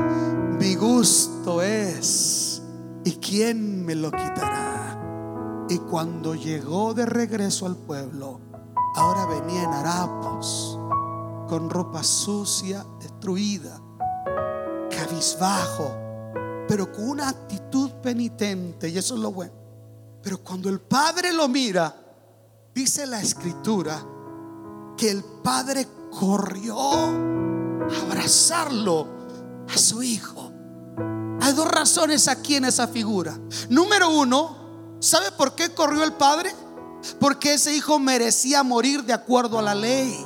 mi 0.59 0.75
gusto 0.75 1.61
es, 1.61 2.61
¿y 3.03 3.11
quién 3.13 3.85
me 3.85 3.95
lo 3.95 4.11
quitará? 4.11 5.65
Y 5.69 5.79
cuando 5.79 6.35
llegó 6.35 6.93
de 6.93 7.05
regreso 7.05 7.65
al 7.65 7.75
pueblo, 7.75 8.39
ahora 8.95 9.25
venía 9.25 9.63
en 9.63 9.73
harapos, 9.73 10.79
con 11.49 11.69
ropa 11.69 12.03
sucia, 12.03 12.85
destruida, 12.99 13.81
cabizbajo, 14.89 15.91
pero 16.67 16.91
con 16.91 17.09
una 17.09 17.29
actitud 17.29 17.91
penitente, 18.01 18.89
y 18.89 18.97
eso 18.97 19.15
es 19.15 19.19
lo 19.19 19.31
bueno 19.31 19.64
pero 20.25 20.39
cuando 20.39 20.69
el 20.69 20.79
padre 20.79 21.31
lo 21.31 21.47
mira, 21.47 21.95
dice 22.73 23.05
la 23.05 23.21
escritura 23.21 24.03
que 24.97 25.11
el 25.11 25.23
padre 25.23 25.87
corrió 26.09 26.79
a 26.79 27.09
abrazarlo 28.07 29.07
a 29.71 29.77
su 29.77 30.01
hijo. 30.01 30.51
Hay 31.41 31.53
dos 31.53 31.67
razones 31.67 32.27
aquí 32.27 32.55
en 32.55 32.65
esa 32.65 32.87
figura. 32.87 33.39
Número 33.69 34.09
uno, 34.09 34.97
¿sabe 34.99 35.29
por 35.31 35.53
qué 35.53 35.75
corrió 35.75 36.03
el 36.03 36.13
padre? 36.13 36.51
Porque 37.19 37.53
ese 37.53 37.75
hijo 37.75 37.99
merecía 37.99 38.63
morir 38.63 39.03
de 39.03 39.13
acuerdo 39.13 39.59
a 39.59 39.61
la 39.61 39.75
ley. 39.75 40.25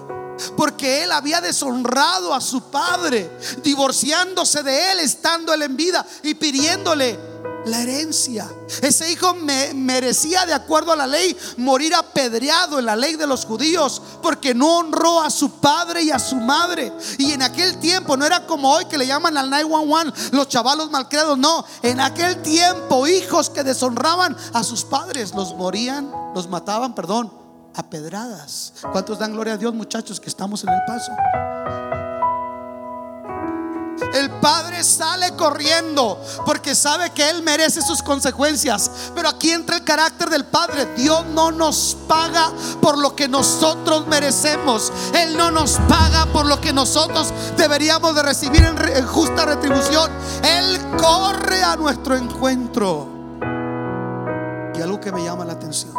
Porque 0.56 1.04
él 1.04 1.12
había 1.12 1.42
deshonrado 1.42 2.34
a 2.34 2.40
su 2.40 2.72
padre, 2.72 3.30
divorciándose 3.66 4.64
de 4.64 4.94
él, 4.94 5.00
estando 5.02 5.54
él 5.54 5.64
en 5.64 5.76
vida 5.76 6.08
y 6.24 6.36
pidiéndole 6.36 7.29
la 7.66 7.82
herencia. 7.82 8.50
Ese 8.82 9.12
hijo 9.12 9.34
me 9.34 9.74
merecía, 9.74 10.46
de 10.46 10.54
acuerdo 10.54 10.92
a 10.92 10.96
la 10.96 11.08
ley, 11.08 11.36
morir 11.58 11.94
apedreado 11.96 12.80
en 12.80 12.86
la 12.86 12.96
ley 12.96 13.16
de 13.16 13.28
los 13.28 13.46
judíos, 13.46 14.02
porque 14.22 14.54
no 14.54 14.78
honró 14.78 15.22
a 15.22 15.30
su 15.30 15.52
padre 15.60 16.04
y 16.04 16.12
a 16.12 16.20
su 16.20 16.36
madre. 16.36 16.92
Y 17.18 17.32
en 17.32 17.42
aquel 17.42 17.78
tiempo 17.80 18.16
no 18.18 18.26
era 18.26 18.46
como 18.46 18.72
hoy 18.72 18.86
que 18.86 18.98
le 18.98 19.08
llaman 19.08 19.38
al 19.38 19.50
911 19.50 20.32
los 20.32 20.48
chavalos 20.48 20.90
malcriados, 20.92 21.38
no. 21.38 21.66
En 21.82 22.00
aquel 22.00 22.42
tiempo, 22.42 23.08
hijos 23.08 23.50
que 23.50 23.64
deshonraban 23.64 24.36
a 24.54 24.64
sus 24.64 24.84
padres, 24.84 25.34
los 25.34 25.56
morían, 25.56 26.12
los 26.34 26.48
mataban, 26.48 26.96
perdón, 26.96 27.32
a 27.76 27.90
pedradas. 27.90 28.74
¿Cuántos 28.92 29.20
dan 29.20 29.34
gloria 29.34 29.54
a 29.54 29.58
Dios, 29.58 29.74
muchachos, 29.74 30.20
que 30.20 30.30
estamos 30.30 30.64
en 30.64 30.70
el 30.70 30.80
paso? 30.86 31.12
El 34.14 34.30
padre 34.40 34.84
sale 34.84 35.36
corriendo 35.36 36.20
porque 36.46 36.74
sabe 36.74 37.12
que 37.12 37.30
él 37.30 37.44
merece 37.44 37.82
sus 37.82 38.02
consecuencias. 38.02 38.90
Pero 39.14 39.30
aquí 39.30 39.52
entra 39.52 39.78
el 39.78 39.84
carácter 39.84 40.30
del 40.30 40.46
padre. 40.46 40.88
Dios 40.96 41.26
no 41.28 41.52
nos 41.52 41.96
paga 42.08 42.52
por 42.82 42.98
lo 42.98 43.16
que 43.16 43.28
nosotros 43.28 44.08
merecemos. 44.08 44.92
Él 45.14 45.38
no 45.38 45.52
nos 45.52 45.74
paga 45.88 46.26
por 46.28 46.46
lo 46.46 46.60
que 46.60 46.74
nosotros 46.74 47.32
deberíamos 47.56 48.16
de 48.16 48.24
recibir 48.24 48.64
en, 48.64 49.06
justa 49.06 49.46
retribución. 49.46 50.10
Él 50.44 50.80
corre 50.98 51.64
a 51.64 51.76
nuestro 51.76 52.16
encuentro. 52.16 53.08
Y 54.76 54.82
algo 54.82 55.00
que 55.00 55.12
me 55.12 55.24
llama 55.24 55.46
la 55.46 55.54
atención. 55.54 55.94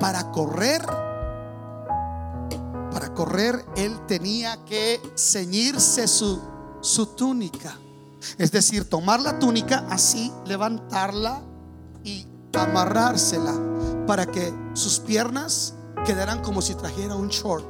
Para 0.00 0.30
correr 0.32 0.84
para 2.90 3.14
correr 3.14 3.64
él 3.76 4.04
tenía 4.08 4.56
que 4.64 5.00
ceñirse 5.16 6.08
su 6.08 6.40
su 6.80 7.06
túnica. 7.06 7.78
Es 8.38 8.52
decir, 8.52 8.88
tomar 8.88 9.20
la 9.20 9.38
túnica 9.38 9.86
así, 9.90 10.32
levantarla 10.46 11.42
y 12.04 12.26
amarrársela. 12.54 13.54
para 14.06 14.26
que 14.26 14.52
sus 14.74 14.98
piernas 14.98 15.74
quedaran 16.04 16.42
como 16.42 16.60
si 16.62 16.74
trajera 16.74 17.14
un 17.14 17.28
short. 17.28 17.64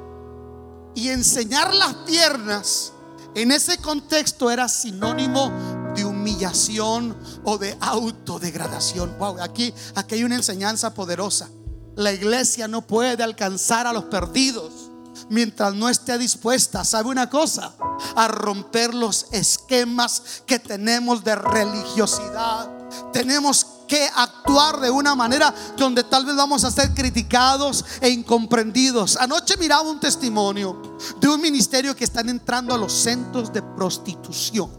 Y 0.95 1.09
enseñar 1.09 1.75
las 1.75 1.95
piernas 2.07 2.93
en 3.35 3.53
ese 3.53 3.77
contexto 3.77 4.51
era 4.51 4.67
sinónimo 4.69 5.53
de 5.95 6.05
humillación 6.05 7.15
o 7.45 7.59
de 7.59 7.77
autodegradación. 7.81 9.17
Wow, 9.19 9.43
aquí, 9.43 9.75
aquí 9.95 10.15
hay 10.15 10.25
una 10.25 10.37
enseñanza 10.37 10.95
poderosa. 10.95 11.51
La 11.97 12.13
iglesia 12.13 12.67
no 12.69 12.87
puede 12.87 13.23
alcanzar 13.23 13.87
a 13.87 13.93
los 13.93 14.05
perdidos 14.05 14.80
mientras 15.29 15.75
no 15.75 15.89
esté 15.89 16.19
dispuesta, 16.19 16.85
¿sabe 16.85 17.09
una 17.09 17.29
cosa? 17.29 17.75
A 18.17 18.29
romper 18.29 18.95
los 18.95 19.27
esquemas 19.33 20.43
que 20.47 20.59
tenemos 20.59 21.23
de 21.25 21.35
religiosidad. 21.35 22.71
Tenemos 23.13 23.67
que 23.91 24.09
actuar 24.15 24.79
de 24.79 24.89
una 24.89 25.17
manera 25.17 25.53
donde 25.77 26.05
tal 26.05 26.25
vez 26.25 26.37
vamos 26.37 26.63
a 26.63 26.71
ser 26.71 26.95
criticados 26.95 27.85
e 28.01 28.09
incomprendidos. 28.09 29.17
Anoche 29.17 29.57
miraba 29.57 29.83
un 29.83 29.99
testimonio 29.99 30.97
de 31.21 31.29
un 31.29 31.41
ministerio 31.41 31.97
que 31.97 32.05
están 32.05 32.29
entrando 32.29 32.73
a 32.73 32.79
los 32.79 32.93
centros 32.93 33.53
de 33.53 33.63
prostitución. 33.63 34.71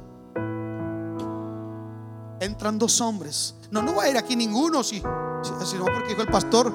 Entran 2.39 2.79
dos 2.79 3.01
hombres. 3.01 3.53
No, 3.69 3.81
no 3.81 3.95
va 3.95 4.03
a 4.03 4.09
ir 4.09 4.17
aquí 4.17 4.35
ninguno, 4.35 4.81
si, 4.81 4.95
si, 4.99 5.75
no 5.75 5.85
porque 5.85 6.09
dijo 6.09 6.21
el 6.21 6.29
pastor, 6.29 6.73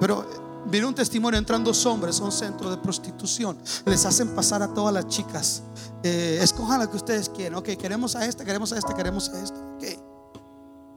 pero 0.00 0.47
Viene 0.66 0.86
un 0.86 0.94
testimonio, 0.94 1.38
entran 1.38 1.64
dos 1.64 1.86
hombres 1.86 2.20
a 2.20 2.24
un 2.24 2.32
centro 2.32 2.70
de 2.70 2.76
prostitución. 2.76 3.58
Les 3.86 4.04
hacen 4.04 4.34
pasar 4.34 4.62
a 4.62 4.68
todas 4.68 4.92
las 4.92 5.06
chicas. 5.06 5.62
Eh, 6.02 6.38
escojan 6.42 6.80
la 6.80 6.90
que 6.90 6.96
ustedes 6.96 7.28
quieren. 7.28 7.54
Ok, 7.54 7.70
queremos 7.78 8.16
a 8.16 8.26
esta, 8.26 8.44
queremos 8.44 8.72
a 8.72 8.78
esta, 8.78 8.94
queremos 8.94 9.28
a 9.30 9.42
esta. 9.42 9.58
Ok. 9.58 9.84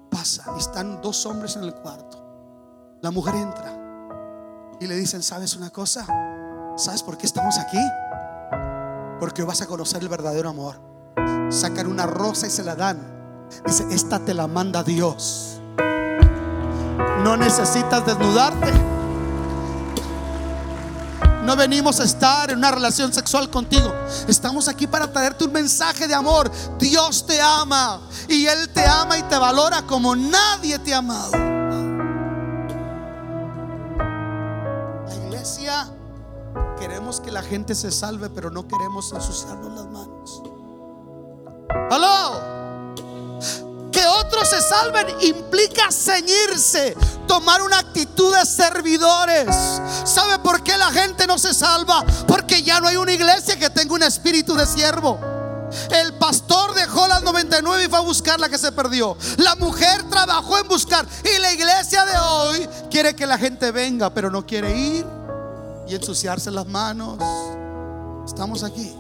Pasa. 0.10 0.44
Están 0.58 1.02
dos 1.02 1.26
hombres 1.26 1.56
en 1.56 1.64
el 1.64 1.74
cuarto. 1.74 2.18
La 3.02 3.12
mujer 3.12 3.36
entra 3.36 3.78
y 4.80 4.88
le 4.88 4.96
dicen, 4.96 5.24
¿sabes 5.24 5.56
una 5.56 5.70
cosa? 5.70 6.06
¿Sabes 6.76 7.04
por 7.04 7.18
qué 7.18 7.26
estamos 7.26 7.58
aquí? 7.58 7.80
Porque 9.20 9.44
vas 9.44 9.62
a 9.62 9.68
conocer 9.68 10.02
el 10.02 10.10
verdadero 10.10 10.50
amor. 10.50 10.82
Sacan 11.50 11.88
una 11.88 12.06
rosa 12.06 12.48
y 12.48 12.50
se 12.50 12.64
la 12.64 12.76
dan. 12.76 13.00
Dice, 13.66 13.86
esta 13.92 14.20
te 14.20 14.34
la 14.34 14.48
manda 14.48 14.84
Dios. 14.84 15.62
No 17.24 17.38
necesitas 17.38 18.06
desnudarte. 18.06 18.72
No 21.52 21.58
venimos 21.58 22.00
a 22.00 22.06
estar 22.06 22.50
en 22.50 22.60
una 22.60 22.72
relación 22.72 23.12
sexual 23.12 23.50
contigo. 23.50 23.94
Estamos 24.26 24.70
aquí 24.70 24.88
para 24.88 25.12
traerte 25.12 25.44
un 25.44 25.52
mensaje 25.52 26.08
de 26.08 26.14
amor. 26.14 26.50
Dios 26.80 27.26
te 27.28 27.42
ama 27.42 28.00
y 28.30 28.46
Él 28.46 28.70
te 28.70 28.86
ama 28.86 29.18
y 29.18 29.24
te 29.24 29.38
valora 29.38 29.82
como 29.82 30.16
nadie 30.16 30.80
te 30.80 30.94
ha 30.94 31.00
amado. 31.00 31.32
La 35.06 35.14
iglesia 35.26 35.90
queremos 36.80 37.20
que 37.20 37.32
la 37.32 37.44
gente 37.44 37.76
se 37.76 37.92
salve, 37.92 38.30
pero 38.30 38.50
no 38.50 38.66
queremos 38.66 39.12
ensuciarnos 39.12 39.74
las 39.74 39.88
manos. 39.88 40.44
¡Aló! 41.92 42.21
Otros 44.32 44.50
se 44.50 44.62
salven 44.62 45.08
implica 45.20 45.92
ceñirse, 45.92 46.96
tomar 47.28 47.62
una 47.62 47.80
actitud 47.80 48.34
de 48.34 48.46
servidores. 48.46 49.54
¿Sabe 50.06 50.40
por 50.40 50.64
qué 50.64 50.78
la 50.78 50.90
gente 50.90 51.28
no 51.28 51.38
se 51.38 51.54
salva? 51.54 52.06
Porque 52.30 52.64
ya 52.64 52.80
no 52.80 52.88
hay 52.88 52.96
una 52.96 53.12
iglesia 53.12 53.60
que 53.60 53.70
tenga 53.70 53.94
un 53.94 54.04
espíritu 54.04 54.56
de 54.56 54.66
siervo. 54.66 55.20
El 55.90 56.14
pastor 56.14 56.74
dejó 56.76 57.10
las 57.10 57.24
99 57.24 57.84
y 57.84 57.90
fue 57.90 57.98
a 57.98 58.02
buscar 58.02 58.40
la 58.40 58.48
que 58.48 58.58
se 58.58 58.72
perdió. 58.72 59.18
La 59.36 59.56
mujer 59.56 60.10
trabajó 60.10 60.58
en 60.60 60.68
buscar. 60.70 61.06
Y 61.26 61.38
la 61.40 61.52
iglesia 61.52 62.06
de 62.06 62.18
hoy 62.18 62.70
quiere 62.90 63.14
que 63.14 63.28
la 63.28 63.38
gente 63.38 63.72
venga, 63.72 64.14
pero 64.14 64.32
no 64.32 64.46
quiere 64.46 64.78
ir 64.78 65.06
y 65.90 65.96
ensuciarse 65.96 66.52
las 66.52 66.68
manos. 66.68 67.18
Estamos 68.26 68.64
aquí. 68.64 68.96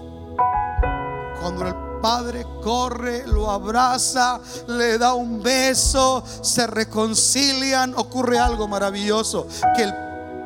Padre 2.01 2.45
corre, 2.61 3.25
lo 3.27 3.49
abraza, 3.49 4.39
le 4.67 4.97
da 4.97 5.13
un 5.13 5.41
beso, 5.41 6.23
se 6.41 6.67
reconcilian, 6.67 7.93
ocurre 7.95 8.39
algo 8.39 8.67
maravilloso 8.67 9.47
que 9.75 9.91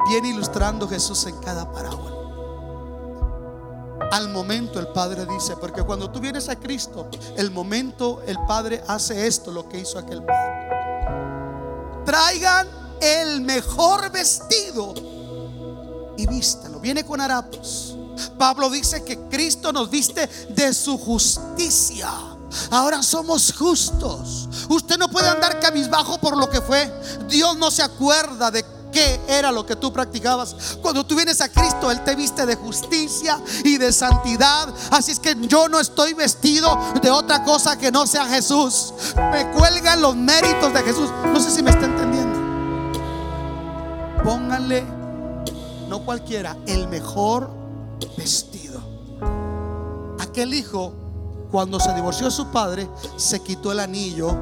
viene 0.10 0.30
ilustrando 0.30 0.88
Jesús 0.88 1.26
en 1.26 1.38
cada 1.38 1.72
parábola. 1.72 2.16
Al 4.12 4.30
momento 4.30 4.80
el 4.80 4.88
Padre 4.88 5.26
dice, 5.26 5.58
porque 5.58 5.82
cuando 5.84 6.12
tú 6.12 6.20
vienes 6.20 6.48
a 6.48 6.56
Cristo, 6.56 7.10
el 7.38 7.52
momento 7.52 8.22
el 8.28 8.38
Padre 8.48 8.84
hace 8.88 9.26
esto, 9.28 9.52
lo 9.52 9.68
que 9.68 9.80
hizo 9.80 9.98
aquel 9.98 10.24
Padre. 10.24 10.70
Traigan 12.06 12.68
el 13.02 13.42
mejor 13.42 14.12
vestido 14.12 14.94
y 16.18 16.28
vístalo. 16.28 16.80
Viene 16.80 17.04
con 17.04 17.20
harapos 17.20 17.98
Pablo 18.38 18.70
dice 18.70 19.04
que 19.04 19.18
Cristo 19.30 19.72
nos 19.72 19.90
viste 19.90 20.28
de 20.50 20.74
su 20.74 20.98
justicia. 20.98 22.10
Ahora 22.72 23.04
somos 23.04 23.54
justos. 23.54 24.48
Usted 24.70 24.98
no 24.98 25.10
puede 25.10 25.28
andar 25.28 25.60
cabizbajo 25.60 26.18
por 26.20 26.38
lo 26.38 26.50
que 26.50 26.62
fue. 26.62 26.92
Dios 27.28 27.58
no 27.58 27.72
se 27.72 27.84
acuerda 27.84 28.52
de 28.52 28.64
qué 28.92 29.20
era 29.28 29.52
lo 29.52 29.66
que 29.66 29.76
tú 29.76 29.92
practicabas. 29.92 30.78
Cuando 30.82 31.06
tú 31.06 31.16
vienes 31.16 31.42
a 31.42 31.50
Cristo, 31.50 31.92
Él 31.92 32.02
te 32.04 32.16
viste 32.16 32.46
de 32.46 32.56
justicia 32.56 33.40
y 33.64 33.78
de 33.78 33.92
santidad. 33.92 34.74
Así 34.92 35.12
es 35.12 35.20
que 35.20 35.36
yo 35.42 35.68
no 35.68 35.80
estoy 35.80 36.14
vestido 36.14 36.80
de 37.02 37.12
otra 37.12 37.44
cosa 37.44 37.78
que 37.78 37.92
no 37.92 38.08
sea 38.08 38.26
Jesús. 38.26 38.94
Me 39.32 39.52
cuelgan 39.52 40.02
los 40.02 40.16
méritos 40.16 40.74
de 40.74 40.82
Jesús. 40.82 41.10
No 41.26 41.40
sé 41.40 41.52
si 41.52 41.62
me 41.62 41.72
está 41.72 41.86
entendiendo. 41.86 42.36
Pónganle, 44.24 44.84
no 45.90 46.00
cualquiera, 46.04 46.56
el 46.66 46.88
mejor 46.88 47.52
vestido. 48.18 48.82
Aquel 50.20 50.54
hijo, 50.54 50.94
cuando 51.52 51.80
se 51.80 51.94
divorció 51.94 52.26
de 52.26 52.32
su 52.32 52.48
padre, 52.48 52.90
se 53.16 53.40
quitó 53.42 53.72
el 53.72 53.80
anillo 53.80 54.36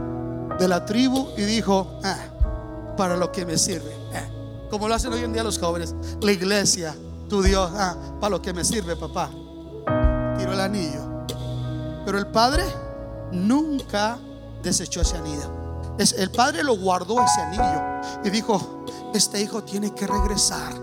de 0.59 0.67
la 0.67 0.85
tribu 0.85 1.27
y 1.37 1.43
dijo, 1.43 1.99
ah, 2.03 2.95
para 2.97 3.17
lo 3.17 3.31
que 3.31 3.45
me 3.45 3.57
sirve. 3.57 3.95
Ah, 4.13 4.27
como 4.69 4.87
lo 4.87 4.95
hacen 4.95 5.13
hoy 5.13 5.23
en 5.23 5.33
día 5.33 5.43
los 5.43 5.59
jóvenes, 5.59 5.95
la 6.21 6.31
iglesia, 6.31 6.95
tu 7.29 7.41
Dios, 7.41 7.71
ah, 7.75 7.95
para 8.19 8.31
lo 8.31 8.41
que 8.41 8.53
me 8.53 8.63
sirve, 8.63 8.95
papá. 8.95 9.29
Tiró 10.37 10.53
el 10.53 10.59
anillo. 10.59 11.25
Pero 12.05 12.17
el 12.17 12.27
padre 12.27 12.63
nunca 13.31 14.17
desechó 14.61 15.01
ese 15.01 15.17
anillo. 15.17 15.63
El 16.17 16.31
padre 16.31 16.63
lo 16.63 16.75
guardó 16.75 17.21
ese 17.21 17.41
anillo 17.41 18.01
y 18.23 18.29
dijo, 18.29 18.85
este 19.13 19.41
hijo 19.41 19.63
tiene 19.63 19.93
que 19.93 20.07
regresar 20.07 20.82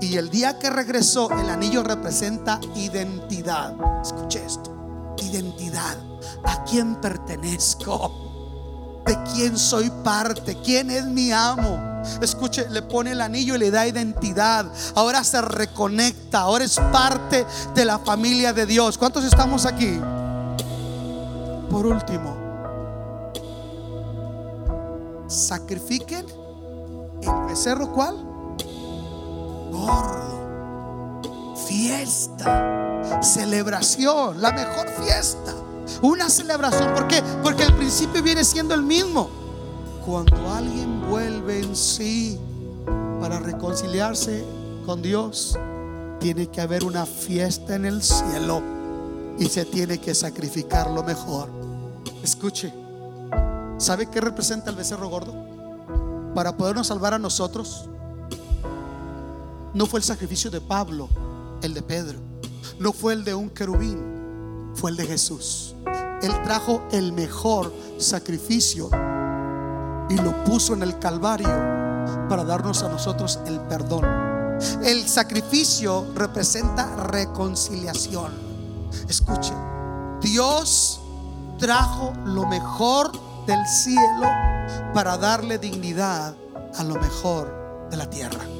y 0.00 0.16
el 0.16 0.30
día 0.30 0.58
que 0.58 0.70
regresó, 0.70 1.30
el 1.30 1.50
anillo 1.50 1.82
representa 1.82 2.58
identidad. 2.74 3.74
Escuche 4.02 4.44
esto. 4.44 4.74
Identidad. 5.18 5.98
¿A 6.44 6.64
quién 6.64 6.96
pertenezco? 6.96 9.02
¿De 9.06 9.16
quién 9.34 9.58
soy 9.58 9.90
parte? 10.02 10.56
¿Quién 10.64 10.90
es 10.90 11.04
mi 11.04 11.32
amo? 11.32 12.02
Escuche, 12.22 12.68
le 12.70 12.82
pone 12.82 13.12
el 13.12 13.20
anillo 13.20 13.56
y 13.56 13.58
le 13.58 13.70
da 13.70 13.86
identidad. 13.86 14.66
Ahora 14.94 15.22
se 15.22 15.42
reconecta. 15.42 16.40
Ahora 16.40 16.64
es 16.64 16.80
parte 16.92 17.46
de 17.74 17.84
la 17.84 17.98
familia 17.98 18.54
de 18.54 18.64
Dios. 18.64 18.96
¿Cuántos 18.96 19.24
estamos 19.24 19.66
aquí? 19.66 20.00
Por 21.70 21.86
último, 21.86 22.36
sacrifiquen 25.28 26.26
el 27.22 27.46
becerro 27.46 27.92
cuál? 27.92 28.29
Gordo. 29.70 31.54
Fiesta, 31.66 33.20
celebración, 33.22 34.40
la 34.40 34.52
mejor 34.52 34.88
fiesta. 35.02 35.54
Una 36.02 36.28
celebración, 36.28 36.94
¿por 36.94 37.06
qué? 37.08 37.22
Porque 37.42 37.64
el 37.64 37.74
principio 37.74 38.22
viene 38.22 38.44
siendo 38.44 38.74
el 38.74 38.82
mismo. 38.82 39.30
Cuando 40.04 40.50
alguien 40.50 41.08
vuelve 41.08 41.60
en 41.60 41.76
sí 41.76 42.38
para 43.20 43.38
reconciliarse 43.38 44.44
con 44.86 45.02
Dios, 45.02 45.58
tiene 46.20 46.48
que 46.48 46.60
haber 46.60 46.84
una 46.84 47.06
fiesta 47.06 47.74
en 47.74 47.84
el 47.84 48.02
cielo 48.02 48.62
y 49.38 49.46
se 49.46 49.64
tiene 49.64 49.98
que 49.98 50.14
sacrificar 50.14 50.90
lo 50.90 51.02
mejor. 51.02 51.48
Escuche, 52.22 52.72
¿sabe 53.78 54.06
qué 54.06 54.20
representa 54.20 54.70
el 54.70 54.76
becerro 54.76 55.08
gordo? 55.08 55.34
Para 56.34 56.56
podernos 56.56 56.86
salvar 56.86 57.14
a 57.14 57.18
nosotros, 57.18 57.88
no 59.74 59.86
fue 59.86 60.00
el 60.00 60.04
sacrificio 60.04 60.50
de 60.50 60.60
Pablo, 60.60 61.08
el 61.62 61.74
de 61.74 61.82
Pedro. 61.82 62.18
No 62.78 62.92
fue 62.92 63.12
el 63.12 63.24
de 63.24 63.34
un 63.34 63.50
querubín, 63.50 64.72
fue 64.74 64.90
el 64.90 64.96
de 64.96 65.06
Jesús. 65.06 65.74
Él 66.22 66.32
trajo 66.44 66.82
el 66.92 67.12
mejor 67.12 67.72
sacrificio 67.98 68.90
y 70.08 70.16
lo 70.16 70.44
puso 70.44 70.74
en 70.74 70.82
el 70.82 70.98
Calvario 70.98 71.48
para 72.28 72.44
darnos 72.44 72.82
a 72.82 72.88
nosotros 72.88 73.38
el 73.46 73.60
perdón. 73.60 74.04
El 74.82 75.08
sacrificio 75.08 76.06
representa 76.14 76.96
reconciliación. 77.04 78.32
Escuchen, 79.08 79.56
Dios 80.20 81.00
trajo 81.58 82.12
lo 82.24 82.46
mejor 82.46 83.12
del 83.46 83.64
cielo 83.66 84.26
para 84.92 85.16
darle 85.16 85.58
dignidad 85.58 86.34
a 86.76 86.84
lo 86.84 86.96
mejor 86.96 87.88
de 87.90 87.96
la 87.96 88.10
tierra. 88.10 88.59